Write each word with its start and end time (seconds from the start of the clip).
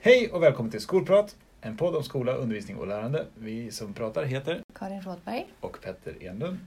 Hej 0.00 0.30
och 0.32 0.42
välkommen 0.42 0.70
till 0.70 0.80
Skolprat, 0.80 1.36
en 1.60 1.76
podd 1.76 1.96
om 1.96 2.02
skola, 2.02 2.32
undervisning 2.32 2.76
och 2.76 2.86
lärande. 2.86 3.26
Vi 3.34 3.70
som 3.70 3.94
pratar 3.94 4.24
heter 4.24 4.60
Karin 4.74 5.02
Rådberg. 5.02 5.46
och 5.60 5.78
Petter 5.82 6.14
Enlund. 6.20 6.58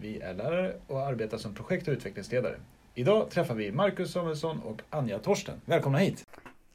Vi 0.00 0.20
är 0.20 0.34
lärare 0.34 0.74
och 0.86 1.00
arbetar 1.00 1.38
som 1.38 1.54
projekt 1.54 1.88
och 1.88 1.92
utvecklingsledare. 1.92 2.54
Idag 2.94 3.30
träffar 3.30 3.54
vi 3.54 3.72
Marcus 3.72 4.12
Samuelsson 4.12 4.60
och 4.60 4.82
Anja 4.90 5.18
Torsten. 5.18 5.60
Välkomna 5.64 5.98
hit! 5.98 6.24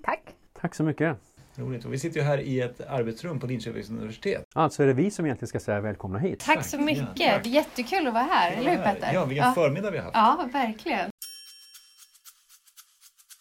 Tack. 0.03 0.21
Tack 0.61 0.75
så 0.75 0.83
mycket. 0.83 1.17
Roligt. 1.55 1.85
Och 1.85 1.93
vi 1.93 1.99
sitter 1.99 2.19
ju 2.19 2.25
här 2.25 2.37
i 2.37 2.61
ett 2.61 2.81
arbetsrum 2.87 3.39
på 3.39 3.47
Linköpings 3.47 3.89
universitet. 3.89 4.43
Alltså 4.55 4.83
är 4.83 4.87
det 4.87 4.93
vi 4.93 5.11
som 5.11 5.25
egentligen 5.25 5.47
ska 5.47 5.59
säga 5.59 5.81
välkomna 5.81 6.19
hit. 6.19 6.39
Tack 6.39 6.65
så 6.65 6.77
Tack. 6.77 6.85
mycket. 6.85 7.07
Ja, 7.15 7.31
tack. 7.31 7.43
Det 7.43 7.49
är 7.49 7.53
jättekul 7.53 8.07
att 8.07 8.13
vara 8.13 8.23
här, 8.23 8.51
eller 8.51 8.69
hur 8.69 8.83
Petter? 8.83 9.13
Ja, 9.13 9.25
vilken 9.25 9.47
ja. 9.47 9.53
förmiddag 9.53 9.91
vi 9.91 9.97
har 9.97 10.03
haft. 10.05 10.15
ja, 10.15 10.49
verkligen. 10.59 11.09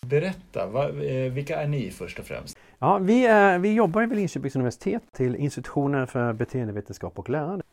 Berätta, 0.09 0.67
va, 0.67 0.89
eh, 0.89 1.33
vilka 1.33 1.63
är 1.63 1.69
ni 1.69 1.91
först 1.91 2.19
och 2.19 2.25
främst? 2.25 2.59
Ja, 2.79 2.99
vi, 2.99 3.27
är, 3.27 3.59
vi 3.59 3.75
jobbar 3.75 4.07
vid 4.07 4.19
Linköpings 4.19 4.57
universitet 4.57 5.03
till 5.13 5.37
institutioner 5.37 6.07
för 6.07 6.33
beteendevetenskap 6.33 7.19
och 7.19 7.31
lärande. 7.31 7.65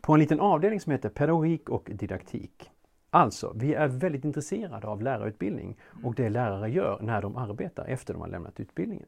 På 0.00 0.12
en 0.14 0.20
liten 0.20 0.40
avdelning 0.40 0.80
som 0.80 0.92
heter 0.92 1.08
pedagogik 1.08 1.68
och 1.68 1.90
didaktik. 1.92 2.70
Alltså, 3.10 3.52
vi 3.56 3.74
är 3.74 3.88
väldigt 3.88 4.24
intresserade 4.24 4.86
av 4.86 5.02
lärarutbildning 5.02 5.76
och 6.04 6.14
det 6.14 6.28
lärare 6.28 6.70
gör 6.70 6.98
när 7.02 7.22
de 7.22 7.36
arbetar 7.36 7.84
efter 7.84 8.14
de 8.14 8.20
har 8.20 8.28
lämnat 8.28 8.60
utbildningen. 8.60 9.06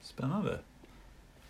Spännande. 0.00 0.58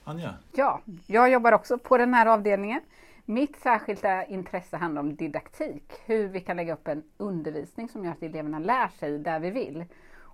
Anja? 0.05 0.34
Ja, 0.52 0.80
jag 1.06 1.30
jobbar 1.30 1.52
också 1.52 1.78
på 1.78 1.98
den 1.98 2.14
här 2.14 2.27
avdelningen. 2.27 2.80
Mitt 3.24 3.56
särskilda 3.56 4.24
intresse 4.24 4.77
handlar 4.77 5.02
om 5.02 5.16
didaktik, 5.16 5.92
hur 6.06 6.28
vi 6.28 6.41
kan 6.41 6.56
lägga 6.56 6.74
upp 6.74 6.88
en 6.88 7.02
undervisning 7.16 7.88
som 7.88 8.05
gör 8.05 8.12
att 8.12 8.22
eleverna 8.22 8.58
lär 8.58 8.89
sig 8.89 9.19
där 9.19 9.41
vi 9.41 9.50
vill. 9.50 9.84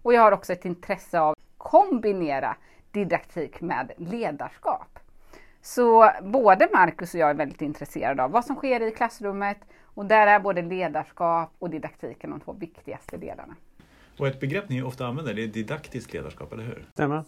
Och 0.06 0.14
jag 0.14 0.22
har 0.22 0.32
också 0.32 0.52
ett 0.52 0.64
intresse 0.64 1.20
av 1.20 1.32
att 1.32 1.38
kombinera 1.56 2.56
didaktik 2.90 3.60
med 3.60 3.92
ledarskap. 3.96 4.98
Så 5.62 6.10
både 6.22 6.68
Marcus 6.72 7.14
och 7.14 7.20
jag 7.20 7.30
är 7.30 7.34
väldigt 7.34 7.62
intresserade 7.62 8.22
av 8.22 8.30
vad 8.30 8.44
som 8.44 8.56
sker 8.56 8.80
i 8.80 8.90
klassrummet 8.90 9.58
och 9.82 10.06
där 10.06 10.26
är 10.26 10.40
både 10.40 10.62
ledarskap 10.62 11.50
och 11.58 11.70
didaktiken 11.70 12.30
de 12.30 12.40
två 12.40 12.52
viktigaste 12.52 13.16
delarna. 13.16 13.54
Och 14.18 14.26
ett 14.26 14.40
begrepp 14.40 14.68
ni 14.68 14.82
ofta 14.82 15.06
använder 15.06 15.34
det 15.34 15.42
är 15.42 15.48
didaktiskt 15.48 16.12
ledarskap, 16.12 16.52
eller 16.52 16.64
hur? 16.64 16.84
Stämmer? 16.92 17.24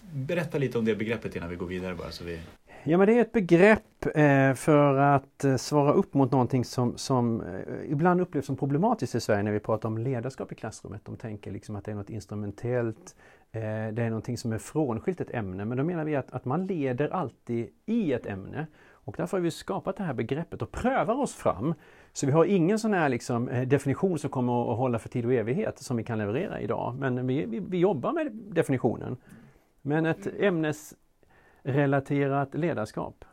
Berätta 0.00 0.58
lite 0.58 0.78
om 0.78 0.84
det 0.84 0.94
begreppet 0.94 1.36
innan 1.36 1.50
vi 1.50 1.56
går 1.56 1.66
vidare 1.66 1.94
bara. 1.94 2.10
Så 2.10 2.24
vi... 2.24 2.40
Ja, 2.86 2.98
men 2.98 3.06
det 3.06 3.16
är 3.18 3.20
ett 3.20 3.32
begrepp 3.32 4.06
eh, 4.14 4.54
för 4.54 4.96
att 4.96 5.44
eh, 5.44 5.56
svara 5.56 5.92
upp 5.92 6.14
mot 6.14 6.32
någonting 6.32 6.64
som, 6.64 6.96
som 6.96 7.40
eh, 7.40 7.92
ibland 7.92 8.20
upplevs 8.20 8.46
som 8.46 8.56
problematiskt 8.56 9.14
i 9.14 9.20
Sverige 9.20 9.42
när 9.42 9.52
vi 9.52 9.60
pratar 9.60 9.88
om 9.88 9.98
ledarskap 9.98 10.52
i 10.52 10.54
klassrummet. 10.54 11.04
De 11.04 11.16
tänker 11.16 11.52
liksom 11.52 11.76
att 11.76 11.84
det 11.84 11.90
är 11.90 11.94
något 11.94 12.10
instrumentellt, 12.10 13.16
det 13.52 13.58
är 14.02 14.08
någonting 14.08 14.38
som 14.38 14.52
är 14.52 14.58
frånskilt 14.58 15.20
ett 15.20 15.34
ämne. 15.34 15.64
Men 15.64 15.78
då 15.78 15.84
menar 15.84 16.04
vi 16.04 16.16
att, 16.16 16.32
att 16.32 16.44
man 16.44 16.66
leder 16.66 17.08
alltid 17.08 17.68
i 17.86 18.12
ett 18.12 18.26
ämne. 18.26 18.66
Och 18.92 19.14
därför 19.18 19.36
har 19.36 19.42
vi 19.42 19.50
skapat 19.50 19.96
det 19.96 20.02
här 20.02 20.14
begreppet 20.14 20.62
och 20.62 20.70
prövar 20.70 21.14
oss 21.14 21.34
fram. 21.34 21.74
Så 22.12 22.26
vi 22.26 22.32
har 22.32 22.44
ingen 22.44 22.78
sån 22.78 22.94
här 22.94 23.08
liksom, 23.08 23.50
definition 23.66 24.18
som 24.18 24.30
kommer 24.30 24.72
att 24.72 24.78
hålla 24.78 24.98
för 24.98 25.08
tid 25.08 25.26
och 25.26 25.32
evighet 25.32 25.78
som 25.78 25.96
vi 25.96 26.04
kan 26.04 26.18
leverera 26.18 26.60
idag. 26.60 26.96
Men 26.98 27.26
vi, 27.26 27.44
vi, 27.44 27.60
vi 27.60 27.78
jobbar 27.78 28.12
med 28.12 28.32
definitionen. 28.32 29.16
Men 29.82 30.06
ett 30.06 30.26
ämnesrelaterat 31.64 32.54
ledarskap. 32.54 33.24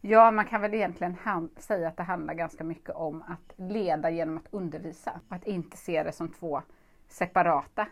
Ja, 0.00 0.30
man 0.30 0.44
kan 0.44 0.60
väl 0.60 0.74
egentligen 0.74 1.16
säga 1.56 1.88
att 1.88 1.96
det 1.96 2.02
handlar 2.02 2.34
ganska 2.34 2.64
mycket 2.64 2.90
om 2.90 3.22
att 3.22 3.54
leda 3.72 4.10
genom 4.10 4.36
att 4.36 4.46
undervisa. 4.50 5.20
Att 5.28 5.46
inte 5.46 5.76
se 5.76 6.02
det 6.02 6.12
som 6.12 6.28
två 6.28 6.62
separata 7.08 7.86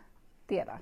delar. 0.47 0.79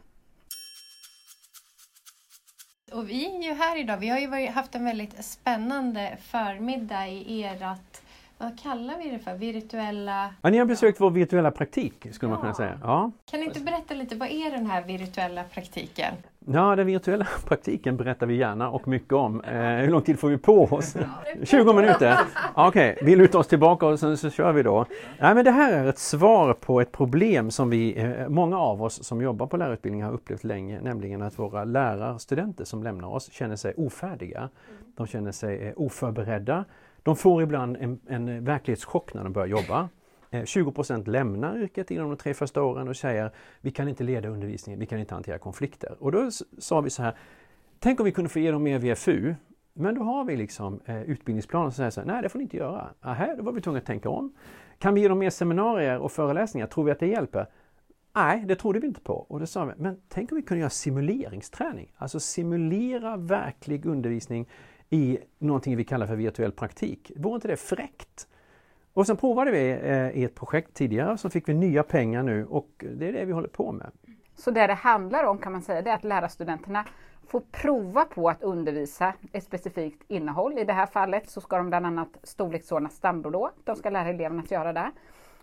Och 2.93 3.09
vi 3.09 3.37
är 3.37 3.43
ju 3.43 3.53
här 3.54 3.78
idag. 3.81 3.97
Vi 3.97 4.09
har 4.09 4.19
ju 4.19 4.26
varit, 4.26 4.50
haft 4.50 4.75
en 4.75 4.84
väldigt 4.84 5.25
spännande 5.25 6.16
förmiddag 6.20 7.09
i 7.09 7.44
ert, 7.44 8.03
vad 8.38 8.60
kallar 8.60 8.99
vi 8.99 9.10
det 9.10 9.19
för, 9.19 9.34
virtuella... 9.34 10.34
Ja, 10.43 10.50
ni 10.50 10.59
har 10.59 10.66
besökt 10.66 11.00
vår 11.00 11.10
virtuella 11.10 11.50
praktik 11.50 12.06
skulle 12.12 12.31
man 12.31 12.38
kunna 12.41 12.50
Ja. 12.50 12.54
säga. 12.54 12.81
Ja. 12.82 13.10
Kan 13.25 13.41
ni 13.41 13.47
inte 13.47 13.60
berätta 13.60 13.94
lite, 13.94 14.16
vad 14.16 14.28
är 14.28 14.50
den 14.50 14.66
här 14.66 14.82
virtuella 14.82 15.44
praktiken? 15.44 16.15
Ja, 16.47 16.77
den 16.77 16.87
virtuella 16.87 17.27
praktiken 17.45 17.97
berättar 17.97 18.27
vi 18.27 18.37
gärna 18.37 18.71
och 18.71 18.89
mycket 18.89 19.12
om. 19.12 19.41
Eh, 19.41 19.61
hur 19.61 19.91
lång 19.91 20.03
tid 20.03 20.19
får 20.19 20.28
vi 20.28 20.39
på 20.39 20.65
oss? 20.65 20.97
20 21.43 21.73
minuter? 21.73 22.19
Okej, 22.55 22.99
vi 23.03 23.17
lutar 23.17 23.39
oss 23.39 23.47
tillbaka 23.47 23.87
och 23.87 24.01
sen 24.01 24.17
så 24.17 24.31
kör 24.31 24.53
vi 24.53 24.62
då. 24.62 24.87
Nej, 25.21 25.34
men 25.34 25.45
det 25.45 25.50
här 25.50 25.73
är 25.73 25.87
ett 25.87 25.99
svar 25.99 26.55
på 26.55 26.81
ett 26.81 26.93
problem 26.93 27.50
som 27.50 27.71
vi, 27.71 27.99
eh, 27.99 28.29
många 28.29 28.59
av 28.59 28.83
oss 28.83 29.05
som 29.05 29.23
jobbar 29.23 29.47
på 29.47 29.56
lärarutbildningen 29.56 30.06
har 30.06 30.15
upplevt 30.15 30.45
länge, 30.45 30.81
nämligen 30.81 31.23
att 31.23 31.39
våra 31.39 31.65
lärarstudenter 31.65 32.65
som 32.65 32.83
lämnar 32.83 33.09
oss 33.09 33.33
känner 33.33 33.56
sig 33.56 33.75
ofärdiga. 33.77 34.49
De 34.97 35.06
känner 35.06 35.33
sig 35.33 35.69
eh, 35.69 35.73
oförberedda. 35.77 36.65
De 37.03 37.17
får 37.17 37.43
ibland 37.43 37.77
en, 37.81 38.00
en 38.09 38.45
verklighetschock 38.45 39.15
när 39.15 39.25
de 39.25 39.33
börjar 39.33 39.49
jobba. 39.49 39.89
Eh, 40.31 40.43
20% 40.43 41.09
lämnar 41.09 41.59
yrket 41.59 41.91
inom 41.91 42.09
de 42.09 42.17
tre 42.17 42.35
första 42.35 42.63
åren 42.63 42.89
och 42.89 42.97
säger 42.97 43.31
vi 43.61 43.71
kan 43.71 43.89
inte 43.89 44.05
leda 44.05 44.29
undervisningen, 44.29 44.81
vi 44.81 44.87
kan 44.87 44.99
inte 44.99 45.15
hantera 45.15 45.39
konflikter. 45.39 45.97
Och 45.99 46.13
då 46.13 46.31
sa 46.59 46.81
vi 46.81 46.91
så 46.91 47.03
här, 47.03 47.15
tänk 47.79 48.01
om 48.01 48.05
vi 48.05 48.13
kunde 48.13 48.31
få 48.31 48.39
ge 48.39 48.51
dem 48.51 48.63
mer 48.63 48.79
VFU. 48.79 49.35
Men 49.73 49.95
då 49.95 50.03
har 50.03 50.25
vi 50.25 50.37
liksom 50.37 50.81
eh, 50.85 51.03
utbildningsplanen 51.03 51.73
som 51.73 51.77
säger 51.77 51.91
så 51.91 52.01
här, 52.01 52.07
nej 52.07 52.23
det 52.23 52.29
får 52.29 52.39
ni 52.39 52.43
inte 52.43 52.57
göra. 52.57 52.89
Aha, 53.03 53.35
då 53.37 53.43
var 53.43 53.53
vi 53.53 53.61
tvungna 53.61 53.79
att 53.79 53.87
tänka 53.87 54.09
om. 54.09 54.35
Kan 54.79 54.95
vi 54.95 55.01
ge 55.01 55.09
dem 55.09 55.19
mer 55.19 55.31
seminarier 55.31 55.99
och 55.99 56.13
föreläsningar? 56.13 56.67
Tror 56.67 56.85
vi 56.85 56.91
att 56.91 57.01
det 57.01 57.07
hjälper? 57.07 57.47
Nej, 58.15 58.45
det 58.47 58.57
trodde 58.57 58.81
vi 58.81 58.87
inte 58.87 59.01
på. 59.01 59.12
Och 59.15 59.41
då 59.41 59.47
sa 59.47 59.65
vi, 59.65 59.73
men 59.77 60.01
tänk 60.09 60.33
om 60.33 60.37
vi 60.37 60.43
kunde 60.43 60.61
göra 60.61 60.71
simuleringsträning. 60.71 61.93
Alltså 61.97 62.21
simulera 62.21 63.17
verklig 63.17 63.87
undervisning 63.87 64.49
i 64.91 65.19
någonting 65.39 65.77
vi 65.77 65.85
kallar 65.85 66.07
för 66.07 66.17
virtuell 66.17 66.53
praktik. 66.53 67.12
Vore 67.17 67.35
inte 67.35 67.49
det 67.49 67.57
fräckt? 67.57 68.27
Och 68.95 69.06
sen 69.06 69.17
provade 69.17 69.51
vi 69.51 69.59
i 70.21 70.25
ett 70.25 70.34
projekt 70.34 70.75
tidigare, 70.75 71.19
så 71.19 71.31
fick 71.31 71.49
vi 71.49 71.55
nya 71.55 71.83
pengar 71.83 72.23
nu 72.23 72.47
och 72.47 72.69
det 72.78 73.09
är 73.09 73.12
det 73.12 73.25
vi 73.25 73.33
håller 73.33 73.49
på 73.49 73.73
med. 73.73 73.91
Så 74.34 74.51
det 74.51 74.67
det 74.67 74.75
handlar 74.75 75.25
om 75.25 75.39
kan 75.39 75.53
man 75.53 75.62
säga 75.62 75.83
det 75.83 75.91
är 75.91 75.95
att 75.95 76.05
lärarstudenterna 76.05 76.84
får 77.29 77.43
prova 77.50 78.05
på 78.05 78.29
att 78.29 78.43
undervisa 78.43 79.15
ett 79.33 79.45
specifikt 79.45 80.03
innehåll. 80.09 80.59
I 80.59 80.65
det 80.65 80.73
här 80.73 80.87
fallet 80.87 81.31
så 81.31 81.41
ska 81.41 81.56
de 81.56 81.69
bland 81.69 81.87
annat 81.87 82.09
storleksordna 82.23 82.89
stamblå. 82.89 83.50
De 83.65 83.77
ska 83.77 83.91
lära 83.91 84.09
eleverna 84.09 84.43
att 84.43 84.50
göra 84.50 84.73
det. 84.73 84.91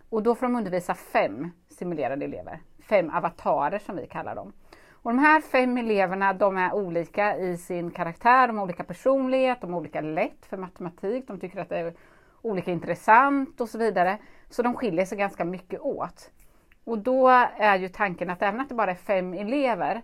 Och 0.10 0.24
då 0.24 0.36
får 0.36 0.46
de 0.46 0.56
undervisa 0.56 0.94
fem 0.94 1.52
simulerade 1.70 2.26
elever. 2.26 2.60
Fem 2.80 3.10
avatarer 3.10 3.80
som 3.80 3.96
vi 3.96 4.08
kallar 4.08 4.36
dem. 4.36 4.54
Och 4.92 5.12
de 5.12 5.20
här 5.20 5.42
fem 5.42 5.78
eleverna 5.78 6.34
de 6.34 6.58
är 6.58 6.74
olika 6.74 7.38
i 7.38 7.58
sin 7.58 7.92
karaktär, 7.92 8.48
de 8.48 8.58
har 8.58 8.64
olika 8.64 8.84
personlighet, 8.84 9.62
de 9.62 9.74
har 9.74 9.80
olika 9.80 10.02
lätt 10.02 10.46
för 10.46 10.58
matematik, 10.58 11.28
de 11.28 11.40
tycker 11.40 11.60
att 11.60 11.70
det 11.70 11.78
är 11.78 11.94
olika 12.42 12.72
intressant 12.72 13.62
och 13.62 13.70
så 13.70 13.78
vidare. 13.78 14.18
Så 14.50 14.62
de 14.62 14.74
skiljer 14.74 15.06
sig 15.06 15.18
ganska 15.18 15.46
mycket 15.46 15.82
åt. 15.82 16.32
Och 16.84 16.98
då 16.98 17.28
är 17.58 17.80
ju 17.80 17.90
tanken 17.90 18.30
att 18.30 18.42
även 18.42 18.62
att 18.62 18.70
det 18.70 18.76
bara 18.76 18.92
är 18.92 18.96
fem 18.96 19.34
elever 19.34 20.02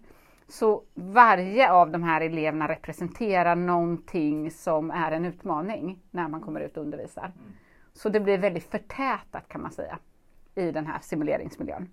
så 0.48 0.84
varje 0.94 1.72
av 1.72 1.92
de 1.92 2.04
här 2.04 2.22
eleverna 2.22 2.68
representerar 2.68 3.56
någonting 3.56 4.52
som 4.52 4.92
är 4.92 5.12
en 5.12 5.26
utmaning 5.26 6.00
när 6.12 6.28
man 6.28 6.42
kommer 6.42 6.60
ut 6.60 6.78
och 6.78 6.84
undervisar. 6.84 7.32
Så 7.94 8.10
det 8.10 8.20
blir 8.20 8.38
väldigt 8.38 8.72
förtätat 8.72 9.48
kan 9.48 9.62
man 9.62 9.72
säga 9.72 10.00
i 10.56 10.72
den 10.72 10.86
här 10.86 11.00
simuleringsmiljön. 11.02 11.90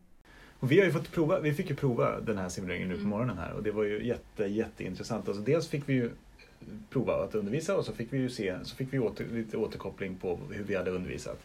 Och 0.60 0.72
vi, 0.72 0.78
har 0.78 0.86
ju 0.86 0.92
fått 0.92 1.12
prova, 1.12 1.40
vi 1.40 1.52
fick 1.52 1.70
ju 1.70 1.76
prova 1.76 2.20
den 2.20 2.38
här 2.38 2.48
simuleringen 2.48 2.88
nu 2.88 2.98
på 2.98 3.06
morgonen 3.06 3.38
här 3.38 3.52
och 3.52 3.62
det 3.62 3.70
var 3.70 3.84
ju 3.84 4.06
jätte, 4.06 4.44
jätteintressant. 4.44 5.28
Alltså 5.28 5.42
dels 5.42 5.68
fick 5.68 5.88
vi 5.88 5.94
ju 5.94 6.10
prova 6.90 7.14
att 7.14 7.34
undervisa 7.34 7.76
och 7.76 7.84
så 7.84 7.92
fick 7.92 8.12
vi 8.12 8.18
ju 8.18 8.28
se, 8.28 8.54
så 8.62 8.76
fick 8.76 8.92
vi 8.92 8.98
åter, 8.98 9.26
lite 9.32 9.56
återkoppling 9.56 10.16
på 10.16 10.38
hur 10.50 10.64
vi 10.64 10.76
hade 10.76 10.90
undervisat. 10.90 11.38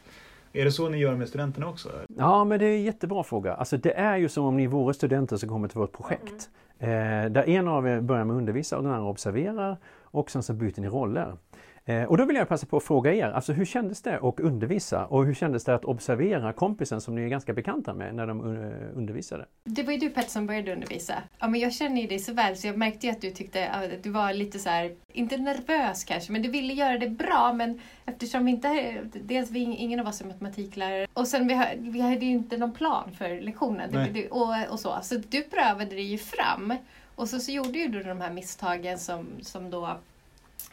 Är 0.54 0.66
det 0.66 0.72
så 0.72 0.90
ni 0.90 0.98
gör 0.98 1.16
med 1.16 1.28
studenterna 1.28 1.68
också? 1.68 1.90
Ja, 2.18 2.44
men 2.44 2.60
det 2.60 2.66
är 2.66 2.76
en 2.76 2.84
jättebra 2.84 3.24
fråga. 3.24 3.54
Alltså 3.54 3.78
det 3.78 3.94
är 3.94 4.18
ju 4.18 4.30
som 4.30 4.46
om 4.46 4.58
ni 4.58 4.68
vore 4.68 4.94
studenter 4.94 5.38
som 5.38 5.50
kommer 5.50 5.68
till 5.68 5.78
vårt 5.78 5.92
projekt. 5.92 6.50
Eh, 6.80 6.88
där 7.32 7.50
en 7.50 7.68
av 7.68 7.88
er 7.88 8.02
börjar 8.02 8.26
med 8.26 8.34
att 8.34 8.38
undervisa 8.38 8.78
och 8.78 8.84
den 8.84 8.92
andra 8.92 9.10
observerar 9.10 9.78
och 10.02 10.32
sen 10.32 10.44
så 10.44 10.54
byter 10.54 10.82
ni 10.82 10.88
roller. 10.88 11.38
Eh, 11.88 12.04
och 12.04 12.18
då 12.18 12.26
vill 12.26 12.36
jag 12.36 12.48
passa 12.48 12.66
på 12.66 12.78
att 12.78 12.84
fråga 12.84 13.14
er, 13.14 13.32
alltså 13.32 13.54
hur 13.54 13.66
kändes 13.66 14.02
det 14.02 14.20
att 14.20 14.40
undervisa 14.40 15.06
och 15.06 15.26
hur 15.26 15.34
kändes 15.34 15.64
det 15.64 15.76
att 15.76 15.86
observera 15.86 16.54
kompisen 16.54 17.02
som 17.02 17.16
ni 17.16 17.22
är 17.22 17.28
ganska 17.28 17.54
bekanta 17.54 17.94
med 17.94 18.16
när 18.16 18.28
de 18.28 18.40
eh, 18.40 18.98
undervisade? 18.98 19.46
Det 19.64 19.84
var 19.84 19.94
ju 19.94 20.00
du 20.00 20.10
Pet 20.10 20.30
som 20.30 20.48
började 20.48 20.74
undervisa. 20.74 21.14
Ja, 21.40 21.48
men 21.48 21.60
jag 21.60 21.74
känner 21.74 22.02
ju 22.02 22.08
dig 22.08 22.20
så 22.20 22.34
väl 22.34 22.58
så 22.58 22.68
jag 22.68 22.78
märkte 22.78 23.08
ju 23.08 23.12
att 23.12 23.22
du 23.22 23.32
tyckte 23.32 23.70
att 23.70 24.04
du 24.04 24.10
var 24.10 24.34
lite 24.34 24.60
så 24.60 24.70
här, 24.70 24.96
inte 25.14 25.38
nervös 25.38 26.04
kanske, 26.04 26.32
men 26.32 26.42
du 26.42 26.50
ville 26.50 26.74
göra 26.74 26.98
det 26.98 27.10
bra. 27.10 27.54
Men 27.54 27.82
eftersom 28.06 28.46
vi 28.46 28.52
inte, 28.52 28.98
dels 29.14 29.52
vi, 29.52 29.60
ingen 29.60 30.00
av 30.00 30.08
oss 30.08 30.22
är 30.22 30.26
matematiklärare 30.26 31.08
och 31.14 31.28
sen 31.28 31.48
vi, 31.48 31.62
vi 31.78 32.02
hade 32.02 32.26
ju 32.26 32.32
inte 32.32 32.58
någon 32.58 32.74
plan 32.74 33.12
för 33.18 33.42
lektionen 33.42 34.08
och, 34.32 34.54
och 34.70 34.80
så. 34.80 35.00
Så 35.02 35.16
du 35.16 35.42
prövade 35.42 35.96
det 35.96 36.02
ju 36.02 36.18
fram. 36.18 36.74
Och 37.16 37.30
så, 37.30 37.40
så 37.40 37.52
gjorde 37.52 37.80
ju 37.80 37.88
du 37.88 38.04
de 38.04 38.22
här 38.22 38.32
misstagen 38.32 39.00
som, 39.00 39.28
som 39.42 39.70
då 39.70 39.98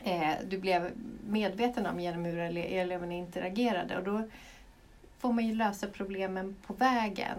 eh, 0.04 0.32
du 0.48 0.58
blev 0.58 0.90
medveten 1.28 1.86
om 1.86 2.00
genom 2.00 2.24
hur 2.24 2.38
eleverna 2.38 3.14
interagerade. 3.14 3.98
Och 3.98 4.04
då 4.04 4.22
får 5.18 5.32
man 5.32 5.46
ju 5.46 5.54
lösa 5.54 5.86
problemen 5.86 6.56
på 6.66 6.74
vägen. 6.74 7.38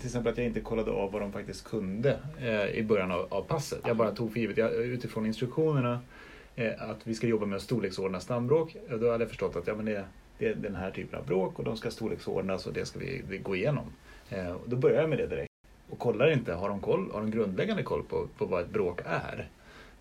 Till 0.00 0.06
exempel 0.06 0.32
att 0.32 0.38
jag 0.38 0.46
inte 0.46 0.60
kollade 0.60 0.90
av 0.90 1.12
vad 1.12 1.22
de 1.22 1.32
faktiskt 1.32 1.64
kunde 1.64 2.18
eh, 2.40 2.66
i 2.66 2.82
början 2.82 3.10
av, 3.10 3.26
av 3.30 3.42
passet. 3.42 3.80
Jag 3.86 3.96
bara 3.96 4.10
tog 4.10 4.32
för 4.32 4.40
givet, 4.40 4.56
jag, 4.56 4.72
utifrån 4.72 5.26
instruktionerna, 5.26 6.00
eh, 6.56 6.90
att 6.90 7.06
vi 7.06 7.14
ska 7.14 7.26
jobba 7.26 7.46
med 7.46 7.56
att 7.56 7.62
storleksordna 7.62 8.20
stambråk. 8.20 8.76
Eh, 8.88 8.96
då 8.96 9.10
hade 9.10 9.24
jag 9.24 9.28
förstått 9.28 9.56
att 9.56 9.66
ja, 9.66 9.74
men 9.74 9.84
det, 9.84 10.04
det 10.38 10.46
är 10.46 10.54
den 10.54 10.74
här 10.74 10.90
typen 10.90 11.18
av 11.18 11.26
bråk 11.26 11.58
och 11.58 11.64
de 11.64 11.76
ska 11.76 11.90
storleksordnas 11.90 12.66
och 12.66 12.72
det 12.72 12.86
ska 12.86 12.98
vi, 12.98 13.22
vi 13.28 13.38
gå 13.38 13.56
igenom. 13.56 13.84
Eh, 14.30 14.52
och 14.52 14.68
då 14.68 14.76
börjar 14.76 15.00
jag 15.00 15.10
med 15.10 15.18
det 15.18 15.26
direkt. 15.26 15.50
Och 15.90 15.98
kollar 15.98 16.30
inte, 16.30 16.52
har 16.52 16.68
de, 16.68 16.80
koll, 16.80 17.10
har 17.12 17.20
de 17.20 17.30
grundläggande 17.30 17.82
koll 17.82 18.02
på, 18.02 18.28
på 18.38 18.44
vad 18.44 18.62
ett 18.62 18.70
bråk 18.70 19.00
är? 19.04 19.48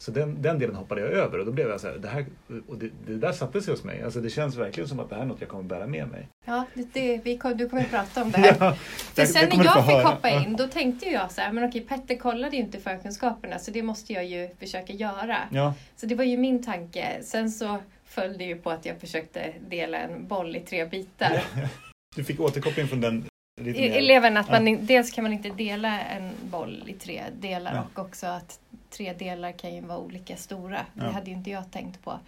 Så 0.01 0.12
den, 0.12 0.42
den 0.42 0.60
delen 0.60 0.75
hoppade 0.75 1.01
jag 1.01 1.10
över 1.12 1.40
och 1.40 1.46
då 1.46 1.51
blev 1.51 1.69
jag 1.69 1.80
så 1.81 1.88
här, 1.88 1.98
det, 1.98 2.07
här, 2.07 2.25
och 2.68 2.78
det, 2.78 2.90
det 3.07 3.16
där 3.16 3.31
satte 3.31 3.62
sig 3.62 3.74
hos 3.74 3.84
mig. 3.84 4.04
Alltså 4.04 4.19
det 4.19 4.30
känns 4.30 4.56
verkligen 4.56 4.88
som 4.90 5.00
att 5.00 5.10
det 5.10 5.16
här 5.16 5.22
är 5.22 5.25
något 5.28 5.42
jag 5.42 5.50
kommer 5.50 5.63
bära 5.63 5.88
med 5.88 6.07
mig. 6.07 6.28
Ja, 6.46 6.66
det, 6.74 6.94
det, 6.94 7.22
vi 7.24 7.38
kom, 7.38 7.57
du 7.57 7.69
kommer 7.69 7.84
att 7.84 7.90
prata 7.92 8.22
om 8.22 8.31
det 8.31 8.38
här. 8.38 8.56
Ja, 8.60 8.74
För 9.13 9.25
sen 9.25 9.50
när 9.50 9.66
jag 9.66 9.86
fick 9.86 9.94
höra. 9.96 10.07
hoppa 10.07 10.30
in, 10.30 10.56
då 10.56 10.68
tänkte 10.68 11.06
jag 11.10 11.31
så 11.31 11.42
här, 11.42 11.51
men 11.51 11.63
okej, 11.69 11.81
Petter 11.81 12.16
kollade 12.16 12.56
ju 12.56 12.62
inte 12.62 12.80
förkunskaperna, 12.80 13.60
så 13.60 13.72
det 13.72 13.84
måste 13.84 14.13
jag 14.13 14.25
ju 14.25 14.50
försöka 14.60 14.94
göra. 14.94 15.38
Ja, 15.51 15.74
Så 15.96 16.06
det 16.06 16.16
var 16.16 16.24
ju 16.24 16.38
min 16.38 16.63
tanke. 16.63 17.18
Sen 17.22 17.51
så 17.51 17.78
föll 18.06 18.38
det 18.38 18.44
ju 18.44 18.56
på 18.56 18.69
att 18.69 18.86
jag 18.86 19.00
försökte 19.00 19.54
dela 19.69 19.98
en 19.98 20.28
boll 20.28 20.56
i 20.56 20.60
tre 20.60 20.86
bitar. 20.86 21.42
du 22.16 22.24
fick 22.24 22.40
återkoppling 22.40 22.88
från 22.88 23.01
den 23.01 23.28
lite 23.63 23.79
I- 23.79 23.89
mer... 23.89 23.97
Eleven 23.97 24.38
att 24.38 24.50
man, 24.50 24.67
Ja. 24.67 24.77
dels 24.81 25.11
kan 25.11 25.23
man 25.23 25.33
inte 25.33 25.50
dela 25.50 26.01
en 26.01 26.31
boll 26.44 26.83
i 26.88 26.94
tre 26.94 27.23
delar 27.39 27.75
Ja. 27.75 27.83
och 27.94 28.00
också 28.06 28.27
att 28.27 28.59
tre 28.89 29.13
delar 29.13 29.51
kan 29.51 29.75
ju 29.75 29.81
vara 29.81 29.97
olika 29.97 30.35
stora. 30.35 30.85
Det 30.94 31.03
Ja. 31.06 31.11
hade 31.11 31.29
ju 31.31 31.35
inte 31.38 31.50
jag 31.50 31.71
tänkt 31.71 32.03
på. 32.03 32.19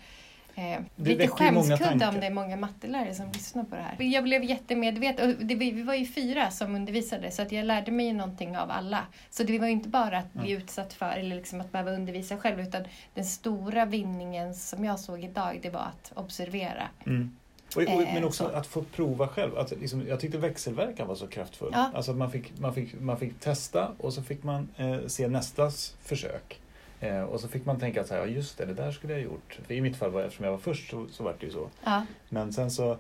Eh, 0.56 0.81
Det 0.95 1.10
lite 1.10 1.28
skämskudde 1.28 2.07
om 2.07 2.19
det 2.19 2.25
är 2.25 2.31
många 2.31 2.56
mattelärare 2.57 3.16
som 3.16 3.31
lyssnar 3.31 3.63
på 3.63 3.75
det 3.75 3.81
här. 3.81 4.06
Jag 4.06 4.24
blev 4.24 4.44
jättemedveten. 4.44 5.30
Och 5.39 5.45
det, 5.45 5.56
vi 5.56 5.81
var 5.83 5.94
ju 5.94 6.06
fyra 6.06 6.51
som 6.51 6.75
undervisade 6.75 7.31
så 7.31 7.42
att 7.42 7.51
jag 7.51 7.66
lärde 7.66 7.92
mig 7.92 8.13
någonting 8.13 8.57
av 8.57 8.72
alla. 8.72 9.00
Så 9.30 9.44
det 9.44 9.60
var 9.60 9.66
ju 9.66 9.72
inte 9.74 9.89
bara 9.89 10.18
att 10.18 10.34
bli 10.34 10.51
utsatt 10.51 10.94
för 10.94 11.12
eller 11.12 11.36
liksom 11.36 11.62
att 11.62 11.72
behöva 11.72 11.92
undervisa 11.92 12.38
själv 12.38 12.60
utan 12.60 12.84
den 13.13 13.25
stora 13.25 13.86
vinningen 13.86 14.56
som 14.56 14.86
jag 14.86 15.00
såg 15.00 15.24
idag 15.24 15.60
det 15.62 15.69
var 15.69 15.81
att 15.81 16.12
observera. 16.16 16.88
Mm. 17.06 17.36
Och, 17.76 17.82
och, 17.82 17.90
Eh, 17.90 18.14
men 18.14 18.24
också 18.24 18.44
så. 18.44 18.56
att 18.56 18.68
få 18.68 18.82
prova 18.84 19.28
själv. 19.28 19.58
Att 19.58 19.72
liksom, 19.72 20.08
jag 20.08 20.20
tyckte 20.20 20.38
växelverkan 20.38 21.08
var 21.08 21.16
så 21.16 21.28
kraftfull. 21.28 21.70
Ja. 21.74 21.92
Alltså 21.94 22.14
man 22.14 22.32
fick, 22.32 22.60
man, 22.60 22.74
fick, 22.74 23.02
man 23.02 23.18
fick 23.18 23.40
testa 23.40 23.92
och 23.98 24.14
så 24.14 24.22
fick 24.24 24.44
man 24.44 24.70
eh, 24.78 24.98
se 25.08 25.28
nästas 25.28 25.96
försök. 26.04 26.60
Eh, 27.00 27.22
och 27.22 27.40
så 27.40 27.48
fick 27.48 27.66
man 27.66 27.80
tänka 27.80 28.02
att 28.02 28.08
så 28.08 28.14
här, 28.14 28.22
ja, 28.22 28.28
just 28.28 28.58
det, 28.58 28.66
det 28.66 28.74
där 28.74 28.92
skulle 28.92 29.14
jag 29.14 29.20
ha 29.20 29.26
gjort. 29.26 29.60
För 29.68 29.74
I 29.74 29.82
mitt 29.82 29.96
fall, 29.98 30.12
var, 30.12 30.22
eftersom 30.22 30.46
jag 30.46 30.52
var 30.52 30.60
först, 30.60 30.90
så, 30.92 31.08
så 31.12 31.24
var 31.24 31.36
det 31.40 31.46
ju 31.46 31.52
så. 31.52 31.70
Ja, 31.84 32.06
Men 32.30 32.54
sen 32.54 32.72
så, 32.72 32.98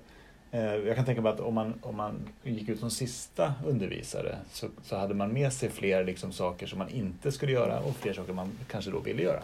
eh, 0.51 0.61
jag 0.63 0.95
kan 0.95 1.05
tänka 1.05 1.21
mig 1.21 1.31
att 1.31 1.39
om 1.39 1.53
man, 1.53 1.73
om 1.81 1.95
man 1.95 2.27
gick 2.43 2.69
ut 2.69 2.79
som 2.79 2.91
sista 2.91 3.53
undervisare 3.65 4.37
så, 4.51 4.67
så 4.83 4.97
hade 4.97 5.13
man 5.13 5.33
med 5.33 5.53
sig 5.53 5.69
fler 5.69 6.03
liksom, 6.03 6.31
saker 6.31 6.67
som 6.67 6.79
man 6.79 6.89
inte 6.89 7.31
skulle 7.31 7.51
göra 7.51 7.79
och 7.79 7.95
fler 7.95 8.13
saker 8.13 8.33
man 8.33 8.51
kanske 8.67 8.91
då 8.91 8.99
ville 8.99 9.23
göra. 9.23 9.43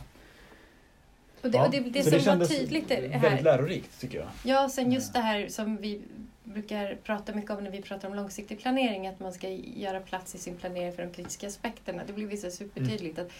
Och 1.42 1.51
det, 1.51 1.57
Ja, 1.57 1.66
och 1.66 1.72
det, 1.72 1.80
det 1.80 2.04
så 2.04 2.19
som 2.19 2.39
var 2.39 2.45
tydligt 2.45 2.92
är 2.92 3.01
det 3.01 3.07
Väldigt 3.07 3.22
här. 3.24 3.42
lärorikt 3.42 4.01
tycker 4.01 4.18
jag. 4.18 4.28
Ja, 4.44 4.69
sen 4.69 4.92
just 4.92 5.13
det 5.13 5.19
här 5.19 5.48
som 5.48 5.78
vi 5.78 6.01
brukar 6.44 6.95
prata 7.04 7.34
mycket 7.36 7.51
om 7.51 7.63
när 7.63 7.72
vi 7.72 7.81
pratar 7.81 8.07
om 8.07 8.13
långsiktig 8.16 8.60
planering, 8.60 9.07
att 9.07 9.19
man 9.19 9.34
ska 9.34 9.50
göra 9.50 10.00
plats 10.00 10.36
i 10.36 10.38
sin 10.38 10.56
planering 10.56 10.94
för 10.94 11.04
de 11.04 11.12
kritiska 11.13 11.48
aspekterna. 11.48 12.04
Det 12.07 12.13
blir 12.13 12.38
så 12.38 12.51
supertydligt 12.51 13.19
att 13.19 13.31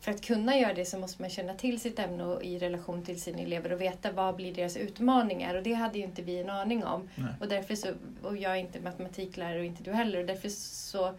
för 0.00 0.12
att 0.12 0.20
kunna 0.22 0.56
göra 0.58 0.74
det 0.74 0.84
så 0.84 0.98
måste 0.98 1.22
man 1.22 1.30
känna 1.30 1.54
till 1.54 1.80
sitt 1.80 1.98
ämne 1.98 2.24
och 2.24 2.44
i 2.44 2.58
relation 2.58 3.02
till 3.04 3.20
sina 3.20 3.38
elever 3.38 3.72
och 3.72 3.80
veta 3.80 4.12
vad 4.12 4.36
blir 4.36 4.54
deras 4.54 4.76
utmaningar 4.76 5.54
och 5.54 5.62
det 5.62 5.72
hade 5.72 5.98
ju 5.98 6.04
inte 6.04 6.22
vi 6.22 6.38
en 6.40 6.50
aning 6.50 6.84
om. 6.84 7.08
Nej. 7.14 7.28
Och 7.40 7.48
därför 7.48 7.74
så, 7.74 7.88
och 8.22 8.36
jag 8.36 8.52
är 8.52 8.56
inte 8.56 8.80
matematiklärare 8.80 9.58
och 9.58 9.64
inte 9.64 9.82
du 9.82 9.92
heller 9.92 10.20
och 10.20 10.26
därför 10.26 10.48
så 10.48 11.14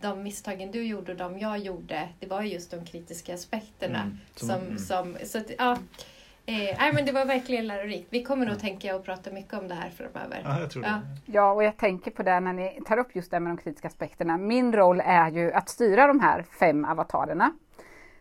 de 0.00 0.22
misstagen 0.22 0.70
du 0.70 0.82
gjorde 0.86 1.12
och 1.12 1.18
de 1.18 1.38
jag 1.38 1.58
gjorde, 1.58 2.08
det 2.20 2.26
var 2.26 2.42
ju 2.42 2.48
just 2.48 2.70
de 2.70 2.84
kritiska 2.84 3.34
aspekterna. 3.34 4.00
Mm. 4.02 4.18
Som- 4.34 4.48
Som, 4.48 4.60
mm. 4.60 4.78
som, 4.78 5.16
så 5.24 5.38
att, 5.38 5.50
ja, 5.58 5.72
eh, 6.46 6.76
nej, 6.78 6.92
men 6.92 7.06
det 7.06 7.12
var 7.12 7.24
verkligen 7.26 7.66
lärorikt. 7.66 8.06
Vi 8.10 8.22
kommer 8.24 8.46
nog 8.46 8.58
tänka 8.60 8.96
och 8.96 9.04
prata 9.04 9.30
mycket 9.30 9.54
om 9.54 9.68
det 9.68 9.74
här 9.74 9.90
framöver. 9.90 10.40
Ja, 10.44 10.60
jag 10.60 10.70
tror 10.70 10.82
det. 10.82 10.88
Ja. 10.88 11.00
Ja, 11.26 11.52
och 11.52 11.64
jag 11.64 11.76
tänker 11.76 12.10
på 12.10 12.22
det 12.22 12.40
när 12.40 12.52
ni 12.52 12.80
tar 12.86 12.98
upp 12.98 13.16
just 13.16 13.30
det 13.30 13.40
med 13.40 13.50
de 13.50 13.56
kritiska 13.62 13.88
aspekterna. 13.88 14.36
Min 14.38 14.72
roll 14.72 15.00
är 15.04 15.30
ju 15.30 15.52
att 15.52 15.68
styra 15.68 16.06
de 16.06 16.20
här 16.20 16.42
fem 16.42 16.84
avatarerna. 16.84 17.52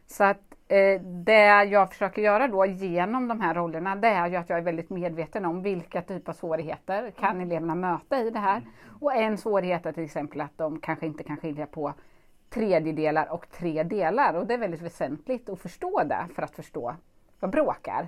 Så 0.07 0.24
att 0.24 0.44
eh, 0.67 1.01
det 1.01 1.63
jag 1.63 1.89
försöker 1.89 2.21
göra 2.21 2.47
då 2.47 2.65
genom 2.65 3.27
de 3.27 3.41
här 3.41 3.53
rollerna, 3.53 3.95
det 3.95 4.07
är 4.07 4.27
ju 4.27 4.35
att 4.35 4.50
jag 4.50 4.59
är 4.59 4.63
väldigt 4.63 4.89
medveten 4.89 5.45
om 5.45 5.62
vilka 5.62 6.01
typer 6.01 6.31
av 6.31 6.35
svårigheter 6.35 7.12
kan 7.12 7.41
eleverna 7.41 7.75
möta 7.75 8.21
i 8.21 8.29
det 8.29 8.39
här. 8.39 8.62
Och 9.01 9.15
en 9.15 9.38
svårighet 9.38 9.85
är 9.85 9.91
till 9.91 10.03
exempel 10.03 10.41
att 10.41 10.57
de 10.57 10.79
kanske 10.79 11.06
inte 11.06 11.23
kan 11.23 11.38
skilja 11.38 11.65
på 11.65 11.94
tredjedelar 12.50 13.31
och 13.31 13.50
tre 13.50 13.83
delar. 13.83 14.33
Och 14.33 14.47
det 14.47 14.53
är 14.53 14.57
väldigt 14.57 14.81
väsentligt 14.81 15.50
att 15.50 15.59
förstå 15.59 16.03
det 16.03 16.27
för 16.35 16.41
att 16.41 16.56
förstå 16.56 16.95
vad 17.39 17.51
bråk 17.51 17.88
är. 17.88 18.07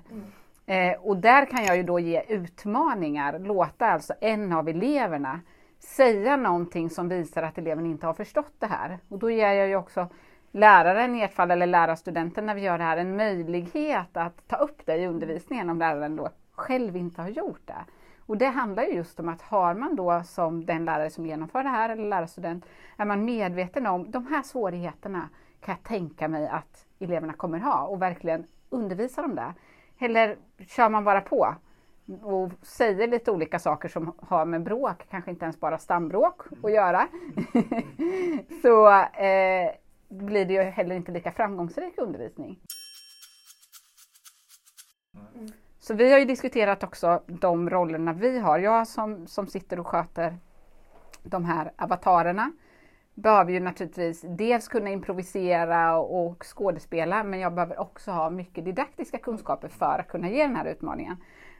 Eh, 0.65 0.99
och 1.01 1.17
där 1.17 1.45
kan 1.45 1.65
jag 1.65 1.77
ju 1.77 1.83
då 1.83 1.99
ge 1.99 2.21
utmaningar, 2.27 3.39
låta 3.39 3.85
alltså 3.85 4.13
en 4.21 4.53
av 4.53 4.69
eleverna 4.69 5.41
säga 5.79 6.37
någonting 6.37 6.89
som 6.89 7.09
visar 7.09 7.43
att 7.43 7.57
eleven 7.57 7.85
inte 7.85 8.05
har 8.05 8.13
förstått 8.13 8.53
det 8.59 8.67
här. 8.67 8.99
Och 9.09 9.19
då 9.19 9.31
ger 9.31 9.51
jag 9.51 9.67
ju 9.67 9.75
också 9.75 10.07
läraren 10.51 11.15
i 11.15 11.21
ert 11.21 11.33
fall, 11.33 11.51
eller 11.51 11.67
lärarstudenten 11.67 12.45
när 12.45 12.55
vi 12.55 12.61
gör 12.61 12.77
det 12.77 12.83
här, 12.83 12.97
en 12.97 13.17
möjlighet 13.17 14.17
att 14.17 14.47
ta 14.47 14.55
upp 14.55 14.85
det 14.85 14.95
i 14.95 15.07
undervisningen 15.07 15.69
om 15.69 15.79
läraren 15.79 16.15
då 16.15 16.29
själv 16.51 16.95
inte 16.95 17.21
har 17.21 17.29
gjort 17.29 17.61
det. 17.65 17.85
Och 18.19 18.37
det 18.37 18.47
handlar 18.47 18.83
ju 18.83 18.93
just 18.93 19.19
om 19.19 19.29
att 19.29 19.41
har 19.41 19.73
man 19.73 19.95
då 19.95 20.23
som 20.25 20.65
den 20.65 20.85
lärare 20.85 21.09
som 21.09 21.25
genomför 21.25 21.63
det 21.63 21.69
här, 21.69 21.89
eller 21.89 22.09
lärarstudent, 22.09 22.65
är 22.97 23.05
man 23.05 23.25
medveten 23.25 23.87
om 23.87 24.11
de 24.11 24.27
här 24.27 24.41
svårigheterna 24.43 25.29
kan 25.61 25.75
jag 25.75 25.83
tänka 25.83 26.27
mig 26.27 26.47
att 26.47 26.85
eleverna 26.99 27.33
kommer 27.33 27.59
ha 27.59 27.87
och 27.87 28.01
verkligen 28.01 28.43
undervisa 28.69 29.21
dem 29.21 29.35
det. 29.35 29.53
Eller 29.99 30.37
kör 30.67 30.89
man 30.89 31.03
bara 31.03 31.21
på 31.21 31.55
och 32.21 32.51
säger 32.61 33.07
lite 33.07 33.31
olika 33.31 33.59
saker 33.59 33.89
som 33.89 34.13
har 34.19 34.45
med 34.45 34.63
bråk, 34.63 35.07
kanske 35.09 35.31
inte 35.31 35.45
ens 35.45 35.59
bara 35.59 35.77
stambråk 35.77 36.41
att 36.63 36.71
göra, 36.71 37.07
så 38.61 38.89
eh, 39.21 39.71
blir 40.09 40.45
det 40.45 40.53
ju 40.53 40.61
heller 40.61 40.95
inte 40.95 41.11
lika 41.11 41.31
framgångsrik 41.31 41.93
undervisning. 41.97 42.59
Så 45.79 45.93
vi 45.93 46.11
har 46.11 46.19
ju 46.19 46.25
diskuterat 46.25 46.83
också 46.83 47.21
de 47.27 47.69
rollerna 47.69 48.13
vi 48.13 48.39
har. 48.39 48.59
Jag 48.59 48.87
som, 48.87 49.27
som 49.27 49.47
sitter 49.47 49.79
och 49.79 49.87
sköter 49.87 50.37
de 51.23 51.45
här 51.45 51.71
avatarerna 51.77 52.51
behöver 53.13 53.51
ju 53.51 53.59
naturligtvis 53.59 54.21
dels 54.21 54.67
kunna 54.67 54.89
improvisera 54.89 55.97
och 55.97 56.43
skådespela 56.43 57.23
men 57.23 57.39
jag 57.39 57.53
behöver 57.53 57.79
också 57.79 58.11
ha 58.11 58.29
mycket 58.29 58.65
didaktiska 58.65 59.17
kunskaper 59.17 59.67
för 59.67 59.99
att 59.99 60.07
kunna 60.07 60.29
ge 60.29 60.41
den 60.41 60.55
här 60.55 60.65
utmaningen. 60.65 61.17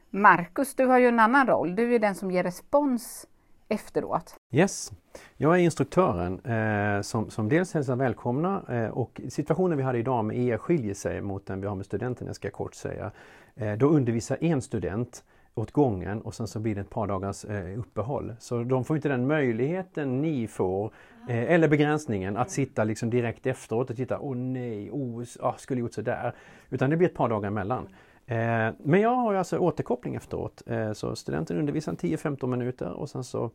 Marcus, 0.10 0.76
du 0.76 0.86
har 0.86 0.98
ju 0.98 1.08
en 1.08 1.20
annan 1.20 1.48
roll. 1.48 1.76
Du 1.76 1.96
är 1.96 2.00
den 2.00 2.16
som 2.16 2.32
ger 2.32 2.44
respons 2.44 3.28
efteråt. 3.68 4.36
Yes, 4.52 4.92
jag 5.38 5.56
är 5.56 5.60
instruktören 5.60 6.40
eh, 6.40 7.02
som, 7.02 7.30
som 7.30 7.50
dels 7.50 7.74
hälsar 7.74 7.96
välkomna 7.96 8.62
eh, 8.70 8.90
och 8.90 9.22
situationen 9.30 9.78
vi 9.78 9.84
hade 9.84 10.00
idag 10.00 10.26
med 10.26 10.38
er 10.38 10.58
skiljer 10.58 10.94
sig 10.94 11.22
mot 11.22 11.46
den 11.46 11.62
vi 11.62 11.68
har 11.68 11.76
med 11.76 11.86
studenterna, 11.86 12.34
ska 12.34 12.48
jag 12.48 12.54
kort 12.54 12.76
säga. 12.76 13.12
Eh, 13.56 13.74
då 13.74 13.88
undervisar 13.88 14.38
en 14.42 14.62
student 14.62 15.24
åt 15.56 15.72
gången 15.72 16.22
och 16.22 16.34
sen 16.34 16.48
så 16.48 16.60
blir 16.60 16.76
det 16.76 16.82
ett 16.82 16.90
par 16.90 17.08
dagars 17.08 17.46
eh, 17.46 17.80
uppehåll. 17.80 18.36
Så 18.40 18.64
de 18.64 18.84
får 18.84 18.96
inte 18.96 19.10
den 19.10 19.28
möjligheten 19.28 20.22
ni 20.22 20.48
får, 20.48 20.92
eh, 21.30 21.52
eller 21.52 21.68
begränsningen, 21.68 22.38
att 22.38 22.52
sitta 22.52 22.84
liksom 22.84 23.10
direkt 23.10 23.46
efteråt 23.46 23.90
och 23.90 23.96
titta, 23.96 24.20
åh 24.20 24.36
nej, 24.36 24.92
oh, 24.92 25.24
ah, 25.40 25.54
skulle 25.58 25.82
gjort 25.82 25.94
sådär. 25.94 26.34
Utan 26.70 26.90
det 26.90 26.98
blir 26.98 27.08
ett 27.08 27.16
par 27.16 27.30
dagar 27.30 27.48
emellan. 27.48 27.88
Eh, 28.26 28.74
men 28.84 29.02
jag 29.02 29.16
har 29.16 29.34
alltså 29.34 29.58
återkoppling 29.58 30.16
efteråt. 30.16 30.64
Eh, 30.66 30.94
så 30.94 31.16
studenten 31.16 31.58
undervisar 31.58 31.94
10-15 31.94 32.48
minuter 32.48 32.90
och 32.90 33.10
sen 33.10 33.24
så 33.24 33.52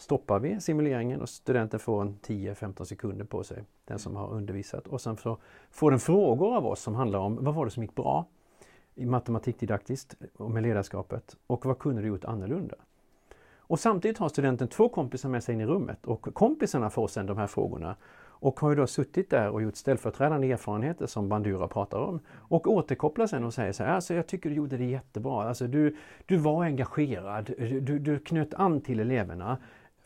stoppar 0.00 0.38
vi 0.38 0.60
simuleringen 0.60 1.20
och 1.20 1.28
studenten 1.28 1.80
får 1.80 2.02
en 2.02 2.18
10-15 2.26 2.84
sekunder 2.84 3.24
på 3.24 3.44
sig, 3.44 3.64
den 3.84 3.98
som 3.98 4.16
har 4.16 4.30
undervisat. 4.30 4.86
Och 4.86 5.00
sen 5.00 5.16
så 5.16 5.38
får 5.70 5.90
den 5.90 6.00
frågor 6.00 6.56
av 6.56 6.66
oss 6.66 6.80
som 6.80 6.94
handlar 6.94 7.18
om 7.18 7.44
vad 7.44 7.54
var 7.54 7.64
det 7.64 7.70
som 7.70 7.82
gick 7.82 7.94
bra 7.94 8.26
i 8.94 9.06
matematikdidaktiskt 9.06 10.14
och 10.36 10.50
med 10.50 10.62
ledarskapet 10.62 11.36
och 11.46 11.66
vad 11.66 11.78
kunde 11.78 12.02
du 12.02 12.08
gjort 12.08 12.24
annorlunda? 12.24 12.74
Och 13.56 13.80
samtidigt 13.80 14.18
har 14.18 14.28
studenten 14.28 14.68
två 14.68 14.88
kompisar 14.88 15.28
med 15.28 15.44
sig 15.44 15.54
in 15.54 15.60
i 15.60 15.66
rummet 15.66 16.06
och 16.06 16.34
kompisarna 16.34 16.90
får 16.90 17.08
sedan 17.08 17.26
de 17.26 17.38
här 17.38 17.46
frågorna 17.46 17.96
och 18.40 18.60
har 18.60 18.70
ju 18.70 18.76
då 18.76 18.86
suttit 18.86 19.30
där 19.30 19.48
och 19.50 19.62
gjort 19.62 19.76
ställföreträdande 19.76 20.52
erfarenheter 20.52 21.06
som 21.06 21.28
Bandura 21.28 21.68
pratar 21.68 21.98
om 21.98 22.20
och 22.30 22.66
återkopplar 22.66 23.26
sen 23.26 23.44
och 23.44 23.54
säger 23.54 23.72
så 23.72 23.84
här, 23.84 23.94
alltså 23.94 24.14
jag 24.14 24.26
tycker 24.26 24.50
du 24.50 24.56
gjorde 24.56 24.76
det 24.76 24.84
jättebra, 24.84 25.48
alltså 25.48 25.66
du, 25.66 25.96
du 26.26 26.36
var 26.36 26.64
engagerad, 26.64 27.54
du, 27.58 27.80
du, 27.80 27.98
du 27.98 28.18
knöt 28.18 28.54
an 28.54 28.80
till 28.80 29.00
eleverna. 29.00 29.58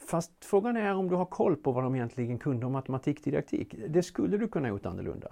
Fast 0.06 0.32
frågan 0.44 0.76
är 0.76 0.94
om 0.94 1.08
du 1.08 1.14
har 1.14 1.24
koll 1.24 1.56
på 1.56 1.72
vad 1.72 1.84
de 1.84 1.94
egentligen 1.94 2.38
kunde 2.38 2.66
om 2.66 2.72
matematikdidaktik. 2.72 3.74
Det 3.88 4.02
skulle 4.02 4.36
du 4.36 4.48
kunna 4.48 4.68
gjort 4.68 4.86
annorlunda. 4.86 5.28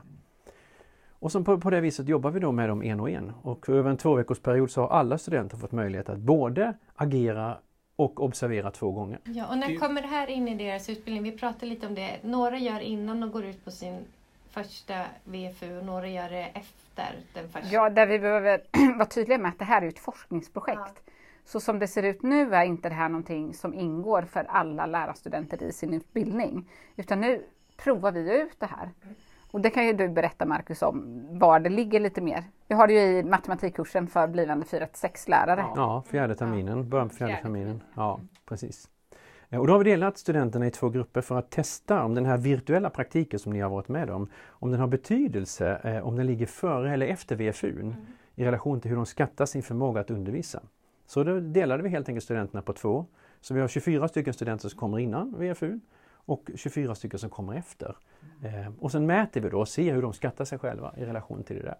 Och 1.23 1.33
så 1.33 1.45
på, 1.45 1.61
på 1.61 1.71
det 1.71 1.81
viset 1.81 2.09
jobbar 2.09 2.31
vi 2.31 2.41
då 2.41 2.52
med 2.52 2.69
dem 2.69 2.83
en 2.83 3.00
och 3.00 3.11
en. 3.11 3.33
Och 3.43 3.69
över 3.69 3.91
en 3.91 3.97
två 3.97 4.14
veckors 4.14 4.41
period 4.41 4.71
så 4.71 4.81
har 4.81 4.88
alla 4.88 5.19
studenter 5.19 5.57
fått 5.57 5.73
möjlighet 5.73 6.09
att 6.09 6.19
både 6.19 6.75
agera 6.95 7.59
och 7.97 8.23
observera 8.23 8.71
två 8.71 8.91
gånger. 8.91 9.19
Ja, 9.25 9.47
och 9.50 9.59
när 9.59 9.76
kommer 9.76 10.02
det 10.02 10.09
här 10.09 10.26
in 10.26 10.49
i 10.49 10.55
deras 10.55 10.88
utbildning? 10.88 11.23
Vi 11.23 11.33
pratade 11.33 11.67
lite 11.67 11.87
om 11.87 11.95
det. 11.95 12.19
Några 12.23 12.59
gör 12.59 12.81
innan 12.81 13.21
de 13.21 13.31
går 13.31 13.45
ut 13.45 13.64
på 13.64 13.71
sin 13.71 13.99
första 14.50 15.05
VFU 15.25 15.79
och 15.79 15.85
några 15.85 16.09
gör 16.09 16.31
det 16.31 16.45
efter 16.45 17.14
den 17.35 17.49
första. 17.49 17.69
Ja, 17.69 17.91
där 17.91 18.07
vi 18.07 18.19
behöver 18.19 18.62
vara 18.99 19.09
tydliga 19.09 19.38
med 19.38 19.49
att 19.49 19.59
det 19.59 19.64
här 19.64 19.83
är 19.83 19.88
ett 19.88 19.99
forskningsprojekt. 19.99 20.81
Ja. 21.07 21.12
Så 21.44 21.61
som 21.61 21.78
det 21.78 21.88
ser 21.88 22.02
ut 22.02 22.22
nu 22.22 22.54
är 22.54 22.64
inte 22.64 22.88
det 22.88 22.94
här 22.94 23.08
någonting 23.08 23.54
som 23.54 23.75
ingår 23.75 24.22
för 24.22 24.44
alla 24.44 24.87
lärarstudenter 24.87 25.62
i 25.62 25.72
sin 25.72 25.94
utbildning. 25.94 26.70
Utan 26.96 27.20
nu 27.20 27.44
provar 27.76 28.12
vi 28.12 28.40
ut 28.42 28.61
det 28.61 28.66
här. 28.66 28.90
Och 29.50 29.61
det 29.61 29.70
kan 29.70 29.87
ju 29.87 29.92
du 29.92 30.08
berätta 30.08 30.46
Marcus 30.46 30.82
om 30.82 31.22
var 31.38 31.61
det 31.61 31.70
ligger 31.70 32.00
lite 32.00 32.20
mer. 32.20 32.44
Vi 32.68 32.75
har 32.75 32.87
det 32.87 32.92
ju 32.92 33.18
i 33.18 33.22
matematikkursen 33.22 34.06
för 34.06 34.26
blivande 34.26 34.66
4-6 34.66 35.30
lärare. 35.30 35.66
Ja, 35.76 36.02
fjärde 36.06 36.34
terminen, 36.34 36.88
början 36.88 37.08
på 37.08 37.14
fjärde 37.14 37.38
terminen. 37.42 37.82
Ja, 37.94 38.20
precis. 38.46 38.88
Och 39.58 39.66
då 39.66 39.72
har 39.72 39.78
vi 39.78 39.90
delat 39.90 40.18
studenterna 40.18 40.66
i 40.66 40.70
två 40.70 40.88
grupper 40.88 41.20
för 41.20 41.38
att 41.38 41.50
testa 41.50 42.04
om 42.04 42.14
den 42.14 42.26
här 42.26 42.38
virtuella 42.38 42.90
praktiken 42.90 43.38
som 43.38 43.52
ni 43.52 43.61
har 43.61 43.70
varit 43.70 43.88
med 43.88 44.11
om, 44.11 44.28
om 44.49 44.70
den 44.70 44.80
har 44.80 44.87
betydelse, 44.87 45.80
eh, 45.84 46.06
om 46.06 46.16
den 46.16 46.26
ligger 46.26 46.46
före 46.46 46.94
eller 46.94 47.06
efter 47.06 47.37
VFU 47.37 47.80
mm. 47.80 47.94
i 48.34 48.44
relation 48.44 48.80
till 48.80 48.88
hur 48.88 48.96
de 48.96 49.06
skattar 49.06 49.46
sin 49.46 49.62
förmåga 49.62 50.00
att 50.00 50.11
undervisa. 50.11 50.62
Så 51.12 51.25
då 51.25 51.40
delade 51.40 51.83
vi 51.83 51.88
helt 51.88 52.09
enkelt 52.09 52.25
studenterna 52.25 52.62
på 52.62 52.73
två. 52.73 53.07
Så 53.40 53.54
vi 53.54 53.61
har 53.61 53.69
24 53.69 54.09
stycken 54.09 54.35
studenter 54.35 54.69
som 54.69 54.78
kommer 54.78 54.99
innan 54.99 55.35
VFU 55.38 55.81
och 56.12 56.50
24 56.54 56.95
stycken 56.95 57.19
som 57.19 57.31
kommer 57.31 57.54
efter. 57.54 57.97
Eh, 58.45 58.73
och 58.81 58.92
sen 58.92 59.07
mäter 59.07 59.40
vi 59.40 59.49
då 59.49 59.61
och 59.61 59.69
ser 59.69 59.95
hur 59.95 60.02
de 60.02 60.12
skattar 60.12 60.45
sig 60.45 60.59
själva 60.59 60.95
i 60.97 61.04
relation 61.04 61.45
till 61.45 61.57
det 61.57 61.62
där. 61.62 61.76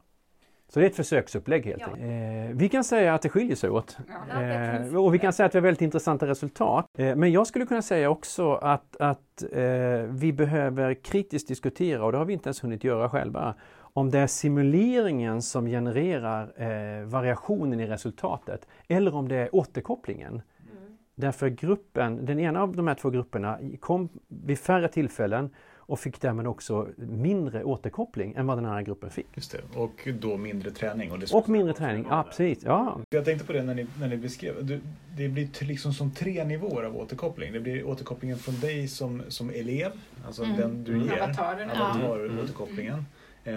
Så 0.69 0.81
det 0.81 0.87
är 0.87 0.91
ett 0.91 0.97
försöksupplägg 0.97 1.67
helt 1.67 1.83
enkelt. 1.83 2.03
Eh, 2.03 2.57
vi 2.57 2.69
kan 2.69 2.85
säga 2.85 3.15
att 3.15 3.23
det 3.23 3.29
skiljer 3.29 3.57
sig 3.57 3.71
åt. 3.71 3.99
Ja, 4.29 4.43
eh, 4.43 4.97
och 4.97 5.15
vi 5.15 5.19
kan 5.19 5.33
säga 5.33 5.47
att 5.47 5.55
vi 5.55 5.59
har 5.59 5.63
väldigt 5.63 5.83
intressanta 5.83 6.27
resultat. 6.27 6.87
Eh, 6.99 7.17
men 7.17 7.33
jag 7.33 7.47
skulle 7.47 7.67
kunna 7.67 7.83
säga 7.83 8.11
också 8.11 8.55
att, 8.55 8.97
att 8.97 9.43
eh, 9.53 9.63
vi 10.09 10.33
behöver 10.33 10.95
kritiskt 10.95 11.49
diskutera, 11.49 12.05
och 12.05 12.13
det 12.13 12.19
har 12.19 12.25
vi 12.25 12.33
inte 12.33 12.49
ens 12.49 12.65
hunnit 12.65 12.85
göra 12.85 13.09
själva, 13.09 13.55
om 13.93 14.11
det 14.11 14.19
är 14.19 14.27
simuleringen 14.27 15.43
som 15.43 15.67
genererar 15.67 16.53
eh, 16.57 17.05
variationen 17.05 17.81
i 17.81 17.87
resultatet 17.87 18.67
eller 18.89 19.15
om 19.15 19.29
det 19.29 19.37
är 19.37 19.55
återkopplingen. 19.55 20.33
Mm. 20.33 20.97
Därför 21.15 21.49
gruppen, 21.49 22.27
den 22.27 22.39
ena 22.39 22.63
av 22.63 22.77
de 22.77 22.87
här 22.87 22.95
två 22.95 23.11
grupperna 23.11 23.59
kom 23.81 24.09
vid 24.29 24.59
färre 24.59 24.89
tillfällen 24.89 25.51
och 25.85 26.01
fick 26.01 26.21
därmed 26.21 26.47
också 26.47 26.89
mindre 26.97 27.65
återkoppling 27.65 28.35
än 28.37 28.47
vad 28.47 28.59
den 28.59 28.67
andra 28.67 28.83
gruppen 28.83 29.11
fick. 29.11 29.27
Just 29.35 29.53
det, 29.53 29.79
och 29.79 30.09
då 30.21 30.37
mindre 30.37 30.71
träning. 30.71 31.13
Och, 31.13 31.19
och 31.33 31.49
mindre 31.49 31.75
träning, 31.75 32.07
ja 32.11 32.23
precis. 32.23 32.59
Ja. 32.65 33.01
Jag 33.11 33.25
tänkte 33.25 33.47
på 33.47 33.53
det 33.53 33.63
när 33.63 33.75
ni, 33.75 33.87
när 34.01 34.09
ni 34.09 34.17
beskrev, 34.17 34.81
det 35.17 35.29
blir 35.29 35.65
liksom 35.65 35.93
som 35.93 36.11
tre 36.11 36.45
nivåer 36.45 36.85
av 36.85 36.97
återkoppling. 36.97 37.53
Det 37.53 37.61
blir 37.61 37.87
återkopplingen 37.87 38.39
från 38.39 38.61
dig 38.61 38.89
som, 38.89 39.23
som 39.29 39.51
elev, 39.51 39.91
alltså 40.27 40.45
mm. 40.45 40.57
den 40.57 40.85
du 40.85 41.05
ger, 41.05 41.23
Avataren, 41.23 41.71
avatar-återkopplingen. 41.71 42.95
Mm. 42.95 43.05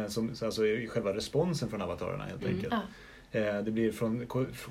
Som, 0.07 0.29
alltså 0.43 0.61
själva 0.89 1.13
responsen 1.13 1.69
från 1.69 1.81
avatarerna 1.81 2.25
helt 2.25 2.43
mm. 2.43 2.55
enkelt. 2.55 2.73
Eh, 3.35 3.61
det 3.63 3.71
blir 3.71 3.91
från 3.91 4.25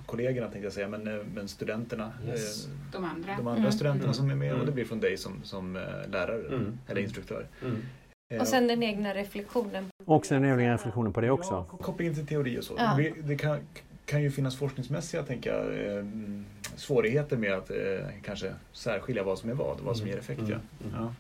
kollegorna 0.06 0.46
tänkte 0.46 0.66
jag 0.66 0.72
säga, 0.72 0.88
men, 0.88 1.08
eh, 1.08 1.24
men 1.34 1.48
studenterna. 1.48 2.12
Yes. 2.28 2.66
Eh, 2.66 2.72
de 2.92 3.04
andra, 3.04 3.36
de 3.36 3.46
andra 3.46 3.60
mm. 3.60 3.72
studenterna 3.72 4.04
mm. 4.04 4.14
som 4.14 4.30
är 4.30 4.34
med 4.34 4.52
och 4.52 4.58
det 4.58 4.62
mm. 4.62 4.74
blir 4.74 4.84
från 4.84 5.00
dig 5.00 5.16
som, 5.16 5.40
som 5.42 5.72
lärare 6.12 6.46
mm. 6.48 6.78
eller 6.88 7.00
instruktör. 7.00 7.46
Mm. 7.62 8.40
Och 8.40 8.46
sen 8.46 8.68
den 8.68 8.82
egna 8.82 9.14
reflektionen. 9.14 9.86
Och 10.04 10.26
sen 10.26 10.42
den 10.42 10.60
egna 10.60 10.74
reflektionen 10.74 11.12
på 11.12 11.20
det 11.20 11.30
också. 11.30 11.66
Ja, 11.70 11.76
kopplingen 11.76 12.14
till 12.14 12.26
teori 12.26 12.58
och 12.58 12.64
så. 12.64 12.74
Ja. 12.78 13.00
Det, 13.22 13.36
kan, 13.36 13.58
kan 14.04 14.22
ju 14.22 14.30
finnas 14.30 14.56
forskningsmässiga 14.56 15.22
tänker 15.22 15.52
jag, 15.52 16.06
svårigheter 16.76 17.36
med 17.36 17.52
att 17.52 17.70
kanske 18.22 18.54
särskilja 18.72 19.22
vad 19.22 19.38
som 19.38 19.50
är 19.50 19.54
vad, 19.54 19.80
vad 19.80 19.96
som 19.96 20.06
ger 20.06 20.18
effekt. 20.18 20.42
Ja. 20.48 20.56
ja. 20.92 21.12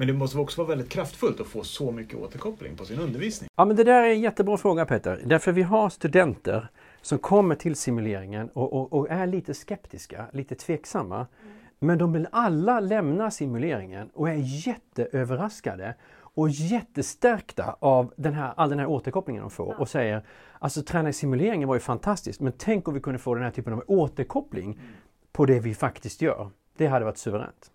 Men 0.00 0.06
det 0.06 0.12
måste 0.12 0.38
också 0.38 0.60
vara 0.60 0.68
väldigt 0.68 0.88
kraftfullt 0.88 1.40
att 1.40 1.46
få 1.46 1.62
så 1.62 1.92
mycket 1.92 2.18
återkoppling 2.18 2.76
på 2.76 2.84
sin 2.84 2.98
undervisning. 3.00 3.50
Ja, 3.56 3.64
men 3.64 3.76
det 3.76 3.84
där 3.84 4.02
är 4.02 4.10
en 4.10 4.20
jättebra 4.20 4.56
fråga 4.56 4.86
Peter. 4.86 5.22
Därför 5.24 5.52
vi 5.52 5.62
har 5.62 5.90
studenter 5.90 6.68
som 7.02 7.18
kommer 7.18 7.54
till 7.54 7.76
simuleringen 7.76 8.48
och, 8.48 8.72
och, 8.72 8.92
och 8.92 9.10
är 9.10 9.26
lite 9.26 9.54
skeptiska, 9.54 10.26
lite 10.32 10.54
tveksamma. 10.54 11.16
Mm. 11.16 11.54
Men 11.78 11.98
de 11.98 12.12
vill 12.12 12.28
alla 12.32 12.80
lämna 12.80 13.30
simuleringen 13.30 14.10
och 14.14 14.28
är 14.28 14.66
jätteöverraskade 14.66 15.94
och 16.12 16.50
jättestärkta 16.50 17.76
av 17.80 18.12
den 18.16 18.34
här, 18.34 18.52
all 18.56 18.70
den 18.70 18.78
här 18.78 18.86
återkopplingen 18.86 19.42
de 19.42 19.50
får 19.50 19.80
och 19.80 19.88
säger 19.88 20.22
Alltså 20.58 20.82
träna 20.82 21.08
i 21.08 21.12
simuleringen 21.12 21.68
var 21.68 21.76
ju 21.76 21.80
fantastiskt 21.80 22.40
men 22.40 22.52
tänk 22.58 22.88
om 22.88 22.94
vi 22.94 23.00
kunde 23.00 23.18
få 23.18 23.34
den 23.34 23.44
här 23.44 23.50
typen 23.50 23.72
av 23.72 23.84
återkoppling 23.86 24.72
mm. 24.72 24.86
på 25.32 25.46
det 25.46 25.60
vi 25.60 25.74
faktiskt 25.74 26.22
gör. 26.22 26.50
Det 26.76 26.86
hade 26.86 27.04
varit 27.04 27.18
suveränt. 27.18 27.70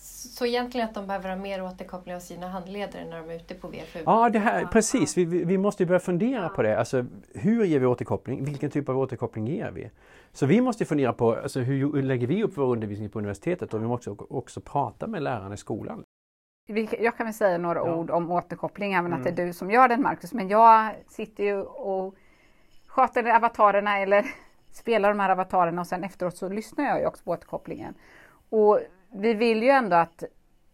Så 0.00 0.46
egentligen 0.46 0.88
att 0.88 0.94
de 0.94 1.06
behöver 1.06 1.28
ha 1.28 1.36
mer 1.36 1.62
återkoppling 1.62 2.14
av 2.14 2.20
sina 2.20 2.48
handledare 2.48 3.04
när 3.04 3.20
de 3.20 3.30
är 3.30 3.36
ute 3.36 3.54
på 3.54 3.68
VFU? 3.68 3.98
Ja, 4.06 4.28
det 4.28 4.38
här, 4.38 4.66
precis. 4.66 5.16
Vi, 5.16 5.24
vi 5.24 5.58
måste 5.58 5.86
börja 5.86 6.00
fundera 6.00 6.48
på 6.48 6.62
det. 6.62 6.78
Alltså, 6.78 7.04
hur 7.34 7.64
ger 7.64 7.78
vi 7.78 7.86
återkoppling? 7.86 8.44
Vilken 8.44 8.70
typ 8.70 8.88
av 8.88 8.98
återkoppling 8.98 9.46
ger 9.46 9.70
vi? 9.70 9.90
Så 10.32 10.46
vi 10.46 10.60
måste 10.60 10.84
fundera 10.84 11.12
på 11.12 11.34
alltså, 11.34 11.60
hur 11.60 12.02
lägger 12.02 12.26
vi 12.26 12.44
upp 12.44 12.52
vår 12.56 12.72
undervisning 12.72 13.10
på 13.10 13.18
universitetet 13.18 13.74
och 13.74 13.82
vi 13.82 13.86
måste 13.86 14.10
också, 14.10 14.26
också 14.30 14.60
prata 14.60 15.06
med 15.06 15.22
lärarna 15.22 15.54
i 15.54 15.56
skolan. 15.56 16.04
Jag 16.98 17.16
kan 17.16 17.26
väl 17.26 17.34
säga 17.34 17.58
några 17.58 17.78
ja. 17.78 17.94
ord 17.94 18.10
om 18.10 18.30
återkoppling, 18.30 18.92
även 18.92 19.06
mm. 19.06 19.18
att 19.18 19.24
det 19.24 19.30
är 19.30 19.42
mm. 19.42 19.46
du 19.46 19.52
som 19.52 19.70
gör 19.70 19.88
den 19.88 20.02
Marcus. 20.02 20.32
Men 20.32 20.48
jag 20.48 20.94
sitter 21.08 21.44
ju 21.44 21.62
och 21.62 22.14
sköter 22.86 23.36
avatarerna 23.36 23.98
eller 23.98 24.26
spelar 24.72 25.08
de 25.08 25.20
här 25.20 25.30
avatarerna 25.30 25.80
och 25.80 25.86
sen 25.86 26.04
efteråt 26.04 26.36
så 26.36 26.48
lyssnar 26.48 26.84
jag 26.84 27.00
ju 27.00 27.06
också 27.06 27.24
på 27.24 27.30
återkopplingen. 27.30 27.94
Och 28.50 28.80
vi 29.12 29.34
vill 29.34 29.62
ju 29.62 29.68
ändå 29.68 29.96
att 29.96 30.24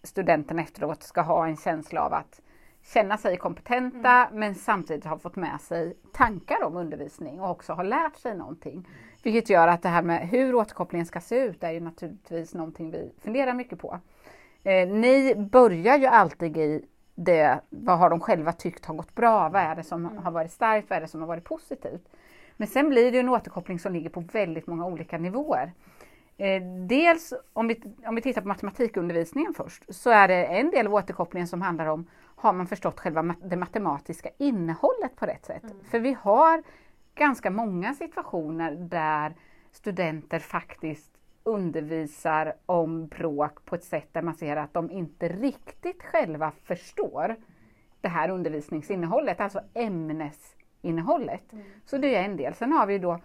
studenterna 0.02 0.62
efteråt 0.62 1.02
ska 1.02 1.20
ha 1.20 1.46
en 1.46 1.56
känsla 1.56 2.02
av 2.02 2.12
att 2.12 2.40
känna 2.82 3.18
sig 3.18 3.36
kompetenta 3.36 4.10
mm. 4.10 4.38
men 4.38 4.54
samtidigt 4.54 5.04
ha 5.04 5.18
fått 5.18 5.36
med 5.36 5.60
sig 5.60 5.96
tankar 6.12 6.64
om 6.64 6.76
undervisning 6.76 7.40
och 7.40 7.50
också 7.50 7.72
ha 7.72 7.82
lärt 7.82 8.16
sig 8.16 8.36
någonting. 8.36 8.88
Vilket 9.22 9.50
gör 9.50 9.68
att 9.68 9.82
det 9.82 9.88
här 9.88 10.02
med 10.02 10.28
hur 10.28 10.54
återkopplingen 10.54 11.06
ska 11.06 11.20
se 11.20 11.36
ut 11.36 11.64
är 11.64 11.70
ju 11.70 11.80
naturligtvis 11.80 12.54
någonting 12.54 12.90
vi 12.90 13.12
funderar 13.22 13.54
mycket 13.54 13.78
på. 13.78 13.98
Eh, 14.62 14.88
ni 14.88 15.34
börjar 15.34 15.98
ju 15.98 16.06
alltid 16.06 16.56
i 16.56 16.84
det, 17.14 17.60
vad 17.70 17.98
har 17.98 18.10
de 18.10 18.20
själva 18.20 18.52
tyckt 18.52 18.84
har 18.84 18.94
gått 18.94 19.14
bra? 19.14 19.48
Vad 19.48 19.62
är 19.62 19.74
det 19.74 19.82
som 19.82 20.06
mm. 20.06 20.24
har 20.24 20.30
varit 20.30 20.52
starkt? 20.52 20.90
Vad 20.90 20.96
är 20.96 21.00
det 21.00 21.08
som 21.08 21.20
har 21.20 21.28
varit 21.28 21.44
positivt? 21.44 22.08
Men 22.56 22.68
sen 22.68 22.88
blir 22.88 23.12
det 23.12 23.18
en 23.18 23.28
återkoppling 23.28 23.78
som 23.78 23.92
ligger 23.92 24.10
på 24.10 24.20
väldigt 24.20 24.66
många 24.66 24.86
olika 24.86 25.18
nivåer. 25.18 25.72
Eh, 26.36 26.62
dels 26.86 27.32
om 27.52 27.68
vi, 27.68 27.82
om 28.06 28.14
vi 28.14 28.22
tittar 28.22 28.42
på 28.42 28.48
matematikundervisningen 28.48 29.54
först, 29.54 29.94
så 29.94 30.10
är 30.10 30.28
det 30.28 30.44
en 30.44 30.70
del 30.70 30.86
av 30.86 30.94
återkopplingen 30.94 31.48
som 31.48 31.62
handlar 31.62 31.86
om, 31.86 32.06
har 32.36 32.52
man 32.52 32.66
förstått 32.66 33.00
själva 33.00 33.34
det 33.44 33.56
matematiska 33.56 34.30
innehållet 34.38 35.16
på 35.16 35.26
rätt 35.26 35.44
sätt? 35.44 35.64
Mm. 35.64 35.84
För 35.90 36.00
vi 36.00 36.16
har 36.20 36.62
ganska 37.14 37.50
många 37.50 37.94
situationer 37.94 38.70
där 38.70 39.34
studenter 39.72 40.38
faktiskt 40.38 41.10
undervisar 41.42 42.54
om 42.66 43.06
bråk 43.06 43.64
på 43.64 43.74
ett 43.74 43.84
sätt 43.84 44.08
där 44.12 44.22
man 44.22 44.34
ser 44.34 44.56
att 44.56 44.74
de 44.74 44.90
inte 44.90 45.28
riktigt 45.28 46.02
själva 46.02 46.52
förstår 46.64 47.36
det 48.00 48.08
här 48.08 48.28
undervisningsinnehållet, 48.28 49.40
alltså 49.40 49.60
ämnesinnehållet. 49.74 51.52
Mm. 51.52 51.64
Så 51.84 51.98
det 51.98 52.14
är 52.14 52.24
en 52.24 52.36
del. 52.36 52.54
Sen 52.54 52.72
har 52.72 52.86
vi 52.86 52.98
då 52.98 53.20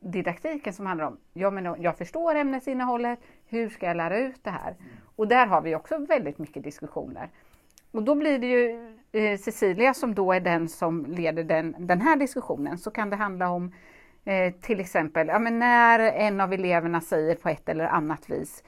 didaktiken 0.00 0.72
som 0.72 0.86
handlar 0.86 1.06
om, 1.06 1.18
ja 1.32 1.50
men 1.50 1.82
jag 1.82 1.98
förstår 1.98 2.34
ämnesinnehållet, 2.34 3.18
hur 3.46 3.68
ska 3.68 3.86
jag 3.86 3.96
lära 3.96 4.18
ut 4.18 4.44
det 4.44 4.50
här? 4.50 4.76
Och 5.16 5.28
där 5.28 5.46
har 5.46 5.60
vi 5.60 5.74
också 5.74 5.98
väldigt 5.98 6.38
mycket 6.38 6.62
diskussioner. 6.62 7.28
Och 7.90 8.02
då 8.02 8.14
blir 8.14 8.38
det 8.38 8.46
ju 8.46 8.94
eh, 9.12 9.38
Cecilia 9.38 9.94
som 9.94 10.14
då 10.14 10.32
är 10.32 10.40
den 10.40 10.68
som 10.68 11.06
leder 11.06 11.44
den, 11.44 11.74
den 11.78 12.00
här 12.00 12.16
diskussionen, 12.16 12.78
så 12.78 12.90
kan 12.90 13.10
det 13.10 13.16
handla 13.16 13.50
om 13.50 13.72
eh, 14.24 14.54
till 14.54 14.80
exempel, 14.80 15.28
ja 15.28 15.38
men 15.38 15.58
när 15.58 15.98
en 15.98 16.40
av 16.40 16.52
eleverna 16.52 17.00
säger 17.00 17.34
på 17.34 17.48
ett 17.48 17.68
eller 17.68 17.84
annat 17.84 18.30
vis 18.30 18.64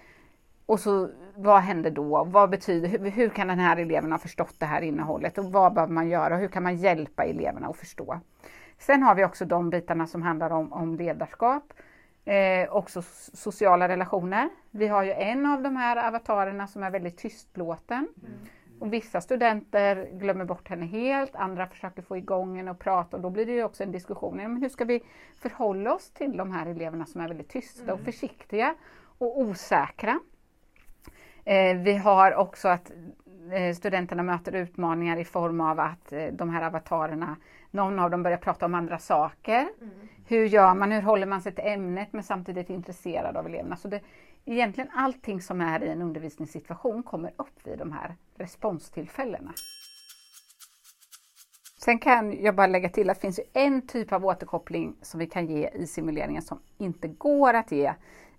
och 0.66 0.80
så 0.80 1.10
vad 1.36 1.60
händer 1.60 1.90
då? 1.90 2.24
Vad 2.24 2.50
betyder, 2.50 2.88
hur, 2.88 3.10
hur 3.10 3.28
kan 3.28 3.48
den 3.48 3.58
här 3.58 3.76
eleven 3.76 4.12
ha 4.12 4.18
förstått 4.18 4.54
det 4.58 4.66
här 4.66 4.82
innehållet 4.82 5.38
och 5.38 5.44
vad 5.44 5.74
behöver 5.74 5.92
man 5.92 6.08
göra? 6.08 6.36
Hur 6.36 6.48
kan 6.48 6.62
man 6.62 6.76
hjälpa 6.76 7.24
eleverna 7.24 7.66
att 7.66 7.76
förstå? 7.76 8.20
Sen 8.82 9.02
har 9.02 9.14
vi 9.14 9.24
också 9.24 9.44
de 9.44 9.70
bitarna 9.70 10.06
som 10.06 10.22
handlar 10.22 10.50
om, 10.50 10.72
om 10.72 10.96
ledarskap, 10.96 11.72
eh, 12.24 12.72
också 12.72 13.02
sociala 13.32 13.88
relationer. 13.88 14.48
Vi 14.70 14.88
har 14.88 15.02
ju 15.02 15.12
en 15.12 15.46
av 15.46 15.62
de 15.62 15.76
här 15.76 16.08
avatarerna 16.08 16.66
som 16.66 16.82
är 16.82 16.90
väldigt 16.90 17.16
tystlåten. 17.16 17.98
Mm. 17.98 18.32
Och 18.80 18.92
vissa 18.92 19.20
studenter 19.20 20.08
glömmer 20.12 20.44
bort 20.44 20.68
henne 20.68 20.86
helt, 20.86 21.36
andra 21.36 21.66
försöker 21.66 22.02
få 22.02 22.16
igång 22.16 22.56
henne 22.56 22.70
och 22.70 22.78
prata 22.78 23.16
och 23.16 23.22
då 23.22 23.30
blir 23.30 23.46
det 23.46 23.52
ju 23.52 23.64
också 23.64 23.82
en 23.82 23.92
diskussion. 23.92 24.36
Men 24.36 24.56
hur 24.56 24.68
ska 24.68 24.84
vi 24.84 25.02
förhålla 25.40 25.94
oss 25.94 26.10
till 26.10 26.36
de 26.36 26.52
här 26.52 26.66
eleverna 26.66 27.06
som 27.06 27.20
är 27.20 27.28
väldigt 27.28 27.48
tysta 27.48 27.82
mm. 27.82 27.94
och 27.94 28.00
försiktiga 28.00 28.74
och 29.18 29.40
osäkra? 29.40 30.20
Eh, 31.44 31.76
vi 31.76 31.96
har 31.96 32.34
också 32.34 32.68
att 32.68 32.92
studenterna 33.76 34.22
möter 34.22 34.54
utmaningar 34.54 35.16
i 35.16 35.24
form 35.24 35.60
av 35.60 35.80
att 35.80 36.12
eh, 36.12 36.26
de 36.26 36.50
här 36.50 36.62
avatarerna, 36.62 37.36
någon 37.70 37.98
av 37.98 38.10
dem 38.10 38.22
börjar 38.22 38.38
prata 38.38 38.66
om 38.66 38.74
andra 38.74 38.98
saker. 38.98 39.68
Hur 40.26 40.46
gör 40.46 40.74
man, 40.74 40.92
hur 40.92 41.02
håller 41.02 41.26
man 41.26 41.42
sig 41.42 41.54
till 41.54 41.66
ämnet 41.66 42.12
men 42.12 42.22
samtidigt 42.22 42.70
är 42.70 42.74
intresserad 42.74 43.36
av 43.36 43.46
eleverna? 43.46 43.76
Så 43.76 43.88
det, 43.88 44.00
egentligen 44.44 44.90
allting 44.94 45.40
som 45.40 45.60
är 45.60 45.82
i 45.82 45.88
en 45.88 46.02
undervisningssituation 46.02 47.02
kommer 47.02 47.32
upp 47.36 47.66
vid 47.66 47.78
de 47.78 47.92
här 47.92 48.14
responstillfällena. 48.36 49.52
Sen 51.84 51.98
kan 51.98 52.42
jag 52.42 52.54
bara 52.54 52.66
lägga 52.66 52.88
till 52.88 53.10
att 53.10 53.16
det 53.16 53.20
finns 53.20 53.40
en 53.52 53.86
typ 53.86 54.12
av 54.12 54.26
återkoppling 54.26 54.96
som 55.02 55.20
vi 55.20 55.26
kan 55.26 55.46
ge 55.46 55.68
i 55.68 55.86
simuleringen 55.86 56.42
som 56.42 56.58
inte 56.78 57.08
går 57.08 57.54
att 57.54 57.72
ge 57.72 57.92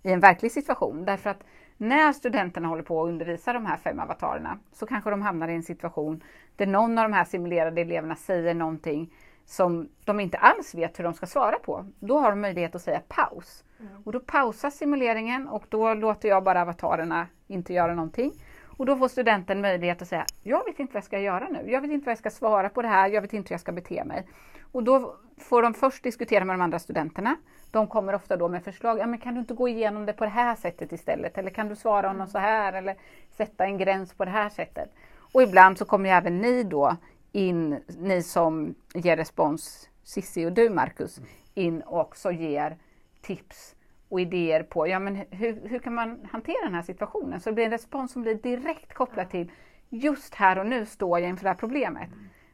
i 0.04 0.12
en 0.12 0.20
verklig 0.20 0.52
situation. 0.52 1.06
Därför 1.06 1.30
att 1.30 1.44
när 1.78 2.14
studenterna 2.14 2.68
håller 2.68 2.84
på 2.84 3.04
att 3.04 3.10
undervisa 3.10 3.54
de 3.54 3.66
här 3.66 3.78
fem 3.78 4.00
avatarerna 4.00 4.60
så 4.74 4.86
kanske 4.86 5.10
de 5.10 5.22
hamnar 5.22 5.48
i 5.48 5.56
en 5.56 5.64
situation 5.64 6.24
där 6.56 6.66
någon 6.66 6.98
av 6.98 7.04
de 7.04 7.14
här 7.14 7.26
simulerade 7.26 7.82
eleverna 7.82 8.16
säger 8.16 8.54
någonting 8.54 9.14
som 9.46 9.90
de 10.06 10.20
inte 10.20 10.38
alls 10.38 10.76
vet 10.76 11.00
hur 11.00 11.04
de 11.04 11.14
ska 11.14 11.26
svara 11.26 11.60
på. 11.60 11.86
Då 12.00 12.20
har 12.20 12.30
de 12.30 12.42
möjlighet 12.42 12.76
att 12.76 12.82
säga 12.82 13.02
paus. 13.08 13.64
Och 14.04 14.12
då 14.12 14.20
pausas 14.20 14.78
simuleringen 14.78 15.48
och 15.48 15.64
då 15.70 15.94
låter 15.94 16.30
jag 16.30 16.44
bara 16.44 16.62
avatarerna 16.62 17.28
inte 17.48 17.74
göra 17.74 17.96
någonting. 17.96 18.32
Och 18.78 18.86
då 18.86 18.98
får 18.98 19.08
studenten 19.08 19.62
möjlighet 19.62 20.02
att 20.02 20.08
säga, 20.08 20.26
jag 20.42 20.66
vet 20.66 20.80
inte 20.80 20.94
vad 20.94 20.98
jag 20.98 21.04
ska 21.04 21.20
göra 21.20 21.48
nu. 21.50 21.72
Jag 21.72 21.82
vet 21.82 21.92
inte 21.92 22.06
vad 22.06 22.12
jag 22.12 22.18
ska 22.18 22.30
svara 22.30 22.70
på 22.70 22.82
det 22.82 22.88
här. 22.88 23.10
Jag 23.10 23.22
vet 23.22 23.34
inte 23.34 23.50
hur 23.50 23.54
jag 23.54 23.62
ska 23.62 23.72
bete 23.72 24.04
mig. 24.04 24.28
Och 24.72 24.84
då 24.84 25.16
får 25.38 25.62
de 25.62 25.74
först 25.74 26.04
diskutera 26.04 26.46
med 26.46 26.54
de 26.54 26.62
andra 26.62 26.80
studenterna. 26.80 27.36
De 27.74 27.88
kommer 27.88 28.16
ofta 28.16 28.38
då 28.38 28.48
med 28.48 28.64
förslag. 28.64 29.00
Ja, 29.00 29.08
men 29.08 29.20
kan 29.20 29.34
du 29.34 29.40
inte 29.40 29.54
gå 29.54 29.68
igenom 29.68 30.06
det 30.06 30.14
på 30.14 30.24
det 30.24 30.30
här 30.30 30.56
sättet 30.56 30.92
istället? 30.92 31.38
Eller 31.38 31.50
kan 31.50 31.68
du 31.68 31.76
svara 31.76 32.08
honom 32.08 32.28
så 32.28 32.38
här? 32.38 32.74
Eller 32.74 32.96
sätta 33.38 33.66
en 33.66 33.78
gräns 33.78 34.14
på 34.14 34.26
det 34.26 34.32
här 34.32 34.50
sättet? 34.50 34.90
Och 35.34 35.44
ibland 35.44 35.78
så 35.78 35.86
kommer 35.86 36.10
ju 36.10 36.16
även 36.16 36.38
ni 36.38 36.64
då 36.64 36.96
in, 37.32 37.80
ni 38.00 38.24
som 38.24 38.76
ger 38.94 39.18
respons, 39.18 39.90
Sissi 40.04 40.46
och 40.46 40.52
du 40.52 40.70
Marcus, 40.70 41.20
in 41.54 41.82
och 41.82 42.00
också 42.00 42.32
ger 42.32 42.78
tips 43.22 43.76
och 44.10 44.22
idéer 44.22 44.64
på 44.64 44.88
ja, 44.88 45.00
men 45.00 45.16
hur, 45.16 45.68
hur 45.68 45.80
kan 45.80 45.94
man 45.94 46.28
hantera 46.32 46.66
den 46.66 46.76
här 46.76 46.82
situationen? 46.82 47.40
Så 47.40 47.50
det 47.50 47.54
blir 47.54 47.66
en 47.66 47.72
respons 47.72 48.12
som 48.12 48.22
blir 48.22 48.36
direkt 48.36 48.94
kopplad 48.94 49.30
till 49.30 49.52
just 49.90 50.36
här 50.36 50.60
och 50.60 50.66
nu 50.66 50.86
står 50.86 51.20
jag 51.20 51.30
inför 51.30 51.44
det 51.44 51.50
här 51.50 51.56
problemet. 51.56 52.10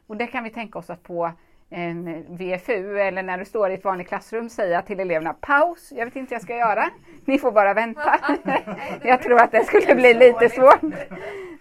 Och 0.07 0.17
det 0.17 0.27
kan 0.27 0.43
vi 0.43 0.49
tänka 0.49 0.79
oss 0.79 0.89
att 0.89 1.03
på 1.03 1.31
en 1.69 2.25
VFU 2.37 2.99
eller 2.99 3.23
när 3.23 3.37
du 3.37 3.45
står 3.45 3.71
i 3.71 3.73
ett 3.73 3.83
vanligt 3.83 4.07
klassrum 4.07 4.49
säga 4.49 4.81
till 4.81 4.99
eleverna 4.99 5.33
paus, 5.33 5.93
jag 5.95 6.05
vet 6.05 6.15
inte 6.15 6.29
vad 6.29 6.35
jag 6.35 6.43
ska 6.43 6.55
göra, 6.55 6.89
ni 7.25 7.39
får 7.39 7.51
bara 7.51 7.73
vänta. 7.73 8.19
jag 9.03 9.23
tror 9.23 9.41
att 9.41 9.51
det 9.51 9.63
skulle 9.63 9.95
bli 9.95 10.13
lite 10.13 10.49
svårt. 10.49 10.81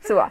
Så. 0.07 0.31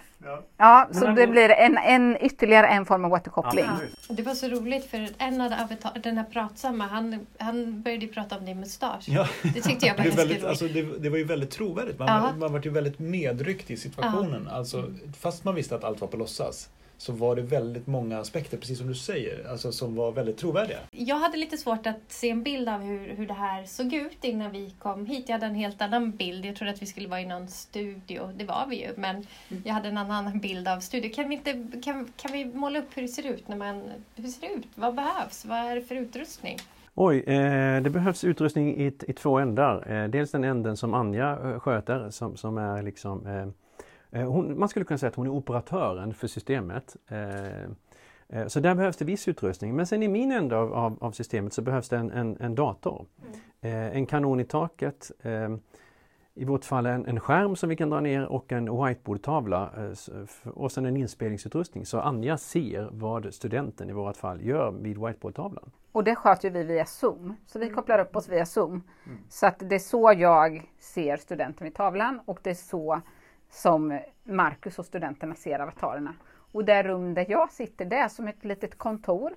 Ja, 0.58 0.88
så 0.92 1.06
det 1.06 1.28
blir 1.28 1.50
en, 1.50 1.78
en, 1.78 2.18
ytterligare 2.22 2.68
en 2.68 2.86
form 2.86 3.06
av 3.06 3.14
återkoppling. 3.14 3.66
Ja. 4.10 4.14
Det 4.16 4.24
var 4.24 4.34
så 4.34 4.48
roligt 4.48 4.86
för 4.86 5.08
en 5.18 5.42
av 5.42 5.54
avatar, 5.54 5.92
den 6.04 6.18
här 6.18 6.24
pratsamma, 6.24 6.88
han, 6.88 7.28
han 7.38 7.82
började 7.82 8.08
prata 8.08 8.38
om 8.38 8.46
din 8.46 8.60
mustasch. 8.60 9.06
Ja. 9.08 9.28
Det 9.44 9.62
tyckte 9.62 9.86
jag 9.86 9.98
var 9.98 10.04
det, 10.04 10.10
väldigt, 10.10 10.44
alltså, 10.44 10.68
det, 10.68 11.00
det 11.00 11.10
var 11.10 11.18
ju 11.18 11.24
väldigt 11.24 11.52
trovärdigt. 11.52 12.00
Man, 12.00 12.08
Ja. 12.08 12.34
man 12.38 12.54
var 12.54 12.62
ju 12.64 12.70
väldigt 12.70 13.00
medryckt 13.00 13.72
i 13.72 13.78
situationen. 13.78 14.48
Alltså, 14.48 14.84
fast 15.20 15.44
man 15.44 15.56
visste 15.56 15.76
att 15.76 15.84
allt 15.84 16.02
var 16.02 16.08
på 16.08 16.18
låtsas 16.18 16.70
så 16.98 17.14
var 17.14 17.36
det 17.36 17.42
väldigt 17.42 17.88
många 17.88 18.20
aspekter, 18.20 18.58
precis 18.58 18.78
som 18.78 18.88
du 18.88 18.96
säger, 18.96 19.50
alltså, 19.50 19.72
som 19.72 19.96
var 19.96 20.12
väldigt 20.12 20.38
trovärdiga. 20.38 20.78
Jag 20.92 21.16
hade 21.16 21.38
lite 21.38 21.58
svårt 21.58 21.88
att 21.88 22.02
se 22.08 22.30
en 22.30 22.44
bild 22.44 22.70
av 22.70 22.82
hur, 22.82 23.16
hur 23.16 23.28
det 23.28 23.34
här 23.34 23.64
såg 23.64 23.94
ut 23.94 24.24
innan 24.24 24.52
vi 24.52 24.76
kom 24.80 25.06
hit. 25.06 25.30
Jag 25.30 25.34
hade 25.34 25.46
en 25.46 25.56
helt 25.56 25.82
annan 25.82 26.12
bild. 26.12 26.46
Jag 26.46 26.56
trodde 26.56 26.72
att 26.72 26.82
vi 26.82 26.86
skulle 26.86 27.08
vara 27.08 27.22
i 27.22 27.26
någon 27.26 27.48
studio. 27.48 28.30
Det 28.38 28.46
var 28.46 28.66
vi 28.70 28.82
ju, 28.82 28.94
men 28.96 29.28
jag 29.64 29.74
hade 29.74 29.90
en 29.90 29.98
annan 29.98 30.40
bild 30.40 30.68
av 30.68 30.80
studio. 30.80 31.12
Kan 31.14 31.30
vi, 31.30 31.36
inte, 31.36 31.68
kan, 31.84 32.12
kan 32.18 32.32
vi 32.32 32.46
måla 32.46 32.80
upp 32.80 32.90
hur 32.94 33.02
det 33.02 33.08
ser 33.08 33.28
ut? 33.28 33.48
När 33.48 33.58
man, 33.58 33.84
hur 34.16 34.28
ser 34.28 34.42
det 34.48 34.54
ut? 34.54 34.68
Vad 34.76 34.96
behövs? 34.96 35.46
Vad 35.46 35.58
är 35.58 35.76
det 35.76 35.82
för 35.82 35.96
utrustning? 35.96 36.58
Oj, 37.00 37.20
eh, 37.20 37.82
det 37.82 37.90
behövs 37.90 38.24
utrustning 38.24 38.78
i, 38.78 38.94
i 39.08 39.14
två 39.14 39.40
ändar. 39.40 39.92
Eh, 39.92 40.10
dels 40.10 40.32
den 40.32 40.44
änden 40.44 40.78
som 40.78 40.94
Anja 40.94 41.32
eh, 41.44 41.60
sköter 41.60 42.10
som, 42.10 42.38
som 42.38 42.58
är 42.58 42.84
liksom 42.84 43.28
eh, 43.28 43.34
eh, 43.38 43.48
hon, 44.26 44.60
Man 44.60 44.70
skulle 44.70 44.86
kunna 44.86 44.98
säga 44.98 45.08
att 45.08 45.16
hon 45.16 45.26
är 45.26 45.32
operatören 45.32 46.14
för 46.14 46.28
systemet. 46.28 46.96
Eh, 47.08 47.64
eh, 48.30 48.48
så 48.48 48.60
där 48.60 48.76
behövs 48.76 48.98
det 48.98 49.06
viss 49.06 49.28
utrustning. 49.28 49.76
Men 49.76 49.88
sen 49.88 50.04
i 50.04 50.08
min 50.08 50.32
ände 50.32 50.58
av, 50.58 50.74
av, 50.74 50.98
av 51.02 51.12
systemet 51.12 51.54
så 51.54 51.62
behövs 51.62 51.90
det 51.90 51.98
en, 51.98 52.12
en, 52.12 52.38
en 52.40 52.56
dator. 52.56 53.06
Eh, 53.62 53.98
en 53.98 54.06
kanon 54.06 54.40
i 54.40 54.46
taket. 54.46 55.12
Eh, 55.22 55.50
I 56.34 56.46
vårt 56.46 56.66
fall 56.66 56.86
en, 56.86 57.06
en 57.06 57.20
skärm 57.20 57.56
som 57.56 57.70
vi 57.70 57.76
kan 57.76 57.90
dra 57.90 58.00
ner 58.00 58.26
och 58.26 58.52
en 58.52 58.86
whiteboardtavla 58.86 59.72
eh, 59.78 60.50
och 60.50 60.72
sen 60.72 60.86
en 60.86 60.98
inspelningsutrustning 60.98 61.86
så 61.86 62.00
Anja 62.00 62.38
ser 62.38 62.90
vad 62.92 63.34
studenten 63.34 63.90
i 63.90 63.94
vårt 63.94 64.18
fall 64.18 64.46
gör 64.46 64.72
vid 64.72 64.98
whiteboardtavlan. 64.98 65.72
Och 65.92 66.04
det 66.04 66.16
sköter 66.16 66.50
vi 66.50 66.64
via 66.64 66.86
Zoom. 66.86 67.36
Så 67.46 67.60
vi 67.60 67.70
kopplar 67.70 68.00
upp 68.00 68.16
oss 68.16 68.30
via 68.30 68.46
Zoom. 68.46 68.84
Så 69.30 69.48
att 69.48 69.60
det 69.60 69.76
är 69.76 69.80
så 69.80 70.14
jag 70.18 70.72
ser 70.80 71.18
studenten 71.18 71.66
vid 71.66 71.76
tavlan 71.76 72.20
och 72.26 72.40
det 72.44 72.50
är 72.50 72.54
så 72.54 73.02
som 73.50 74.00
Marcus 74.24 74.80
och 74.80 74.86
studenterna 74.86 75.36
ser 75.36 75.60
avatarerna. 75.60 76.14
Och 76.52 76.66
det 76.66 76.84
rum 76.84 77.14
där 77.14 77.26
jag 77.30 77.52
sitter, 77.52 77.86
det 77.86 77.96
är 77.96 78.08
som 78.08 78.28
ett 78.28 78.46
litet 78.46 78.78
kontor. 78.78 79.34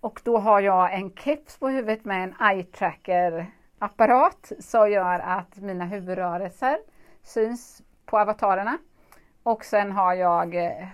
Och 0.00 0.20
då 0.24 0.38
har 0.38 0.60
jag 0.60 0.94
en 0.94 1.10
keps 1.10 1.58
på 1.58 1.68
huvudet 1.68 2.04
med 2.04 2.24
en 2.24 2.48
eye 2.50 2.64
tracker 2.64 3.46
apparat 3.78 4.52
som 4.58 4.90
gör 4.90 5.18
att 5.18 5.56
mina 5.56 5.84
huvudrörelser 5.84 6.78
syns 7.22 7.82
på 8.06 8.18
avatarerna. 8.18 8.78
Och 9.42 9.64
sen 9.64 9.92
har 9.92 10.14
jag 10.14 10.54
eh, 10.54 10.88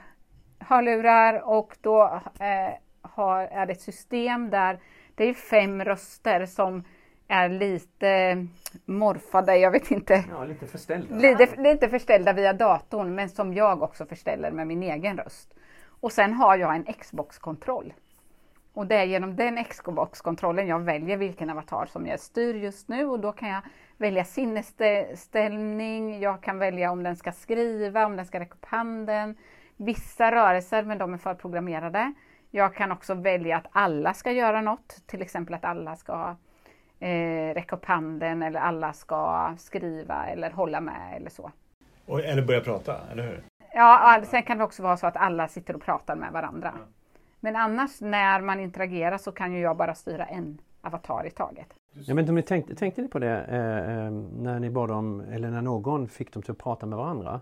hörlurar 0.59 1.48
och 1.48 1.76
då 1.80 2.20
eh, 2.40 2.74
har, 3.02 3.40
är 3.40 3.66
det 3.66 3.72
ett 3.72 3.80
system 3.80 4.50
där 4.50 4.78
det 5.14 5.24
är 5.24 5.35
fem 5.35 5.85
röster 5.85 6.46
som 6.46 6.85
är 7.29 7.49
lite 7.49 8.47
morfade, 8.85 9.57
jag 9.57 9.71
vet 9.71 9.91
inte, 9.91 10.25
Ja, 10.31 10.45
lite 10.45 10.67
förställda. 10.67 11.17
lite, 11.17 11.63
lite 11.63 11.89
förställda 11.89 12.33
via 12.33 12.53
datorn 12.53 13.15
men 13.15 13.29
som 13.29 13.55
jag 13.55 13.83
också 13.83 14.07
förställer 14.07 14.51
med 14.51 14.67
min 14.67 14.83
egen 14.83 15.17
röst. 15.19 15.55
Och 16.01 16.13
sen 16.13 16.33
har 16.33 16.57
jag 16.57 16.77
en 16.77 16.85
Xbox-kontroll. 16.85 17.93
Och 18.73 18.87
det 18.87 18.97
är 18.97 19.05
genom 19.05 19.37
den 19.37 19.65
Xbox-kontrollen 19.65 20.67
jag 20.67 20.81
väljer 20.81 21.17
vilken 21.17 21.51
avatar 21.51 21.87
som 21.87 22.07
jag 22.07 22.21
styr 22.21 22.55
just 22.55 22.89
nu 22.89 23.07
och 23.07 23.21
då 23.21 23.33
kan 23.33 23.49
jag 23.49 23.61
välja 23.97 24.25
sinnesställning, 24.25 26.21
jag 26.21 26.43
kan 26.43 26.59
välja 26.59 26.91
om 26.91 27.03
den 27.03 27.17
ska 27.17 27.33
skriva, 27.33 28.07
om 28.07 28.17
den 28.17 28.27
ska 28.27 28.41
räcka 28.41 28.55
upp 28.55 28.65
handen, 28.65 29.37
vissa 29.77 30.33
rörelser 30.33 30.83
men 30.83 30.99
de 30.99 31.15
är 31.15 31.19
förprogrammerade. 31.19 32.13
Jag 32.51 32.75
kan 32.75 32.93
också 32.93 33.15
välja 33.15 33.57
att 33.57 33.67
alla 33.73 34.15
ska 34.15 34.33
göra 34.33 34.61
något, 34.61 35.03
till 35.07 35.23
exempel 35.23 35.55
att 35.55 35.65
alla 35.65 35.97
ska 35.97 36.37
eh, 37.05 37.55
räcka 37.55 37.77
upp 37.77 37.85
handen 37.85 38.43
eller 38.43 38.61
alla 38.61 38.93
ska 38.93 39.55
skriva 39.59 40.27
eller 40.27 40.51
hålla 40.51 40.81
med 40.81 41.17
eller 41.17 41.31
så. 41.31 41.51
Och, 42.07 42.21
eller 42.21 42.43
börja 42.43 42.61
prata, 42.61 42.97
eller 43.12 43.23
hur? 43.23 43.45
Ja, 43.75 44.23
sen 44.25 44.43
kan 44.43 44.59
det 44.59 44.64
också 44.64 44.83
vara 44.83 44.97
så 44.97 45.07
att 45.07 45.17
alla 45.17 45.49
sitter 45.49 45.77
och 45.77 45.83
pratar 45.83 46.17
med 46.17 46.33
varandra. 46.33 46.75
Men 47.40 47.57
annars 47.57 48.01
när 48.01 48.40
man 48.40 48.61
interagerar 48.61 49.19
så 49.19 49.33
kan 49.33 49.53
ju 49.53 49.61
jag 49.61 49.77
bara 49.77 49.95
styra 49.95 50.25
en 50.25 50.59
avatar 50.81 51.27
i 51.27 51.31
taget. 51.31 51.75
Jag 51.93 52.14
vet 52.14 52.23
inte 52.23 52.31
om 52.31 52.37
ni 52.37 52.43
tänkte, 52.43 52.75
tänkte 52.75 53.03
ni 53.03 53.09
på 53.09 53.19
det 53.19 53.45
eh, 53.49 54.07
eh, 54.07 54.11
när 54.38 54.61
ni 54.61 54.71
bad 54.71 54.88
dem, 54.88 55.21
eller 55.21 55.51
när 55.51 55.62
någon 55.62 56.09
fick 56.09 56.33
dem 56.33 56.43
till 56.43 56.53
att 56.53 56.59
prata 56.59 56.87
med 56.87 56.99
varandra? 56.99 57.40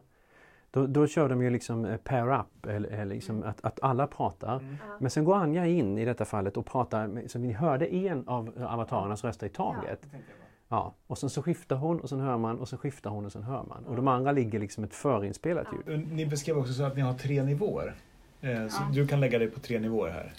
Då, 0.75 0.87
då 0.87 1.07
kör 1.07 1.29
de 1.29 1.43
ju 1.43 1.51
liksom 1.51 1.85
eh, 1.85 1.97
pair 1.97 2.33
up, 2.41 2.67
eller, 2.67 2.89
eller 2.89 3.15
liksom 3.15 3.43
att, 3.43 3.65
att 3.65 3.79
alla 3.83 4.07
pratar. 4.07 4.61
Men 5.01 5.11
sen 5.11 5.25
går 5.25 5.37
Anja 5.37 5.67
in 5.67 5.99
i 5.99 6.05
detta 6.05 6.25
fallet 6.25 6.57
och 6.57 6.67
pratar, 6.67 7.29
så 7.29 7.39
vi 7.39 7.53
hörde 7.53 7.95
en 7.95 8.29
av 8.29 8.65
avatarernas 8.69 9.25
röster 9.25 9.47
i 9.47 9.51
taget. 9.51 10.07
Ja, 10.69 10.95
och 11.07 11.19
sen 11.19 11.31
så 11.31 11.43
skiftar 11.43 11.77
hon 11.77 12.01
och 12.01 12.09
sen 12.09 12.21
hör 12.21 12.39
man 12.39 12.59
och 12.59 12.69
sen 12.69 12.79
skiftar 12.79 13.11
hon 13.11 13.25
och 13.27 13.33
sen 13.33 13.43
hör 13.43 13.63
man. 13.69 13.85
Och 13.87 13.97
de 13.97 14.09
andra 14.09 14.33
ligger 14.33 14.59
liksom 14.61 14.85
ett 14.85 14.95
förinspelat 14.95 15.67
ljud. 15.87 16.09
Ni 16.13 16.27
beskrev 16.27 16.59
också 16.59 16.73
så 16.73 16.85
att 16.85 16.97
ni 16.97 17.03
har 17.03 17.15
tre 17.15 17.43
nivåer. 17.43 17.95
Eh, 18.41 18.69
Så 18.69 18.83
du 18.93 19.07
kan 19.07 19.21
lägga 19.21 19.39
dig 19.39 19.51
på 19.51 19.61
tre 19.61 19.79
nivåer 19.79 20.11
här. 20.11 20.33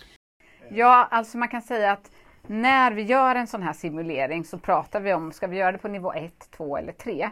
Ja, 0.70 1.08
alltså 1.12 1.38
man 1.38 1.48
kan 1.48 1.62
säga 1.62 1.92
att 1.92 2.12
när 2.48 2.92
vi 2.92 3.02
gör 3.02 3.36
en 3.36 3.48
sån 3.48 3.62
här 3.64 3.74
simulering 3.74 4.44
så 4.44 4.58
pratar 4.58 5.00
vi 5.00 5.14
om, 5.14 5.32
ska 5.32 5.48
vi 5.48 5.58
göra 5.58 5.72
det 5.72 5.78
på 5.78 5.88
nivå 5.88 6.14
1, 6.14 6.34
2 6.58 6.78
eller 6.78 6.92
3? 6.94 7.30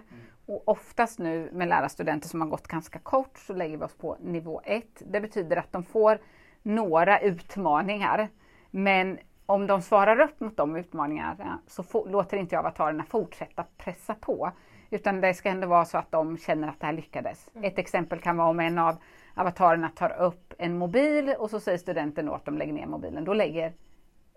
Och 0.51 0.67
oftast 0.67 1.19
nu 1.19 1.49
med 1.53 1.67
lärarstudenter 1.67 2.29
som 2.29 2.41
har 2.41 2.47
gått 2.47 2.67
ganska 2.67 2.99
kort 2.99 3.37
så 3.37 3.53
lägger 3.53 3.77
vi 3.77 3.83
oss 3.83 3.95
på 3.95 4.17
nivå 4.19 4.61
1. 4.65 4.85
Det 4.99 5.21
betyder 5.21 5.57
att 5.57 5.71
de 5.71 5.83
får 5.83 6.19
några 6.61 7.19
utmaningar. 7.19 8.27
Men 8.71 9.19
om 9.45 9.67
de 9.67 9.81
svarar 9.81 10.19
upp 10.19 10.39
mot 10.39 10.57
de 10.57 10.75
utmaningarna 10.75 11.59
så 11.67 11.83
få, 11.83 12.05
låter 12.05 12.37
inte 12.37 12.55
jag 12.55 12.59
avatarerna 12.65 13.03
fortsätta 13.03 13.65
pressa 13.77 14.15
på. 14.15 14.51
Utan 14.89 15.21
det 15.21 15.33
ska 15.33 15.49
ändå 15.49 15.67
vara 15.67 15.85
så 15.85 15.97
att 15.97 16.11
de 16.11 16.37
känner 16.37 16.67
att 16.67 16.79
det 16.79 16.85
här 16.85 16.93
lyckades. 16.93 17.49
Ett 17.61 17.79
exempel 17.79 18.19
kan 18.19 18.37
vara 18.37 18.49
om 18.49 18.59
en 18.59 18.77
av 18.77 18.95
avatarerna 19.35 19.89
tar 19.89 20.21
upp 20.21 20.53
en 20.57 20.77
mobil 20.77 21.35
och 21.39 21.49
så 21.49 21.59
säger 21.59 21.77
studenten 21.77 22.25
då 22.25 22.33
att 22.33 22.45
de 22.45 22.57
lägger 22.57 22.73
ner 22.73 22.85
mobilen. 22.85 23.23
Då 23.23 23.33
lägger 23.33 23.73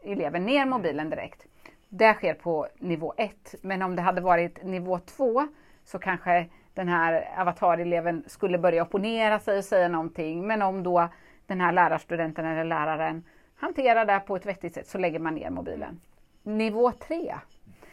eleven 0.02 0.44
ner 0.44 0.66
mobilen 0.66 1.10
direkt. 1.10 1.46
Det 1.88 2.14
sker 2.14 2.34
på 2.34 2.68
nivå 2.78 3.14
1. 3.16 3.54
Men 3.62 3.82
om 3.82 3.96
det 3.96 4.02
hade 4.02 4.20
varit 4.20 4.64
nivå 4.64 4.98
2 4.98 5.48
så 5.84 5.98
kanske 5.98 6.46
den 6.74 6.88
här 6.88 7.28
avatareleven 7.38 8.24
skulle 8.26 8.58
börja 8.58 8.82
opponera 8.82 9.38
sig 9.38 9.58
och 9.58 9.64
säga 9.64 9.88
någonting. 9.88 10.46
Men 10.46 10.62
om 10.62 10.82
då 10.82 11.08
den 11.46 11.60
här 11.60 11.72
lärarstudenten 11.72 12.46
eller 12.46 12.64
läraren 12.64 13.24
hanterar 13.56 14.04
det 14.04 14.20
på 14.26 14.36
ett 14.36 14.46
vettigt 14.46 14.74
sätt 14.74 14.86
så 14.86 14.98
lägger 14.98 15.18
man 15.18 15.34
ner 15.34 15.50
mobilen. 15.50 16.00
Nivå 16.42 16.92
3, 16.92 17.34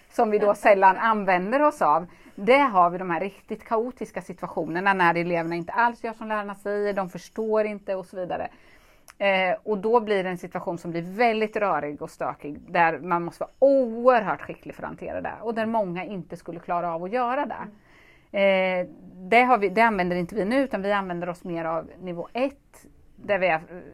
som 0.10 0.32
vi 0.32 0.39
då 0.39 0.54
sällan 0.54 0.97
använder 0.97 1.62
oss 1.62 1.82
av, 1.82 2.06
det 2.36 2.58
har 2.58 2.89
vi 2.89 2.97
de 2.97 3.10
här 3.10 3.19
riktigt 3.19 3.63
kaotiska 3.63 4.21
situationerna 4.21 4.93
när 4.93 5.15
eleverna 5.15 5.56
inte 5.56 5.73
alls 5.73 6.04
gör 6.04 6.13
som 6.13 6.27
lärarna 6.27 6.56
säger, 6.56 6.93
de 6.93 7.10
förstår 7.10 7.65
inte 7.65 7.95
och 7.95 8.06
så 8.06 8.17
vidare. 8.17 8.49
Eh, 9.17 9.58
och 9.63 9.77
då 9.77 9.99
blir 9.99 10.23
det 10.23 10.30
en 10.30 10.38
situation 10.38 10.77
som 10.77 10.91
blir 10.91 11.01
väldigt 11.01 11.56
rörig 11.56 12.01
och 12.01 12.10
stökig 12.10 12.60
där 12.60 12.99
man 12.99 13.23
måste 13.23 13.43
vara 13.43 13.51
oerhört 13.60 14.41
skicklig 14.41 14.75
för 14.75 14.84
att 14.84 14.89
hantera 14.89 15.21
det 15.21 15.34
och 15.41 15.54
där 15.54 15.65
många 15.65 16.06
inte 16.06 16.38
skulle 16.38 16.60
klara 16.60 16.93
av 16.93 17.04
att 17.04 17.12
göra 17.12 17.45
det. 17.45 17.67
Eh, 18.32 18.88
det, 19.13 19.44
har 19.44 19.58
vi, 19.58 19.70
det 19.70 19.82
använder 19.82 20.15
inte 20.15 20.36
vi 20.36 20.46
nu 20.46 20.63
utan 20.63 20.82
vi 20.82 20.91
använder 20.91 21.30
oss 21.30 21.44
mer 21.44 21.65
av 21.65 21.91
nivå 22.00 22.28
1. 22.34 22.54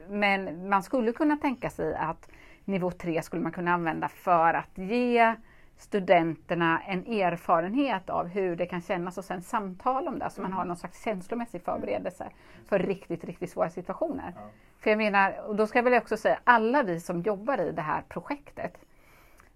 men 0.10 0.70
man 0.70 0.84
skulle 0.84 1.12
kunna 1.12 1.38
tänka 1.38 1.70
sig 1.70 1.96
att 1.96 2.30
nivå 2.66 2.92
3 2.92 3.22
skulle 3.22 3.42
man 3.42 3.52
kunna 3.52 3.74
använda 3.74 4.08
för 4.08 4.54
att 4.54 4.78
ge 4.78 5.36
studenterna 5.78 6.82
en 6.88 7.06
erfarenhet 7.06 8.10
av 8.10 8.28
hur 8.28 8.56
det 8.56 8.66
kan 8.66 8.82
kännas 8.82 9.18
och 9.18 9.26
sen 9.26 9.42
samtala 9.42 10.12
om 10.12 10.20
det 10.20 10.30
så 10.30 10.42
man 10.42 10.54
har 10.54 10.66
någon 10.66 10.78
slags 10.78 11.04
känslomässig 11.04 11.62
förberedelse 11.62 12.28
för 12.70 12.80
riktigt, 12.80 13.24
riktigt 13.24 13.52
svåra 13.52 13.70
situationer. 13.70 14.34
Ja. 14.36 14.42
För 14.80 14.90
jag 14.90 14.98
menar, 14.98 15.48
och 15.48 15.56
då 15.56 15.68
ska 15.68 15.78
jag 15.78 15.84
väl 15.84 15.94
också 15.94 16.18
säga 16.18 16.40
alla 16.44 16.84
vi 16.84 17.00
som 17.00 17.22
jobbar 17.22 17.62
i 17.62 17.72
det 17.72 17.82
här 17.82 18.04
projektet 18.10 18.78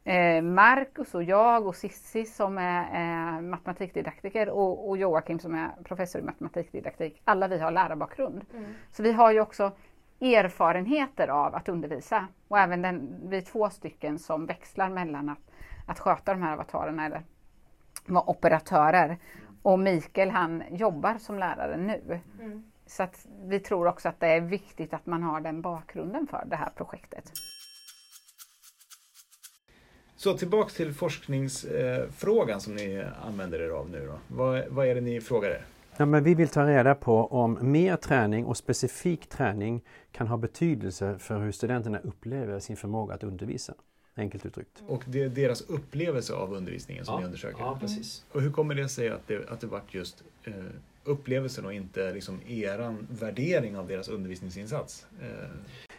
eh, 0.03 0.41
Marcus 0.41 1.15
och 1.15 1.23
jag 1.23 1.67
och 1.67 1.75
Sissi 1.75 2.25
som 2.25 2.57
är 2.57 2.81
eh, 2.81 3.41
matematikdidaktiker 3.41 4.49
och, 4.49 4.89
och, 4.89 4.97
Joakim 4.97 5.39
som 5.39 5.55
är 5.55 5.69
professor 5.83 6.21
i 6.21 6.23
matematikdidaktik. 6.23 7.21
Alla 7.23 7.47
vi 7.47 7.59
har 7.59 7.71
lärarbakgrund. 7.71 8.45
Mm. 8.53 8.73
Så 8.91 9.03
vi 9.03 9.11
har 9.11 9.31
ju 9.31 9.41
också 9.41 9.71
erfarenheter 10.21 11.27
av 11.27 11.55
att 11.55 11.69
undervisa 11.69 12.27
och 12.47 12.59
även 12.59 12.81
den, 12.81 13.19
vi 13.23 13.41
två 13.41 13.69
stycken 13.69 14.19
som 14.19 14.45
växlar 14.45 14.89
mellan 14.89 15.29
att 15.29 15.51
att 15.85 15.99
sköta 15.99 16.33
de 16.33 16.41
här 16.41 16.53
avatarerna 16.53 17.05
eller 17.05 17.21
vara 18.05 18.29
operatörer. 18.29 19.17
Och 19.61 19.79
Mikael 19.79 20.29
han 20.29 20.63
jobbar 20.71 21.17
som 21.17 21.39
lärare 21.39 21.77
nu. 21.77 22.19
Mm. 22.39 22.71
Så 22.85 23.03
att 23.03 23.27
vi 23.43 23.59
tror 23.59 23.87
också 23.87 24.09
att 24.09 24.19
det 24.19 24.27
är 24.27 24.41
viktigt 24.41 24.93
att 24.93 25.05
man 25.05 25.23
har 25.23 25.41
den 25.41 25.61
bakgrunden 25.61 26.27
för 26.27 26.43
det 26.45 26.55
här 26.55 26.69
projektet. 26.75 27.31
Så 30.21 30.37
tillbaks 30.37 30.73
till 30.73 30.93
forskningsfrågan 30.93 32.61
som 32.61 32.75
ni 32.75 33.03
använder 33.21 33.59
er 33.59 33.69
av 33.69 33.89
nu 33.89 34.05
då. 34.05 34.19
Vad, 34.35 34.63
vad 34.67 34.87
är 34.87 34.95
det 34.95 35.01
ni 35.01 35.21
frågar 35.21 35.49
er? 35.49 35.65
Ja, 35.97 36.05
men 36.05 36.23
vi 36.23 36.33
vill 36.33 36.47
ta 36.47 36.67
reda 36.67 36.95
på 36.95 37.27
om 37.27 37.57
mer 37.61 37.95
träning 37.95 38.45
och 38.45 38.57
specifik 38.57 39.27
träning 39.27 39.81
kan 40.11 40.27
ha 40.27 40.37
betydelse 40.37 41.17
för 41.19 41.39
hur 41.39 41.51
studenterna 41.51 41.99
upplever 41.99 42.59
sin 42.59 42.77
förmåga 42.77 43.13
att 43.13 43.23
undervisa. 43.23 43.73
Enkelt 44.15 44.45
uttryckt. 44.45 44.83
Och 44.87 45.03
det 45.05 45.23
är 45.23 45.29
deras 45.29 45.61
upplevelse 45.61 46.33
av 46.33 46.53
undervisningen 46.53 47.05
som 47.05 47.13
ja, 47.13 47.19
ni 47.19 47.25
undersöker? 47.25 47.59
Ja, 47.59 47.77
precis. 47.81 48.25
Och 48.31 48.41
hur 48.41 48.51
kommer 48.51 48.75
det 48.75 48.89
sig 48.89 49.09
att 49.09 49.27
det, 49.27 49.49
att 49.49 49.61
det 49.61 49.67
vart 49.67 49.93
just 49.93 50.23
eh, 50.43 50.53
upplevelsen 51.03 51.65
och 51.65 51.73
inte 51.73 52.13
liksom 52.13 52.39
eran 52.47 53.07
värdering 53.09 53.77
av 53.77 53.87
deras 53.87 54.07
undervisningsinsats? 54.09 55.05
Eh, 55.21 55.49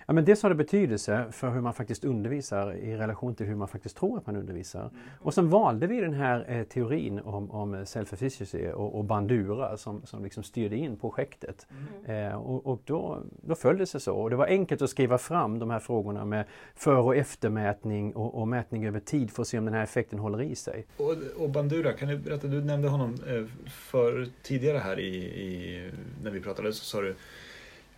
Ja, 0.07 0.13
men 0.13 0.25
dels 0.25 0.43
har 0.43 0.51
det 0.51 0.57
betydelse 0.57 1.25
för 1.31 1.51
hur 1.51 1.61
man 1.61 1.75
faktiskt 1.75 2.05
undervisar 2.05 2.75
i 2.75 2.97
relation 2.97 3.35
till 3.35 3.47
hur 3.47 3.55
man 3.55 3.69
faktiskt 3.69 3.97
tror 3.97 4.19
att 4.19 4.27
man 4.27 4.37
undervisar. 4.37 4.81
Mm. 4.81 4.93
Och 5.21 5.35
sen 5.35 5.49
valde 5.51 5.87
vi 5.87 6.01
den 6.01 6.15
här 6.15 6.45
eh, 6.49 6.65
teorin 6.65 7.21
om, 7.21 7.51
om 7.51 7.75
self-efficacy 7.75 8.73
och, 8.73 8.99
och, 8.99 9.05
Bandura 9.05 9.77
som, 9.77 10.07
som 10.07 10.25
liksom 10.25 10.43
styrde 10.43 10.77
in 10.77 10.97
projektet. 10.97 11.67
Mm. 12.05 12.31
Eh, 12.31 12.35
och, 12.35 12.67
och 12.67 12.81
då, 12.85 13.23
då 13.43 13.55
föll 13.55 13.79
det 13.79 13.87
sig 13.87 14.01
så. 14.01 14.15
Och 14.15 14.31
det 14.31 14.37
var 14.37 14.47
enkelt 14.47 14.83
att 14.83 14.91
skriva 14.91 15.19
fram 15.19 15.59
de 15.59 15.71
här 15.71 15.79
frågorna 15.79 16.25
med 16.25 16.45
för 16.75 16.97
och 16.97 17.17
eftermätning 17.17 18.17
och, 18.17 18.41
och 18.41 18.49
mätning 18.49 18.87
över 18.87 19.01
tid 19.01 19.31
för 19.31 19.43
att 19.43 19.49
se 19.49 19.59
om 19.59 19.65
den 19.65 19.75
här 19.75 19.83
effekten 19.83 20.19
håller 20.19 20.43
i 20.43 20.55
sig. 20.55 20.87
Och, 20.97 21.17
och 21.37 21.51
Bandura, 21.51 21.93
kan 21.93 22.09
du 22.09 22.19
berätta, 22.19 22.47
du 22.47 22.65
nämnde 22.65 22.89
honom 22.89 23.19
eh, 23.27 23.45
för 23.71 24.29
tidigare 24.43 24.79
här 24.79 24.99
i, 24.99 25.17
i, 25.17 25.91
när 26.23 26.31
vi 26.31 26.41
pratade 26.41 26.73
så 26.73 26.85
sa 26.85 27.01
du 27.01 27.15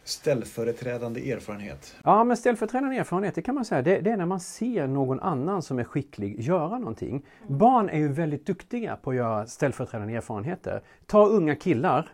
Ställföreträdande 0.05 1.33
erfarenhet? 1.33 1.97
Ja, 2.05 2.25
men 2.25 2.37
ställföreträdande 2.37 2.97
erfarenhet, 2.97 3.35
det 3.35 3.43
kan 3.43 3.55
man 3.55 3.65
säga, 3.65 3.83
det, 3.83 4.01
det, 4.01 4.11
är 4.11 4.17
när 4.17 4.27
man 4.27 4.41
ser 4.41 4.87
någon 4.87 5.21
annan 5.21 5.63
som 5.63 5.79
är 5.79 5.85
skicklig 5.85 6.41
göra 6.41 6.79
någonting. 6.79 7.27
Mm. 7.47 7.59
Barn 7.59 7.89
är 7.89 7.99
ju 7.99 8.09
väldigt 8.09 8.47
duktiga 8.47 8.97
på 8.97 9.11
att 9.11 9.17
göra 9.17 9.47
ställföreträdande 9.47 10.15
erfarenheter. 10.15 10.83
Ta 11.07 11.27
unga 11.27 11.57
killar 11.57 12.09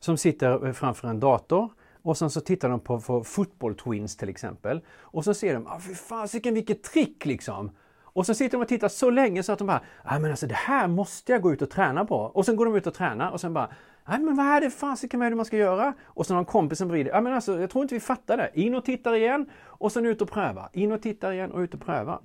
som 0.00 0.16
sitter 0.16 0.72
framför 0.72 1.08
en 1.08 1.20
dator 1.20 1.68
och 2.02 2.18
sen 2.18 2.30
så 2.30 2.40
tittar 2.40 2.68
de 2.68 2.80
på, 2.80 3.00
på 3.00 3.24
Football 3.24 3.74
Twins 3.74 4.16
till 4.16 4.28
exempel. 4.28 4.80
Och 4.88 5.24
så 5.24 5.34
ser 5.34 5.54
de, 5.54 5.66
ah, 5.66 5.80
fy 5.80 5.94
fasiken 5.94 6.54
vilket 6.54 6.82
trick 6.82 7.26
liksom! 7.26 7.70
Och 8.12 8.26
så 8.26 8.34
sitter 8.34 8.58
de 8.58 8.62
och 8.62 8.68
tittar 8.68 8.88
så 8.88 9.10
länge 9.10 9.42
så 9.42 9.52
att 9.52 9.58
de 9.58 9.66
bara, 9.66 9.80
ah, 10.04 10.18
men 10.18 10.30
alltså 10.30 10.46
det 10.46 10.54
här 10.54 10.88
måste 10.88 11.32
jag 11.32 11.42
gå 11.42 11.52
ut 11.52 11.62
och 11.62 11.70
träna 11.70 12.04
på. 12.04 12.16
Och 12.16 12.46
sen 12.46 12.56
går 12.56 12.64
de 12.64 12.76
ut 12.76 12.86
och 12.86 12.94
tränar 12.94 13.30
och 13.30 13.40
sen 13.40 13.52
bara, 13.52 13.70
Nej 14.10 14.20
men 14.20 14.36
vad 14.36 14.46
är 14.46 14.60
det 14.60 14.70
fasiken 14.70 15.20
vad 15.20 15.32
man 15.32 15.44
ska 15.44 15.56
göra? 15.56 15.94
Och 16.04 16.26
så 16.26 16.34
har 16.34 16.44
kompisen 16.44 16.88
bredvid. 16.88 17.12
Ja 17.12 17.20
men 17.20 17.32
alltså 17.32 17.60
jag 17.60 17.70
tror 17.70 17.82
inte 17.82 17.94
vi 17.94 18.00
fattar 18.00 18.36
det. 18.36 18.50
In 18.54 18.74
och 18.74 18.84
tittar 18.84 19.14
igen 19.14 19.50
och 19.64 19.92
sen 19.92 20.06
ut 20.06 20.22
och 20.22 20.30
pröva. 20.30 20.68
In 20.72 20.92
och 20.92 21.02
tittar 21.02 21.32
igen 21.32 21.52
och 21.52 21.58
ut 21.58 21.74
och 21.74 21.80
pröva. 21.80 22.20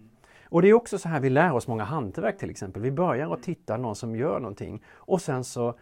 Och 0.50 0.62
det 0.62 0.70
är 0.70 0.74
också 0.74 0.98
så 0.98 1.10
här 1.10 1.20
vi 1.20 1.30
lär 1.30 1.54
oss 1.54 1.68
många 1.68 1.84
hantverk 1.84 2.38
till 2.38 2.50
exempel. 2.50 2.82
Vi 2.82 2.92
börjar 2.92 3.34
att 3.34 3.44
titta 3.44 3.78
någon 3.78 3.96
som 3.96 4.16
gör 4.16 4.40
någonting 4.40 4.84
och 4.94 5.22
sen 5.22 5.44
så 5.44 5.76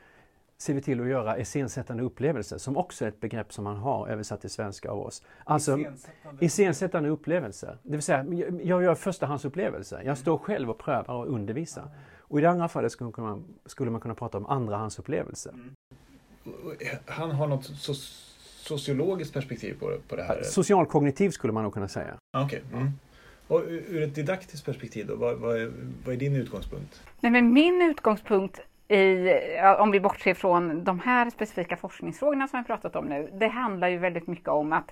ser 0.57 0.73
vi 0.73 0.81
till 0.81 1.01
att 1.01 1.07
göra 1.07 1.37
iscensättande 1.37 2.03
upplevelser 2.03 2.57
som 2.57 2.77
också 2.77 3.05
är 3.05 3.09
ett 3.09 3.19
begrepp 3.19 3.53
som 3.53 3.63
man 3.63 3.77
har 3.77 4.07
översatt 4.07 4.41
till 4.41 4.49
svenska 4.49 4.91
av 4.91 4.99
oss. 4.99 5.23
Alltså 5.43 5.77
iscensättande 6.39 7.09
upplevelser. 7.09 7.77
Det 7.83 7.91
vill 7.91 8.01
säga, 8.01 8.25
jag 8.63 8.83
gör 8.83 8.95
förstahandsupplevelser. 8.95 10.01
Jag 10.05 10.17
står 10.17 10.37
själv 10.37 10.69
och 10.69 10.77
prövar 10.77 11.15
och 11.15 11.27
undervisar. 11.27 11.89
Och 12.33 12.39
i 12.39 12.41
det 12.41 12.49
andra 12.49 12.67
fallet 12.67 12.91
skulle 12.91 13.11
man, 13.17 13.43
skulle 13.65 13.91
man 13.91 14.01
kunna 14.01 14.15
prata 14.15 14.37
om 14.37 14.45
andrahandsupplevelser. 14.45 15.51
Mm. 15.51 15.75
Han 17.05 17.31
har 17.31 17.47
något 17.47 17.65
so 17.65 17.93
sociologiskt 18.63 19.33
perspektiv 19.33 19.79
på, 19.79 19.97
på 20.07 20.15
det 20.15 20.23
här? 20.23 20.43
Socialkognitivt 20.43 21.33
skulle 21.33 21.53
man 21.53 21.63
nog 21.63 21.73
kunna 21.73 21.87
säga. 21.87 22.13
Okay. 22.45 22.59
Mm. 22.73 22.91
Och 23.47 23.61
ur 23.67 24.03
ett 24.03 24.15
didaktiskt 24.15 24.65
perspektiv 24.65 25.07
då, 25.07 25.15
vad, 25.15 25.37
vad, 25.37 25.61
är, 25.61 25.71
vad 26.05 26.15
är 26.15 26.19
din 26.19 26.35
utgångspunkt? 26.35 27.03
Nej, 27.19 27.31
men 27.31 27.53
min 27.53 27.81
utgångspunkt 27.81 28.59
i, 28.87 29.29
om 29.79 29.91
vi 29.91 29.99
bortser 29.99 30.33
från 30.33 30.83
de 30.83 30.99
här 30.99 31.29
specifika 31.29 31.77
forskningsfrågorna 31.77 32.47
som 32.47 32.59
vi 32.59 32.65
pratat 32.65 32.95
om 32.95 33.05
nu, 33.05 33.29
det 33.33 33.47
handlar 33.47 33.87
ju 33.87 33.97
väldigt 33.97 34.27
mycket 34.27 34.47
om 34.47 34.73
att 34.73 34.91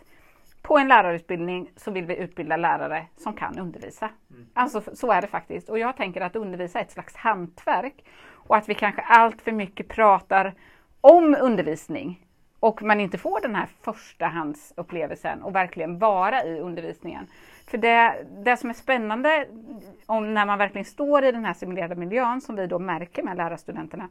på 0.61 0.77
en 0.77 0.87
lärarutbildning 0.87 1.71
så 1.75 1.91
vill 1.91 2.05
vi 2.05 2.15
utbilda 2.15 2.57
lärare 2.57 3.05
som 3.17 3.33
kan 3.33 3.59
undervisa. 3.59 4.09
Mm. 4.29 4.47
Alltså 4.53 4.83
så 4.93 5.11
är 5.11 5.21
det 5.21 5.27
faktiskt. 5.27 5.69
Och 5.69 5.79
jag 5.79 5.97
tänker 5.97 6.21
att 6.21 6.35
undervisa 6.35 6.79
är 6.79 6.83
ett 6.83 6.91
slags 6.91 7.15
hantverk 7.15 8.05
och 8.29 8.57
att 8.57 8.69
vi 8.69 8.75
kanske 8.75 9.01
allt 9.01 9.41
för 9.41 9.51
mycket 9.51 9.87
pratar 9.87 10.53
om 11.01 11.35
undervisning 11.41 12.25
och 12.59 12.83
man 12.83 12.99
inte 12.99 13.17
får 13.17 13.41
den 13.41 13.55
här 13.55 13.67
förstahandsupplevelsen 13.81 15.43
och 15.43 15.55
verkligen 15.55 15.99
vara 15.99 16.43
i 16.43 16.59
undervisningen. 16.59 17.27
För 17.67 17.77
det, 17.77 18.25
det 18.43 18.57
som 18.57 18.69
är 18.69 18.73
spännande 18.73 19.47
om 20.05 20.33
när 20.33 20.45
man 20.45 20.57
verkligen 20.57 20.85
står 20.85 21.23
i 21.23 21.31
den 21.31 21.45
här 21.45 21.53
simulerade 21.53 21.95
miljön 21.95 22.41
som 22.41 22.55
vi 22.55 22.67
då 22.67 22.79
märker 22.79 23.23
med 23.23 23.37
lärarstudenterna 23.37 24.09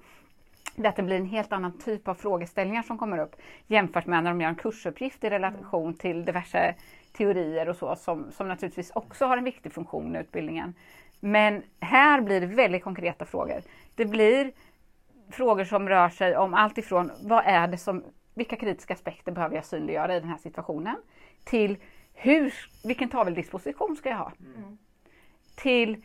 det 0.75 0.87
är 0.87 0.89
att 0.89 0.97
det 0.97 1.03
blir 1.03 1.17
en 1.17 1.27
helt 1.27 1.53
annan 1.53 1.79
typ 1.79 2.09
av 2.09 2.15
frågeställningar 2.15 2.83
som 2.83 2.99
kommer 2.99 3.19
upp 3.19 3.37
jämfört 3.67 4.07
med 4.07 4.25
när 4.25 4.31
de 4.31 4.41
gör 4.41 4.49
en 4.49 4.55
kursuppgift 4.55 5.25
i 5.25 5.31
relation 5.31 5.95
till 5.95 6.25
diverse 6.25 6.75
teorier 7.13 7.69
och 7.69 7.77
så 7.77 7.97
som, 7.97 8.33
som 8.33 8.49
naturligtvis 8.49 8.91
också 8.95 9.27
har 9.27 9.37
en 9.37 9.45
viktig 9.45 9.73
funktion 9.73 10.17
i 10.17 10.19
utbildningen. 10.19 10.75
Men 11.21 11.63
här 11.81 12.21
blir 12.21 12.41
det 12.41 12.47
väldigt 12.47 12.85
konkreta 12.85 13.25
frågor. 13.25 13.61
Det 13.95 14.05
blir 14.05 14.53
frågor 15.31 15.65
som 15.65 15.89
rör 15.89 16.09
sig 16.09 16.37
om 16.37 16.55
allt 16.55 16.79
ifrån 16.79 17.11
vad 17.23 17.43
är 17.47 17.69
det 17.69 17.79
som, 17.79 18.05
vilka 18.35 18.57
kritiska 18.57 18.95
aspekter 18.95 19.33
behöver 19.33 19.55
jag 19.55 19.65
synliggöra 19.65 20.17
i 20.17 20.21
den 20.21 20.29
här 20.29 20.39
situationen? 20.39 20.97
Till 21.45 21.77
hur, 22.15 22.55
vilken 22.85 23.09
taveldisposition 23.09 23.97
ska 23.97 24.09
jag 24.09 24.17
ha? 24.17 24.33
Mm. 24.57 24.79
Till 25.57 26.03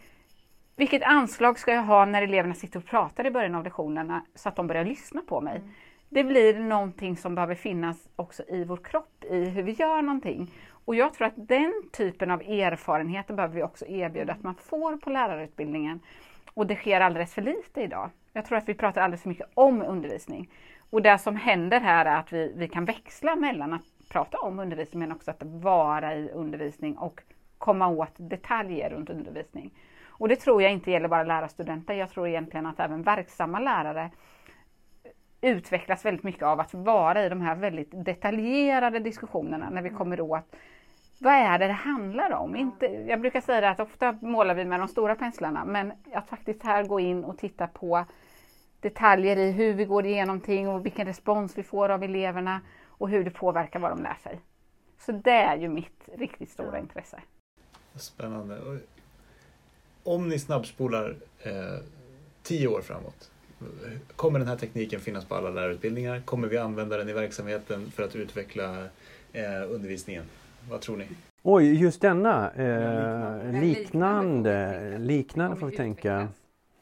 vilket 0.75 1.03
anslag 1.03 1.59
ska 1.59 1.73
jag 1.73 1.83
ha 1.83 2.05
när 2.05 2.21
eleverna 2.21 2.53
sitter 2.53 2.79
och 2.79 2.85
pratar 2.85 3.25
i 3.25 3.31
början 3.31 3.55
av 3.55 3.63
lektionerna 3.63 4.25
så 4.35 4.49
att 4.49 4.55
de 4.55 4.67
börjar 4.67 4.85
lyssna 4.85 5.21
på 5.27 5.41
mig? 5.41 5.57
Mm. 5.57 5.69
Det 6.09 6.23
blir 6.23 6.59
någonting 6.59 7.17
som 7.17 7.35
behöver 7.35 7.55
finnas 7.55 8.09
också 8.15 8.43
i 8.47 8.63
vår 8.63 8.77
kropp, 8.77 9.23
i 9.29 9.45
hur 9.45 9.63
vi 9.63 9.71
gör 9.71 10.01
någonting. 10.01 10.51
Och 10.85 10.95
jag 10.95 11.13
tror 11.13 11.27
att 11.27 11.33
den 11.35 11.73
typen 11.91 12.31
av 12.31 12.41
erfarenheter 12.41 13.33
behöver 13.33 13.55
vi 13.55 13.63
också 13.63 13.85
erbjuda 13.85 14.33
att 14.33 14.43
man 14.43 14.55
får 14.55 14.97
på 14.97 15.09
lärarutbildningen. 15.09 15.99
Och 16.53 16.67
det 16.67 16.75
sker 16.75 17.01
alldeles 17.01 17.33
för 17.33 17.41
lite 17.41 17.81
idag. 17.81 18.09
Jag 18.35 18.45
tror 18.45 18.57
att 18.57 18.69
vi 18.69 18.73
pratar 18.73 19.01
alldeles 19.01 19.21
för 19.21 19.29
mycket 19.29 19.49
om 19.53 19.81
undervisning. 19.81 20.49
Och 20.89 21.01
det 21.01 21.17
som 21.17 21.35
händer 21.35 21.79
här 21.79 22.05
är 22.05 22.15
att 22.19 22.33
vi, 22.33 22.53
vi 22.55 22.67
kan 22.67 22.85
växla 22.85 23.35
mellan 23.35 23.73
att 23.73 23.81
prata 24.09 24.37
om 24.37 24.59
undervisning 24.59 24.99
men 24.99 25.11
också 25.11 25.31
att 25.31 25.43
vara 25.43 26.15
i 26.15 26.29
undervisning 26.29 26.97
och 26.97 27.21
komma 27.57 27.87
åt 27.87 28.11
detaljer 28.17 28.89
runt 28.89 29.09
undervisning. 29.09 29.73
Och 30.07 30.27
det 30.27 30.35
tror 30.35 30.61
jag 30.61 30.71
inte 30.71 30.91
gäller 30.91 31.07
bara 31.07 31.23
lärarstudenter. 31.23 31.93
Jag 31.93 32.09
tror 32.09 32.27
egentligen 32.27 32.65
att 32.65 32.79
även 32.79 33.03
verksamma 33.03 33.59
lärare 33.59 34.11
utvecklas 35.41 36.05
väldigt 36.05 36.23
mycket 36.23 36.43
av 36.43 36.59
att 36.59 36.73
vara 36.73 37.25
i 37.25 37.29
de 37.29 37.41
här 37.41 37.55
väldigt 37.55 38.05
detaljerade 38.05 38.99
diskussionerna 38.99 39.69
när 39.69 39.81
vi 39.81 39.89
kommer 39.89 40.21
åt 40.21 40.55
vad 41.25 41.33
är 41.33 41.59
det 41.59 41.67
det 41.67 41.73
handlar 41.73 42.31
om? 42.31 42.55
Inte, 42.55 42.85
jag 42.85 43.21
brukar 43.21 43.41
säga 43.41 43.69
att 43.69 43.79
ofta 43.79 44.11
målar 44.21 44.55
vi 44.55 44.65
med 44.65 44.79
de 44.79 44.87
stora 44.87 45.15
penslarna 45.15 45.65
men 45.65 45.93
att 46.13 46.29
faktiskt 46.29 46.63
här 46.63 46.83
gå 46.83 46.99
in 46.99 47.23
och 47.23 47.37
titta 47.37 47.67
på 47.67 48.05
detaljer 48.79 49.37
i 49.37 49.51
hur 49.51 49.73
vi 49.73 49.85
går 49.85 50.05
igenom 50.05 50.41
ting 50.41 50.69
och 50.69 50.85
vilken 50.85 51.07
respons 51.07 51.57
vi 51.57 51.63
får 51.63 51.89
av 51.89 52.03
eleverna 52.03 52.61
och 52.87 53.09
hur 53.09 53.23
det 53.23 53.31
påverkar 53.31 53.79
vad 53.79 53.91
de 53.91 54.03
lär 54.03 54.17
sig. 54.23 54.39
Så 55.05 55.11
det 55.11 55.31
är 55.31 55.57
ju 55.57 55.69
mitt 55.69 56.09
riktigt 56.17 56.51
stora 56.51 56.79
intresse. 56.79 57.21
Spännande. 57.95 58.79
Om 60.03 60.29
ni 60.29 60.39
snabbspolar 60.39 61.15
eh, 61.39 61.53
tio 62.43 62.67
år 62.67 62.81
framåt, 62.81 63.31
kommer 64.15 64.39
den 64.39 64.47
här 64.47 64.57
tekniken 64.57 64.99
finnas 64.99 65.25
på 65.25 65.35
alla 65.35 65.49
lärarutbildningar? 65.49 66.21
Kommer 66.25 66.47
vi 66.47 66.57
använda 66.57 66.97
den 66.97 67.09
i 67.09 67.13
verksamheten 67.13 67.91
för 67.91 68.03
att 68.03 68.15
utveckla 68.15 68.83
eh, 69.33 69.71
undervisningen? 69.71 70.25
Vad 70.69 70.81
tror 70.81 70.97
ni? 70.97 71.05
Oj, 71.43 71.81
just 71.81 72.01
denna 72.01 72.51
eh, 72.51 73.61
liknande, 73.61 74.97
liknande. 74.97 75.57
Får 75.57 75.67
vi 75.67 75.77
tänka. 75.77 76.27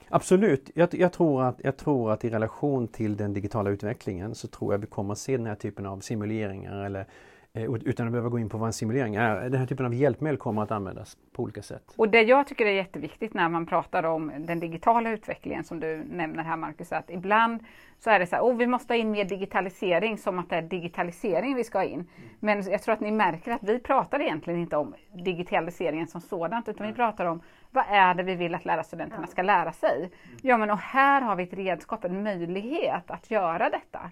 Absolut, 0.10 0.72
jag, 0.76 0.94
jag, 0.94 1.14
tror 1.14 1.44
att, 1.44 1.60
jag 1.64 1.78
tror 1.78 2.12
att 2.12 2.26
i 2.26 2.30
relation 2.30 2.88
till 2.88 3.18
den 3.18 3.34
digitala 3.34 3.70
utvecklingen 3.70 4.36
så 4.36 4.48
tror 4.48 4.74
jag 4.74 4.80
vi 4.80 4.88
kommer 4.88 5.12
att 5.12 5.20
se 5.20 5.38
den 5.38 5.46
här 5.46 5.56
typen 5.56 5.86
av 5.86 6.00
simuleringar 6.00 6.86
eller 6.86 7.00
Eh, 7.00 7.08
utan 7.56 8.08
att 8.08 8.12
behöva 8.12 8.30
gå 8.30 8.40
in 8.40 8.50
på 8.50 8.58
vad 8.58 8.68
en 8.68 8.74
simulering 8.74 9.16
är. 9.16 9.50
Den 9.50 9.60
här 9.60 9.66
typen 9.66 9.86
av 9.86 9.94
hjälpmedel 9.94 10.38
kommer 10.38 10.64
att 10.64 10.72
användas 10.72 11.18
på 11.34 11.44
olika 11.44 11.62
sätt. 11.62 11.94
Och 11.96 12.10
det 12.10 12.22
jag 12.22 12.48
tycker 12.48 12.66
är 12.66 12.72
jätteviktigt 12.72 13.34
när 13.34 13.50
man 13.50 13.66
pratar 13.66 14.04
om 14.04 14.32
den 14.40 14.60
digitala 14.60 15.10
utvecklingen 15.10 15.64
som 15.64 15.80
du 15.80 16.04
nämner 16.04 16.44
här 16.44 16.58
Marcus, 16.58 16.92
att 16.92 17.10
ibland 17.10 17.64
så 18.00 18.10
är 18.10 18.20
det 18.20 18.28
så 18.28 18.36
här, 18.36 18.44
oh, 18.44 18.58
vi 18.58 18.68
måste 18.68 18.94
ha 18.94 18.98
in 18.98 19.12
mer 19.12 19.26
digitalisering 19.26 20.18
som 20.18 20.40
att 20.40 20.50
det 20.50 20.56
är 20.56 20.62
digitalisering 20.62 21.56
vi 21.56 21.64
ska 21.64 21.78
ha 21.78 21.86
in. 21.86 22.08
Men 22.40 22.72
jag 22.72 22.82
tror 22.82 22.94
att 22.94 23.00
ni 23.00 23.12
märker 23.12 23.52
att 23.52 23.64
vi 23.64 23.80
pratar 23.80 24.20
egentligen 24.20 24.60
inte 24.60 24.78
om 24.78 24.94
digitaliseringen 25.12 26.08
som 26.08 26.22
sådant, 26.22 26.70
utan 26.70 26.88
vi 26.88 26.94
pratar 26.94 27.26
om 27.26 27.42
vad 27.72 27.86
är 27.90 28.14
det 28.14 28.24
vi 28.24 28.36
vill 28.36 28.56
att 28.56 28.66
lärarstudenterna 28.66 29.28
ska 29.28 29.42
lära 29.42 29.72
sig? 29.72 30.12
Ja, 30.42 30.58
men 30.58 30.72
och 30.72 30.78
här 30.78 31.22
har 31.22 31.36
vi 31.36 31.44
ett 31.44 31.54
redskap, 31.54 32.04
en 32.04 32.24
möjlighet 32.24 33.12
att 33.12 33.32
göra 33.32 33.70
detta 33.70 34.12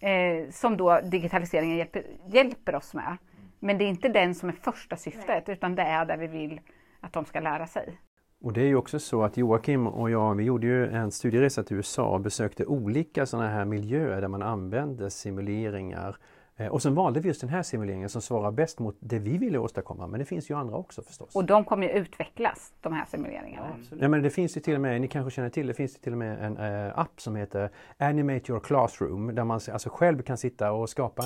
eh, 0.00 0.50
som 0.50 0.76
då 0.76 1.00
digitaliseringen 1.00 1.76
hjälper, 1.76 2.04
hjälper 2.26 2.74
oss 2.74 2.94
med. 2.94 3.16
Men 3.58 3.78
det 3.78 3.84
är 3.84 3.88
inte 3.88 4.08
den 4.08 4.34
som 4.34 4.48
är 4.48 4.52
första 4.52 4.96
syftet 4.96 5.48
utan 5.48 5.74
det 5.74 5.82
är 5.82 6.04
där 6.04 6.16
vi 6.16 6.26
vill 6.26 6.60
att 7.00 7.12
de 7.12 7.24
ska 7.24 7.40
lära 7.40 7.66
sig. 7.66 8.00
Och 8.42 8.52
det 8.52 8.60
är 8.60 8.66
ju 8.66 8.76
också 8.76 8.98
så 8.98 9.22
att 9.22 9.36
Joakim 9.36 9.86
och 9.86 10.10
jag, 10.10 10.34
vi 10.34 10.44
gjorde 10.44 10.66
ju 10.66 10.86
en 10.86 11.10
studieresa 11.10 11.62
till 11.62 11.76
USA 11.76 12.04
och 12.04 12.20
besökte 12.20 12.66
olika 12.66 13.26
sådana 13.26 13.48
här 13.48 13.64
miljöer 13.64 14.20
där 14.20 14.28
man 14.28 14.42
använder 14.42 15.08
simuleringar 15.08 16.16
Eh, 16.16 16.39
och 16.68 16.82
sen 16.82 16.94
valde 16.94 17.20
vi 17.20 17.28
just 17.28 17.40
den 17.40 17.50
här 17.50 17.62
simuleringen 17.62 18.08
som 18.08 18.22
svarar 18.22 18.50
bäst 18.50 18.78
mot 18.78 18.96
det 19.00 19.18
vi 19.18 19.38
ville 19.38 19.58
åstadkomma. 19.58 20.06
Men 20.06 20.20
det 20.20 20.26
finns 20.26 20.50
ju 20.50 20.56
andra 20.56 20.76
också 20.76 21.02
förstås. 21.02 21.34
Och 21.34 21.44
de 21.44 21.64
kommer 21.64 21.86
ju 21.86 21.92
utvecklas, 21.92 22.72
de 22.80 22.92
här 22.92 23.04
simuleringarna. 23.10 23.66
Ja, 23.90 23.96
ja, 24.00 24.08
men 24.08 24.22
det 24.22 24.30
finns 24.30 24.56
ju 24.56 24.60
till 24.60 24.74
och 24.74 24.80
med, 24.80 25.00
ni 25.00 25.08
kanske 25.08 25.30
känner 25.30 25.50
till, 25.50 25.66
det 25.66 25.74
finns 25.74 25.94
ju 25.94 25.98
till 25.98 26.12
och 26.12 26.18
med 26.18 26.44
en 26.44 26.56
äh, 26.56 26.98
app 26.98 27.20
som 27.20 27.36
heter 27.36 27.70
Animate 27.98 28.52
your 28.52 28.60
classroom 28.60 29.34
där 29.34 29.44
man 29.44 29.60
alltså 29.72 29.88
själv 29.88 30.22
kan 30.22 30.36
sitta 30.36 30.72
och 30.72 30.90
skapa 30.90 31.22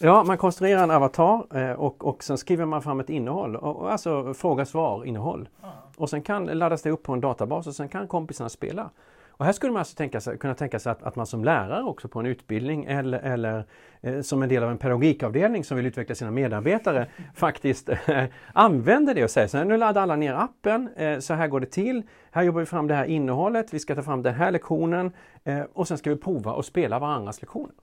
Ja, 0.00 0.24
man 0.24 0.38
konstruerar 0.38 0.82
en 0.82 0.90
avatar 0.90 1.56
eh, 1.56 1.72
och, 1.72 2.04
och 2.04 2.24
sen 2.24 2.38
skriver 2.38 2.64
man 2.64 2.82
fram 2.82 3.00
ett 3.00 3.10
innehåll, 3.10 3.56
och, 3.56 3.92
alltså 3.92 4.34
fråga-svar 4.34 5.04
innehåll. 5.04 5.48
Och 5.96 6.10
sen 6.10 6.22
kan 6.22 6.44
laddas 6.44 6.82
det 6.82 6.90
upp 6.90 7.02
på 7.02 7.12
en 7.12 7.20
databas 7.20 7.66
och 7.66 7.74
sen 7.74 7.88
kan 7.88 8.08
kompisarna 8.08 8.48
spela. 8.48 8.90
Och 9.38 9.44
här 9.44 9.52
skulle 9.52 9.72
man 9.72 9.80
alltså 9.80 9.96
tänka 9.96 10.20
sig, 10.20 10.38
kunna 10.38 10.54
tänka 10.54 10.78
sig 10.78 10.92
att, 10.92 11.02
att 11.02 11.16
man 11.16 11.26
som 11.26 11.44
lärare 11.44 11.82
också 11.82 12.08
på 12.08 12.20
en 12.20 12.26
utbildning 12.26 12.84
eller, 12.84 13.18
eller 13.18 13.64
eh, 14.00 14.20
som 14.20 14.42
en 14.42 14.48
del 14.48 14.62
av 14.62 14.70
en 14.70 14.78
pedagogikavdelning 14.78 15.64
som 15.64 15.76
vill 15.76 15.86
utveckla 15.86 16.14
sina 16.14 16.30
medarbetare 16.30 17.06
faktiskt 17.34 17.88
eh, 17.88 18.24
använder 18.52 19.14
det 19.14 19.24
och 19.24 19.30
säger 19.30 19.48
så 19.48 19.58
här, 19.58 19.64
nu 19.64 19.76
laddar 19.76 20.02
alla 20.02 20.16
ner 20.16 20.34
appen, 20.34 20.88
eh, 20.96 21.18
så 21.18 21.34
här 21.34 21.48
går 21.48 21.60
det 21.60 21.66
till, 21.66 22.02
här 22.30 22.42
jobbar 22.42 22.60
vi 22.60 22.66
fram 22.66 22.86
det 22.86 22.94
här 22.94 23.04
innehållet, 23.04 23.74
vi 23.74 23.78
ska 23.78 23.94
ta 23.94 24.02
fram 24.02 24.22
den 24.22 24.34
här 24.34 24.50
lektionen 24.50 25.12
eh, 25.44 25.62
och 25.72 25.88
sen 25.88 25.98
ska 25.98 26.10
vi 26.10 26.16
prova 26.16 26.52
och 26.52 26.64
spela 26.64 26.98
varandras 26.98 27.40
lektioner. 27.40 27.74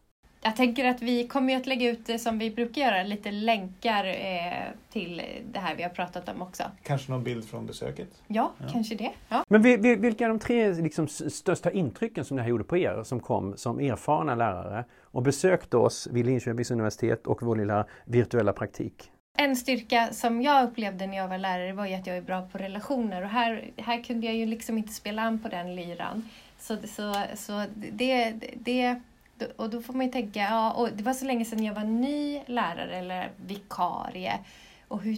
Jag 0.46 0.56
tänker 0.56 0.86
att 0.86 1.02
vi 1.02 1.28
kommer 1.28 1.58
att 1.58 1.66
lägga 1.66 1.90
ut 1.90 2.06
det 2.06 2.20
som 2.20 2.40
vi 2.40 2.52
brukar 2.52 2.82
göra, 2.82 3.04
lite 3.04 3.32
länkar 3.32 4.06
eh, 4.06 4.72
till 4.90 5.22
det 5.52 5.60
här 5.60 5.76
vi 5.76 5.84
har 5.84 5.90
pratat 5.90 6.30
om 6.30 6.42
också. 6.42 6.64
Kanske 6.84 7.12
någon 7.12 7.24
bild 7.24 7.46
från 7.46 7.66
besöket? 7.66 8.08
Ja, 8.28 8.52
ja. 8.58 8.68
kanske 8.72 8.96
det. 8.96 9.12
Ja. 9.30 9.44
Men 9.48 9.62
vilka 10.02 10.26
är 10.26 10.30
de 10.30 10.40
tre 10.40 10.74
liksom, 10.74 11.08
största 11.08 11.72
intrycken 11.72 12.26
som 12.26 12.38
det 12.38 12.44
här 12.44 12.50
gjorde 12.50 12.64
på 12.64 12.78
er 12.78 13.04
som 13.04 13.20
kom 13.20 13.58
som 13.58 13.80
erfarna 13.80 14.36
lärare 14.36 14.86
och 15.02 15.22
besökte 15.22 15.78
oss 15.78 16.08
vid 16.12 16.26
Linköpings 16.26 16.72
universitet 16.72 17.28
och 17.28 17.44
vår 17.44 17.56
lilla 17.56 17.86
virtuella 18.06 18.54
praktik? 18.54 19.12
En 19.38 19.56
styrka 19.56 20.08
som 20.12 20.42
jag 20.42 20.70
upplevde 20.70 21.08
när 21.08 21.18
jag 21.18 21.28
var 21.28 21.38
lärare 21.38 21.74
var 21.74 21.86
ju 21.86 21.94
att 21.94 22.08
jag 22.08 22.18
är 22.18 22.22
bra 22.22 22.42
på 22.52 22.58
relationer 22.58 23.22
och 23.22 23.30
här, 23.30 23.72
här 23.78 24.04
kunde 24.04 24.26
jag 24.26 24.36
ju 24.36 24.46
liksom 24.46 24.78
inte 24.78 24.94
spela 24.94 25.22
an 25.22 25.40
på 25.40 25.48
den 25.48 25.76
lyran. 25.76 26.30
Så, 26.60 26.78
så, 26.88 27.14
så 27.36 27.64
det, 27.76 28.34
det 28.56 29.02
och 29.56 29.70
då 29.70 29.82
får 29.82 29.94
man 29.94 30.06
ju 30.06 30.12
tänka, 30.12 30.40
ja, 30.40 30.72
och 30.72 30.90
det 30.94 31.04
var 31.04 31.14
så 31.14 31.26
länge 31.26 31.46
sedan 31.46 31.64
jag 31.64 31.74
var 31.74 31.84
ny 31.84 32.42
lärare 32.46 32.96
eller 32.96 33.32
vikarie. 33.46 34.40
Och, 34.88 35.02
hur, 35.02 35.18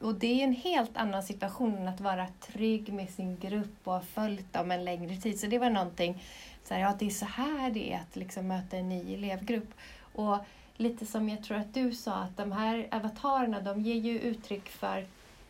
och 0.00 0.14
det 0.14 0.40
är 0.40 0.44
en 0.44 0.52
helt 0.52 0.96
annan 0.96 1.22
situation 1.22 1.74
än 1.76 1.88
att 1.88 2.00
vara 2.00 2.26
trygg 2.40 2.92
med 2.92 3.10
sin 3.10 3.38
grupp 3.38 3.80
och 3.84 3.92
ha 3.92 4.00
följt 4.00 4.52
dem 4.52 4.70
en 4.70 4.84
längre 4.84 5.16
tid. 5.16 5.40
Så 5.40 5.46
det 5.46 5.58
var 5.58 5.70
någonting, 5.70 6.22
så 6.64 6.74
här, 6.74 6.80
ja 6.80 6.94
det 6.98 7.06
är 7.06 7.10
så 7.10 7.26
här 7.26 7.70
det 7.70 7.92
är 7.92 7.96
att 7.96 8.16
liksom 8.16 8.48
möta 8.48 8.76
en 8.76 8.88
ny 8.88 9.14
elevgrupp. 9.14 9.74
Och 10.14 10.38
lite 10.76 11.06
som 11.06 11.28
jag 11.28 11.44
tror 11.44 11.56
att 11.56 11.74
du 11.74 11.92
sa, 11.92 12.14
att 12.14 12.36
de 12.36 12.52
här 12.52 12.88
avatarerna 12.90 13.60
de 13.60 13.80
ger 13.80 13.94
ju 13.94 14.20
uttryck 14.20 14.68
för, 14.68 15.06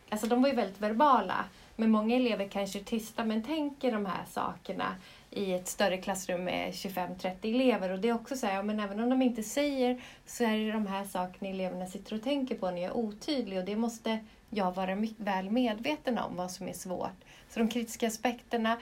alltså 0.08 0.26
de 0.26 0.42
var 0.42 0.48
ju 0.48 0.54
väldigt 0.54 0.80
verbala. 0.80 1.44
Men 1.76 1.90
många 1.90 2.16
elever 2.16 2.48
kanske 2.48 2.78
är 2.78 2.84
tysta 2.84 3.24
men 3.24 3.42
tänker 3.42 3.92
de 3.92 4.06
här 4.06 4.24
sakerna 4.30 4.96
i 5.30 5.52
ett 5.52 5.68
större 5.68 5.96
klassrum 5.96 6.44
med 6.44 6.72
25-30 6.72 7.34
elever. 7.42 7.90
Och 7.90 7.98
det 7.98 8.08
är 8.08 8.14
också 8.14 8.36
så 8.36 8.46
här, 8.46 8.54
ja, 8.54 8.62
men 8.62 8.80
även 8.80 9.00
om 9.00 9.10
de 9.10 9.22
inte 9.22 9.42
säger 9.42 10.02
så 10.26 10.44
är 10.44 10.58
det 10.58 10.72
de 10.72 10.86
här 10.86 11.04
sakerna 11.04 11.50
eleverna 11.50 11.86
sitter 11.86 12.16
och 12.16 12.22
tänker 12.22 12.54
på 12.54 12.70
när 12.70 12.82
jag 12.82 12.90
är 12.90 12.96
otydlig 12.96 13.58
och 13.58 13.64
det 13.64 13.76
måste 13.76 14.18
jag 14.50 14.72
vara 14.72 15.06
väl 15.16 15.50
medveten 15.50 16.18
om 16.18 16.36
vad 16.36 16.50
som 16.50 16.68
är 16.68 16.72
svårt. 16.72 17.24
Så 17.48 17.58
de 17.58 17.68
kritiska 17.68 18.06
aspekterna, 18.06 18.76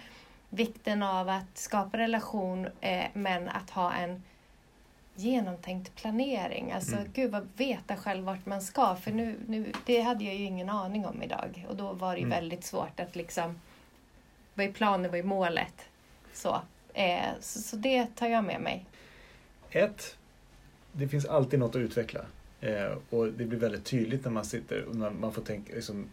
vikten 0.50 1.02
av 1.02 1.28
att 1.28 1.58
skapa 1.58 1.98
relation 1.98 2.68
eh, 2.80 3.04
men 3.12 3.48
att 3.48 3.70
ha 3.70 3.92
en 3.92 4.22
genomtänkt 5.14 5.94
planering. 5.94 6.72
Alltså 6.72 6.96
mm. 6.96 7.08
gud 7.14 7.30
vad 7.30 7.48
veta 7.56 7.96
själv 7.96 8.24
vart 8.24 8.46
man 8.46 8.62
ska 8.62 8.96
för 8.96 9.12
nu, 9.12 9.36
nu, 9.46 9.72
det 9.86 10.00
hade 10.00 10.24
jag 10.24 10.34
ju 10.34 10.44
ingen 10.44 10.70
aning 10.70 11.06
om 11.06 11.22
idag 11.22 11.66
och 11.68 11.76
då 11.76 11.92
var 11.92 12.12
det 12.12 12.18
ju 12.18 12.26
mm. 12.26 12.40
väldigt 12.40 12.64
svårt 12.64 13.00
att 13.00 13.16
liksom 13.16 13.60
vad 14.54 14.66
är 14.66 14.72
planen, 14.72 15.10
vad 15.10 15.20
är 15.20 15.24
målet? 15.24 15.88
Så, 16.34 16.60
eh, 16.94 17.30
så, 17.40 17.58
så, 17.58 17.76
det 17.76 18.06
tar 18.14 18.28
jag 18.28 18.44
med 18.44 18.60
mig. 18.60 18.86
Ett, 19.70 20.16
det 20.92 21.08
finns 21.08 21.26
alltid 21.26 21.58
något 21.58 21.76
att 21.76 21.80
utveckla. 21.80 22.20
Eh, 22.60 22.98
och 23.10 23.26
det 23.26 23.44
blir 23.44 23.58
väldigt 23.58 23.84
tydligt 23.84 24.24
när 24.24 24.32
man 24.32 24.44
sitter 24.44 24.84
och 24.84 24.94
man, 24.94 25.20
man 25.20 25.32
får 25.32 25.42
tänka, 25.42 25.74
liksom, 25.74 26.06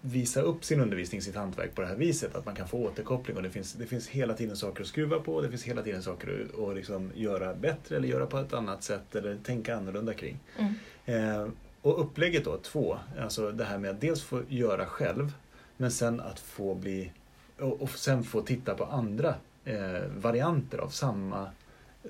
visa 0.00 0.40
upp 0.40 0.64
sin 0.64 0.80
undervisning, 0.80 1.22
sitt 1.22 1.36
hantverk 1.36 1.74
på 1.74 1.80
det 1.80 1.86
här 1.86 1.96
viset. 1.96 2.34
Att 2.34 2.46
man 2.46 2.54
kan 2.54 2.68
få 2.68 2.78
återkoppling 2.78 3.36
och 3.36 3.42
det 3.42 3.50
finns, 3.50 3.72
det 3.72 3.86
finns 3.86 4.08
hela 4.08 4.34
tiden 4.34 4.56
saker 4.56 4.82
att 4.82 4.88
skruva 4.88 5.20
på. 5.20 5.40
Det 5.40 5.48
finns 5.48 5.64
hela 5.64 5.82
tiden 5.82 6.02
saker 6.02 6.46
att, 6.54 6.60
att 6.60 6.76
liksom 6.76 7.12
göra 7.14 7.54
bättre 7.54 7.96
eller 7.96 8.08
göra 8.08 8.26
på 8.26 8.38
ett 8.38 8.52
annat 8.52 8.82
sätt 8.82 9.14
eller 9.14 9.36
tänka 9.36 9.76
annorlunda 9.76 10.14
kring. 10.14 10.38
Mm. 10.58 10.74
Eh, 11.04 11.48
och 11.82 12.00
upplägget 12.00 12.44
då, 12.44 12.56
två, 12.56 12.98
alltså 13.20 13.52
det 13.52 13.64
här 13.64 13.78
med 13.78 13.90
att 13.90 14.00
dels 14.00 14.22
få 14.22 14.42
göra 14.48 14.86
själv 14.86 15.32
men 15.76 15.90
sen 15.90 16.20
att 16.20 16.40
få 16.40 16.74
bli 16.74 17.12
och, 17.58 17.82
och 17.82 17.90
sen 17.90 18.24
få 18.24 18.40
titta 18.40 18.74
på 18.74 18.84
andra 18.84 19.34
eh, 19.66 20.02
varianter 20.16 20.78
av 20.78 20.88
samma, 20.88 21.50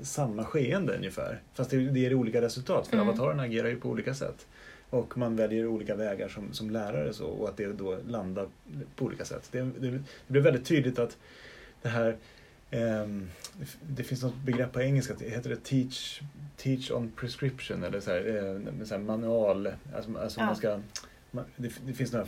samma 0.03 0.45
skeende 0.45 0.97
ungefär. 0.97 1.42
Fast 1.55 1.71
det, 1.71 1.77
det 1.77 2.01
ger 2.01 2.14
olika 2.14 2.40
resultat 2.40 2.87
för 2.87 2.97
mm. 2.97 3.09
avatarerna 3.09 3.42
agerar 3.42 3.69
ju 3.69 3.81
på 3.81 3.88
olika 3.88 4.14
sätt. 4.14 4.47
Och 4.90 5.19
man 5.19 5.37
väljer 5.37 5.66
olika 5.66 5.95
vägar 5.95 6.29
som, 6.29 6.53
som 6.53 6.71
lärare 6.71 7.12
så, 7.12 7.27
och 7.27 7.49
att 7.49 7.57
det 7.57 7.73
då 7.73 7.99
landar 8.09 8.49
på 8.97 9.05
olika 9.05 9.25
sätt. 9.25 9.49
Det, 9.51 9.61
det, 9.61 9.90
det 9.90 10.03
blir 10.27 10.42
väldigt 10.42 10.66
tydligt 10.66 10.99
att 10.99 11.16
det 11.83 11.88
här 11.88 12.16
Um, 12.71 13.31
det 13.83 14.03
finns 14.03 14.23
något 14.23 14.37
begrepp 14.37 14.73
på 14.73 14.81
engelska, 14.81 15.14
heter 15.21 15.51
det 15.51 15.64
teach, 15.64 16.21
teach 16.57 16.90
on 16.90 17.12
prescription 17.16 17.85
eller 17.85 18.01
så 18.01 18.11
här, 18.11 18.27
eh, 18.27 18.85
så 18.85 18.95
här 18.95 19.03
manual, 19.03 19.69
alltså, 19.97 20.19
alltså 20.19 20.40
ja. 20.40 20.47
man 20.47 20.57
ska 20.57 20.81
det, 21.57 21.72
det 21.87 21.92
finns 21.92 22.12
några 22.12 22.27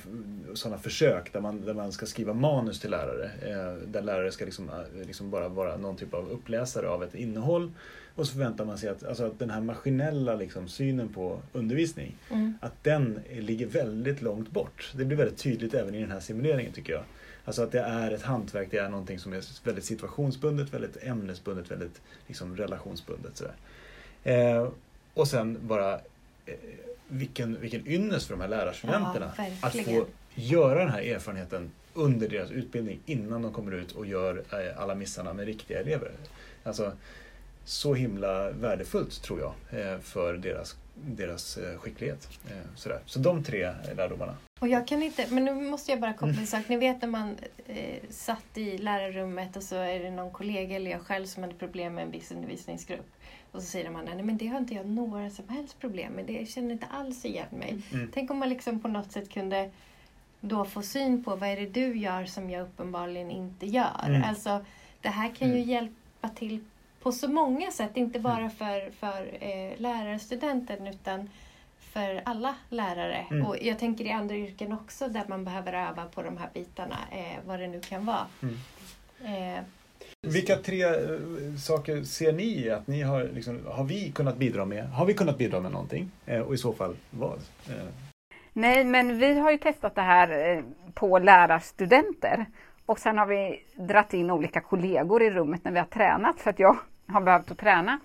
sådana 0.55 0.79
försök 0.79 1.33
där 1.33 1.41
man, 1.41 1.61
där 1.65 1.75
man 1.75 1.93
ska 1.93 2.07
skriva 2.07 2.33
manus 2.33 2.81
till 2.81 2.91
lärare. 2.91 3.31
Eh, 3.43 3.89
där 3.89 4.03
lärare 4.03 4.33
ska 4.33 4.45
liksom, 4.45 4.69
eh, 4.69 5.07
liksom 5.07 5.31
bara 5.31 5.49
vara 5.49 5.77
någon 5.77 5.97
typ 5.97 6.15
av 6.15 6.31
uppläsare 6.31 6.89
av 6.89 7.05
ett 7.05 7.15
innehåll. 7.15 7.73
Och 8.15 8.27
så 8.27 8.33
förväntar 8.33 8.65
man 8.65 8.79
sig 8.79 8.89
att, 8.89 9.05
alltså 9.05 9.25
att 9.25 9.39
den 9.39 9.51
här 9.51 9.61
maskinella 9.61 10.35
liksom, 10.35 10.69
synen 10.69 11.09
på 11.09 11.43
undervisning, 11.53 12.17
mm. 12.31 12.55
att 12.61 12.85
den 12.85 13.21
ligger 13.31 13.67
väldigt 13.67 14.23
långt 14.23 14.51
bort. 14.51 14.93
Det 14.97 15.05
blir 15.05 15.17
väldigt 15.17 15.39
tydligt 15.39 15.75
även 15.75 15.95
i 15.95 16.01
den 16.01 16.11
här 16.11 16.21
simuleringen 16.21 16.73
tycker 16.73 16.93
jag. 16.93 17.03
Alltså 17.45 17.63
att 17.63 17.73
det 17.73 17.81
är 17.81 18.11
ett 18.11 18.23
hantverk, 18.23 18.69
det 18.71 18.79
är 18.79 18.89
någonting 18.89 19.19
som 19.19 19.33
är 19.33 19.65
väldigt 19.65 19.85
situationsbundet, 19.85 20.75
väldigt 20.75 20.97
ämnesbundet, 21.03 21.71
väldigt 21.71 22.01
liksom 22.27 22.57
relationsbundet. 22.57 23.37
Sådär. 23.37 23.55
Eh, 24.25 24.69
och 25.15 25.29
sen 25.29 25.59
bara 25.63 25.95
eh, 25.95 26.55
vilken, 27.09 27.61
vilken 27.61 27.87
ynnest 27.87 28.27
för 28.27 28.35
de 28.35 28.41
här 28.41 28.49
lärarstudenterna 28.49 29.33
Ja, 29.37 29.45
att 29.61 29.77
få 29.85 30.07
göra 30.35 30.79
den 30.79 30.91
här 30.91 31.03
erfarenheten 31.03 31.71
under 31.95 32.29
deras 32.29 32.51
utbildning 32.51 33.01
innan 33.07 33.43
de 33.43 33.53
kommer 33.53 33.73
ut 33.73 33.93
och 33.93 34.07
gör 34.07 34.43
eh, 34.53 34.83
alla 34.83 34.95
missarna 34.95 35.33
med 35.33 35.47
riktiga 35.47 35.81
elever. 35.81 36.11
Alltså, 36.65 36.93
så 37.65 37.95
himla 37.95 38.51
värdefullt 38.51 39.23
tror 39.23 39.41
jag 39.41 39.81
eh, 39.81 40.01
för 40.01 40.35
deras, 40.35 40.77
deras 41.07 41.57
eh, 41.57 41.79
skicklighet. 41.79 42.29
Eh, 42.51 42.57
Sådär. 42.77 43.01
Så 43.07 43.19
de 43.19 43.45
tre 43.45 43.73
lärdomarna. 43.97 44.37
Och 44.61 44.69
jag 44.69 44.87
kan 44.89 45.03
inte, 45.03 45.27
men 45.31 45.45
nu 45.45 45.55
måste 45.55 45.91
jag 45.93 46.01
bara 46.01 46.13
koppla 46.13 46.41
en 46.41 46.47
sak. 46.47 46.69
Ni 46.69 46.77
vet 46.77 47.03
när 47.03 47.09
man 47.09 47.37
eh, 47.67 47.99
satt 48.11 48.59
i 48.59 48.79
lärarrummet 48.79 49.57
och 49.57 49.63
så 49.63 49.77
är 49.77 50.01
det 50.01 50.11
någon 50.11 50.31
kollega 50.33 50.77
eller 50.77 50.91
jag 50.91 51.01
själv 51.01 51.27
som 51.27 51.43
hade 51.43 51.55
problem 51.55 51.95
med 51.95 52.05
en 52.05 52.11
viss 52.11 52.31
undervisningsgrupp. 52.33 53.07
Och 53.53 53.63
så 53.63 53.69
säger 53.69 53.91
man, 53.91 54.05
nej 54.05 54.23
men 54.23 54.37
det 54.37 54.47
har 54.47 54.59
inte 54.59 54.75
jag 54.75 54.87
några 54.87 55.31
som 55.31 55.49
helst 55.49 55.81
problem 55.81 56.13
med. 56.13 56.25
Det 56.25 56.33
jag 56.33 56.49
känner 56.49 56.73
inte 56.73 56.87
alls 56.87 57.25
igen 57.25 57.47
mig. 57.51 57.79
Mm. 57.93 58.11
Tänk 58.15 58.31
om 58.31 58.39
man 58.39 58.49
liksom 58.49 58.81
på 58.81 58.89
något 58.89 59.13
sätt 59.13 59.31
kunde 59.31 59.71
då 60.41 60.65
få 60.65 60.83
syn 60.83 61.25
på 61.25 61.37
vad 61.37 61.49
är 61.49 61.57
det 61.57 61.67
du 61.67 61.97
gör 61.99 62.25
som 62.25 62.51
jag 62.51 62.63
uppenbarligen 62.63 63.31
inte 63.31 63.67
gör. 63.67 64.05
Mm. 64.07 64.23
Alltså 64.25 64.65
det 65.01 65.09
här 65.09 65.35
kan 65.35 65.49
ju 65.49 65.55
Mm. 65.55 65.69
hjälpa 65.69 66.29
till 66.35 66.65
på 67.03 67.13
så 67.13 67.29
många 67.29 67.71
sätt. 67.71 67.91
Inte 67.97 68.19
bara 68.21 68.51
för, 68.51 68.91
för 68.91 69.29
eh, 69.41 69.81
lärarstudenten 69.81 70.87
utan 70.87 71.31
för 71.79 72.23
alla 72.25 72.55
lärare. 72.69 73.27
Mm. 73.31 73.47
Och 73.47 73.57
jag 73.63 73.79
tänker 73.79 74.05
i 74.05 74.11
andra 74.11 74.35
yrken 74.37 74.73
också 74.73 75.09
där 75.09 75.25
man 75.29 75.45
behöver 75.45 75.73
öva 75.73 76.05
på 76.15 76.23
de 76.23 76.37
här 76.37 76.49
bitarna. 76.55 76.97
Eh, 77.13 77.39
vad 77.47 77.61
det 77.61 77.67
nu 77.69 77.81
kan 77.81 78.07
vara. 78.07 78.27
Mm. 78.43 78.57
Eh, 79.25 79.63
Vilka 80.23 80.57
tre 80.57 80.83
eh, 80.85 80.91
saker 81.63 82.05
ser 82.05 82.33
ni 82.33 82.71
att 82.71 82.87
ni 82.87 83.03
har, 83.03 83.25
liksom, 83.25 83.61
har 83.67 83.85
vi 83.85 84.13
kunnat 84.13 84.37
bidra 84.37 84.65
med? 84.65 84.89
Har 84.91 85.07
vi 85.07 85.15
kunnat 85.15 85.39
bidra 85.39 85.61
med 85.61 85.73
någonting? 85.73 86.11
Eh, 86.27 86.41
och 86.41 86.55
i 86.55 86.59
så 86.59 86.73
fall 86.73 86.97
vad? 87.11 87.39
Eh, 87.69 87.75
Nej, 88.53 88.85
men 88.85 89.19
vi 89.19 89.39
har 89.39 89.51
ju 89.51 89.59
testat 89.59 89.95
det 89.95 90.03
här 90.03 90.57
eh, 90.57 90.63
på 90.95 91.19
lärarstudenter 91.19 92.47
och 92.87 92.99
sen 92.99 93.19
har 93.19 93.27
vi 93.27 93.65
dratt 93.75 94.15
in 94.15 94.31
olika 94.31 94.61
kollegor 94.61 95.23
i 95.23 95.31
rummet 95.31 95.65
när 95.65 95.73
vi 95.73 95.79
har 95.79 95.87
tränat 95.87 96.41
för 96.41 96.51
att 96.51 96.59
jag 96.59 96.79
har 97.09 97.21
behövt 97.21 97.51
att 97.51 97.59
träna. 97.59 98.01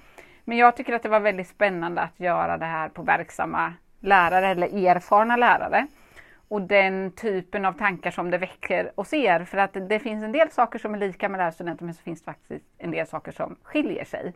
Men 0.45 0.57
jag 0.57 0.75
tycker 0.75 0.93
att 0.93 1.03
det 1.03 1.09
var 1.09 1.19
väldigt 1.19 1.47
spännande 1.47 2.01
att 2.01 2.19
göra 2.19 2.57
det 2.57 2.65
här 2.65 2.89
på 2.89 3.01
verksamma 3.01 3.73
lärare 3.99 4.47
eller 4.47 4.87
erfarna 4.87 5.35
lärare. 5.35 5.87
Och 6.47 6.61
den 6.61 7.11
typen 7.11 7.65
av 7.65 7.73
tankar 7.73 8.11
som 8.11 8.31
det 8.31 8.37
väcker 8.37 8.91
hos 8.95 9.13
er. 9.13 9.45
För 9.45 9.57
att 9.57 9.73
det 9.89 9.99
finns 9.99 10.23
en 10.23 10.31
del 10.31 10.51
saker 10.51 10.79
som 10.79 10.93
är 10.93 10.97
lika 10.97 11.29
med 11.29 11.37
lärarstudenter 11.37 11.85
men 11.85 11.93
så 11.93 12.01
finns 12.01 12.19
det 12.19 12.25
faktiskt 12.25 12.65
en 12.77 12.91
del 12.91 13.07
saker 13.07 13.31
som 13.31 13.55
skiljer 13.63 14.05
sig. 14.05 14.33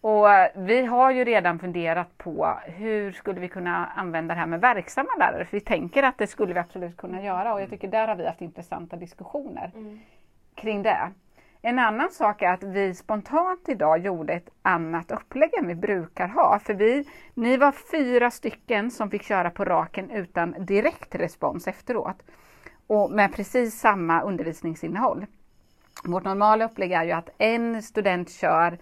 Och 0.00 0.32
eh, 0.32 0.50
vi 0.54 0.86
har 0.86 1.10
ju 1.10 1.24
redan 1.24 1.58
funderat 1.58 2.18
på 2.18 2.58
hur 2.64 3.12
skulle 3.12 3.40
vi 3.40 3.48
kunna 3.48 3.86
använda 3.86 4.34
det 4.34 4.40
här 4.40 4.46
med 4.46 4.60
verksamma 4.60 5.08
lärare? 5.18 5.44
För 5.44 5.56
vi 5.56 5.60
tänker 5.60 6.02
att 6.02 6.18
det 6.18 6.26
skulle 6.26 6.54
vi 6.54 6.60
absolut 6.60 6.96
kunna 6.96 7.22
göra 7.22 7.54
och 7.54 7.60
jag 7.60 7.70
tycker 7.70 7.88
där 7.88 8.08
har 8.08 8.16
vi 8.16 8.26
haft 8.26 8.40
intressanta 8.40 8.96
diskussioner 8.96 9.70
kring 10.54 10.82
det. 10.82 11.12
En 11.66 11.78
annan 11.78 12.10
sak 12.10 12.42
är 12.42 12.52
att 12.52 12.62
vi 12.62 12.94
spontant 12.94 13.68
idag 13.68 13.98
gjorde 13.98 14.32
ett 14.32 14.50
annat 14.62 15.10
upplägg 15.10 15.54
än 15.54 15.68
vi 15.68 15.74
brukar 15.74 16.28
ha. 16.28 16.58
För 16.58 16.74
vi, 16.74 17.08
ni 17.34 17.56
var 17.56 17.72
fyra 17.72 18.30
stycken 18.30 18.90
som 18.90 19.10
fick 19.10 19.22
köra 19.22 19.50
på 19.50 19.64
raken 19.64 20.10
utan 20.10 20.54
direkt 20.58 21.14
respons 21.14 21.68
efteråt. 21.68 22.22
Och 22.86 23.10
med 23.10 23.34
precis 23.34 23.80
samma 23.80 24.22
undervisningsinnehåll. 24.22 25.26
Vårt 26.04 26.24
normala 26.24 26.64
upplägg 26.64 26.92
är 26.92 27.04
ju 27.04 27.12
att 27.12 27.30
en 27.38 27.82
student 27.82 28.30
kör 28.30 28.78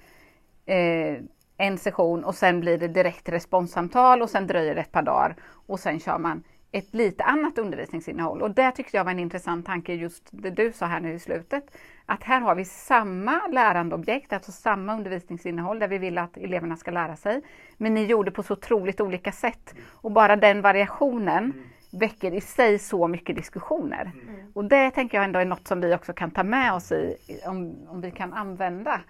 eh, 0.66 1.16
en 1.56 1.78
session 1.78 2.24
och 2.24 2.34
sen 2.34 2.60
blir 2.60 2.78
det 2.78 2.88
direkt 2.88 3.28
responssamtal 3.28 4.22
och 4.22 4.30
sen 4.30 4.46
dröjer 4.46 4.74
det 4.74 4.80
ett 4.80 4.92
par 4.92 5.02
dagar 5.02 5.36
och 5.66 5.80
sen 5.80 6.00
kör 6.00 6.18
man 6.18 6.42
ett 6.74 6.94
lite 6.94 7.24
annat 7.24 7.58
undervisningsinnehåll. 7.58 8.42
Och 8.42 8.50
det 8.50 8.70
tyckte 8.70 8.96
jag 8.96 9.04
var 9.04 9.12
en 9.12 9.18
intressant 9.18 9.66
tanke, 9.66 9.94
just 9.94 10.28
det 10.30 10.50
du 10.50 10.72
sa 10.72 10.86
här 10.86 11.00
nu 11.00 11.14
i 11.14 11.18
slutet. 11.18 11.64
Att 12.06 12.22
här 12.22 12.40
har 12.40 12.54
vi 12.54 12.64
samma 12.64 13.46
lärandeobjekt, 13.46 14.32
alltså 14.32 14.52
samma 14.52 14.94
undervisningsinnehåll 14.94 15.78
där 15.78 15.88
vi 15.88 15.98
vill 15.98 16.18
att 16.18 16.36
eleverna 16.36 16.76
ska 16.76 16.90
lära 16.90 17.16
sig. 17.16 17.42
Men 17.76 17.94
ni 17.94 18.04
gjorde 18.04 18.30
på 18.30 18.42
så 18.42 18.52
otroligt 18.52 19.00
olika 19.00 19.32
sätt. 19.32 19.74
Och 19.88 20.10
bara 20.10 20.36
den 20.36 20.60
variationen 20.62 21.44
mm 21.44 21.62
väcker 21.98 22.34
i 22.34 22.40
sig 22.40 22.78
så 22.78 23.08
mycket 23.08 23.36
diskussioner. 23.36 24.12
Och 24.54 24.64
det 24.64 24.90
tänker 24.90 25.18
jag 25.18 25.24
ändå 25.24 25.38
är 25.38 25.44
något 25.44 25.68
som 25.68 25.80
vi 25.80 25.94
också 25.94 26.12
kan 26.12 26.30
ta 26.30 26.42
med 26.42 26.74
oss 26.74 26.92
i, 26.92 27.16
om, 27.46 27.76
om 27.88 28.00
vi 28.00 28.10
kan 28.10 28.32
använda 28.32 29.00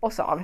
oss 0.00 0.20
av 0.20 0.42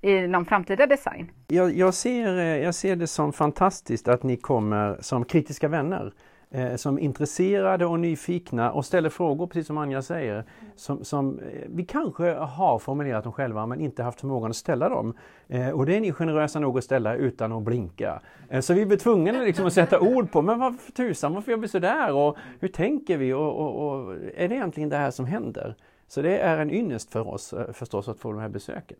i 0.00 0.26
någon 0.26 0.44
framtida 0.44 0.86
design. 0.86 1.30
Jag, 1.48 1.76
jag, 1.76 1.94
ser, 1.94 2.38
eh, 2.38 2.44
jag 2.44 2.74
ser 2.74 2.96
det 2.96 3.06
som 3.06 3.32
fantastiskt 3.32 4.08
att 4.08 4.22
ni 4.22 4.36
kommer 4.36 4.96
som 5.00 5.24
kritiska 5.24 5.68
vänner. 5.68 6.12
Eh, 6.54 6.76
som 6.76 6.98
är 6.98 7.02
intresserade 7.02 7.86
och 7.86 8.00
nyfikna 8.00 8.72
och 8.72 8.84
ställer 8.84 9.08
frågor, 9.08 9.46
precis 9.46 9.66
som 9.66 9.78
Anja 9.78 10.02
säger. 10.02 10.44
Som, 10.76 11.04
som 11.04 11.38
eh, 11.38 11.44
vi 11.66 11.84
kanske 11.84 12.34
har 12.34 12.78
formulerat 12.78 13.24
dem 13.24 13.32
själva 13.32 13.66
men 13.66 13.80
inte 13.80 14.02
haft 14.02 14.20
förmågan 14.20 14.50
att 14.50 14.56
ställa 14.56 14.88
dem. 14.88 15.14
Eh, 15.48 15.70
och 15.70 15.86
det 15.86 15.96
är 15.96 16.00
ni 16.00 16.12
generösa 16.12 16.60
nog 16.60 16.78
att 16.78 16.84
ställa 16.84 17.14
utan 17.14 17.52
att 17.52 17.62
blinka. 17.62 18.20
Eh, 18.48 18.60
så 18.60 18.74
vi 18.74 18.86
blir 18.86 18.98
tvungna 18.98 19.32
liksom 19.32 19.66
att 19.66 19.72
sätta 19.72 20.00
ord 20.00 20.32
på, 20.32 20.42
men 20.42 20.58
varför 20.58 20.92
tusan, 20.92 21.34
varför 21.34 21.50
gör 21.52 21.58
vi 21.58 21.68
sådär? 21.68 22.12
Och 22.12 22.36
hur 22.60 22.68
tänker 22.68 23.16
vi? 23.16 23.32
Och, 23.32 23.60
och, 23.60 23.88
och 23.88 24.14
är 24.34 24.48
det 24.48 24.54
egentligen 24.54 24.88
det 24.88 24.96
här 24.96 25.10
som 25.10 25.26
händer? 25.26 25.74
Så 26.08 26.22
det 26.22 26.38
är 26.38 26.58
en 26.58 26.70
ynnest 26.70 27.12
för 27.12 27.28
oss 27.28 27.52
eh, 27.52 27.72
förstås 27.72 28.08
att 28.08 28.18
få 28.18 28.32
det 28.32 28.40
här 28.40 28.48
besöket. 28.48 28.98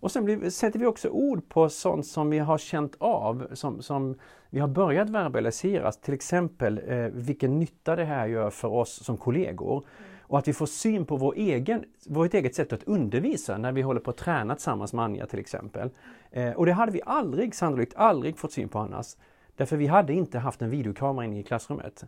Och 0.00 0.10
sen 0.10 0.24
blir, 0.24 0.50
sätter 0.50 0.78
vi 0.78 0.86
också 0.86 1.08
ord 1.08 1.48
på 1.48 1.68
sånt 1.68 2.06
som 2.06 2.30
vi 2.30 2.38
har 2.38 2.58
känt 2.58 2.96
av, 2.98 3.46
som, 3.52 3.82
som 3.82 4.18
vi 4.50 4.60
har 4.60 4.68
börjat 4.68 5.10
verbalisera. 5.10 5.92
Till 5.92 6.14
exempel 6.14 6.80
eh, 6.86 6.96
vilken 6.96 7.58
nytta 7.58 7.96
det 7.96 8.04
här 8.04 8.26
gör 8.26 8.50
för 8.50 8.68
oss 8.68 9.04
som 9.04 9.16
kollegor. 9.16 9.84
Och 10.20 10.38
att 10.38 10.48
vi 10.48 10.52
får 10.52 10.66
syn 10.66 11.06
på 11.06 11.16
vår 11.16 11.34
egen, 11.36 11.84
vårt 12.06 12.34
eget 12.34 12.54
sätt 12.54 12.72
att 12.72 12.84
undervisa 12.84 13.58
när 13.58 13.72
vi 13.72 13.82
håller 13.82 14.00
på 14.00 14.10
att 14.10 14.16
träna 14.16 14.54
tillsammans 14.54 14.92
med 14.92 15.04
Anja 15.04 15.26
till 15.26 15.38
exempel. 15.38 15.90
Eh, 16.30 16.50
och 16.50 16.66
det 16.66 16.72
hade 16.72 16.92
vi 16.92 17.00
aldrig, 17.06 17.54
sannolikt 17.54 17.94
aldrig 17.96 18.38
fått 18.38 18.52
syn 18.52 18.68
på 18.68 18.78
annars. 18.78 19.16
Därför 19.56 19.76
vi 19.76 19.86
hade 19.86 20.12
inte 20.12 20.38
haft 20.38 20.62
en 20.62 20.70
videokamera 20.70 21.24
inne 21.24 21.40
i 21.40 21.42
klassrummet. 21.42 22.04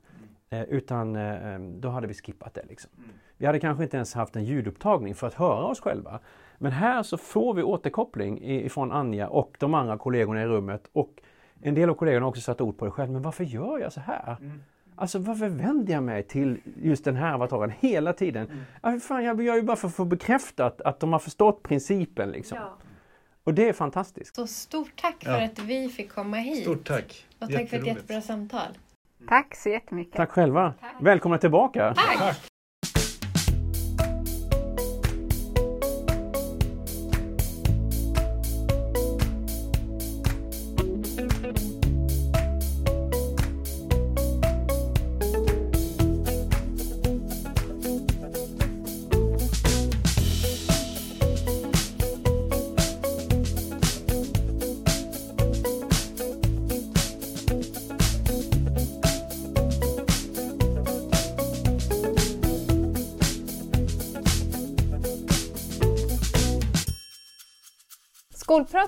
Eh, 0.50 0.62
utan 0.62 1.16
eh, 1.16 1.58
då 1.58 1.88
hade 1.88 2.06
vi 2.06 2.14
skippat 2.14 2.54
det. 2.54 2.64
Liksom. 2.68 2.90
Mm. 2.98 3.10
Vi 3.42 3.46
hade 3.46 3.60
kanske 3.60 3.84
inte 3.84 3.96
ens 3.96 4.14
haft 4.14 4.36
en 4.36 4.44
ljudupptagning 4.44 5.14
för 5.14 5.26
att 5.26 5.34
höra 5.34 5.64
oss 5.64 5.80
själva. 5.80 6.20
Men 6.58 6.72
här 6.72 7.02
så 7.02 7.16
får 7.16 7.54
vi 7.54 7.62
återkoppling 7.62 8.38
ifrån 8.44 8.92
Anja 8.92 9.28
och 9.28 9.56
de 9.58 9.74
andra 9.74 9.98
kollegorna 9.98 10.42
i 10.42 10.46
rummet. 10.46 10.88
Och 10.92 11.10
en 11.62 11.74
del 11.74 11.90
av 11.90 11.94
kollegorna 11.94 12.24
har 12.26 12.30
också 12.30 12.40
satt 12.42 12.60
ord 12.60 12.78
på 12.78 12.84
det 12.84 12.90
själv. 12.90 13.10
Men 13.12 13.22
varför 13.22 13.44
gör 13.44 13.78
jag 13.78 13.92
så 13.92 14.00
här? 14.00 14.36
Alltså 14.96 15.18
varför 15.18 15.48
vänder 15.48 15.92
jag 15.92 16.02
mig 16.02 16.22
till 16.22 16.60
just 16.82 17.04
den 17.04 17.16
här 17.16 17.34
avataren 17.34 17.72
hela 17.80 18.12
tiden? 18.12 18.66
Mm. 18.82 19.00
fan, 19.00 19.24
jag 19.24 19.42
gör 19.42 19.54
ju 19.54 19.62
bara 19.62 19.76
för 19.76 19.88
att 19.88 19.94
få 19.94 20.04
bekräftat 20.04 20.80
att 20.80 21.00
de 21.00 21.12
har 21.12 21.20
förstått 21.20 21.62
principen. 21.62 22.30
Liksom. 22.30 22.58
Och 23.44 23.54
det 23.54 23.68
är 23.68 23.72
fantastiskt. 23.72 24.36
Så 24.36 24.46
stort 24.46 25.00
tack 25.00 25.24
för 25.24 25.30
Ja. 25.30 25.44
att 25.44 25.58
vi 25.58 25.88
fick 25.88 26.12
komma 26.12 26.36
hit. 26.36 26.62
Stort 26.62 26.86
tack! 26.86 27.26
Och 27.40 27.50
tack 27.52 27.68
för 27.68 27.76
ett 27.76 27.86
jättebra 27.86 28.20
samtal. 28.20 28.78
Tack 29.28 29.54
så 29.56 29.68
jättemycket. 29.68 30.16
Tack 30.16 30.30
själva. 30.30 30.74
Välkomna 31.00 31.38
tillbaka. 31.38 31.94
Tack! 31.94 32.51